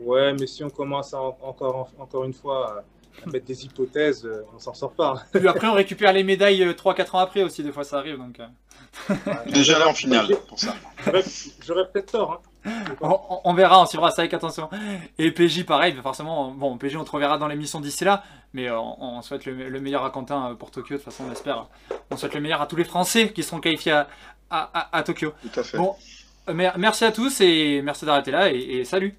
[0.00, 2.84] Ouais, mais si on commence à en- encore, encore une fois
[3.26, 5.22] à mettre des hypothèses, euh, on s'en sort pas.
[5.32, 7.62] Puis après, on récupère les médailles 3-4 ans après aussi.
[7.62, 8.16] Des fois, ça arrive.
[8.18, 9.14] Donc, euh.
[9.52, 10.74] Déjà là en finale, pour ça.
[11.04, 11.24] J'aurais,
[11.66, 12.42] j'aurais peut-être tort.
[12.64, 12.70] Hein.
[13.00, 14.70] On, on- on verra, on suivra ça avec attention.
[15.18, 18.22] Et PJ, pareil, forcément, bon, PJ, on te reverra dans l'émission d'ici là,
[18.52, 21.04] mais euh, on, on souhaite le, le meilleur à Quentin euh, pour Tokyo, de toute
[21.12, 21.66] façon, on espère.
[22.10, 24.08] On souhaite le meilleur à tous les Français qui seront qualifiés à,
[24.50, 25.32] à- à- à Tokyo.
[25.52, 25.76] Tout à fait.
[25.78, 25.94] Bon,
[26.48, 29.16] euh, mer- merci à tous et merci d'avoir été là et, et salut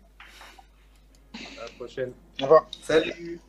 [1.35, 2.11] À la prochaine.
[2.39, 2.65] Au revoir.
[2.81, 3.39] Salut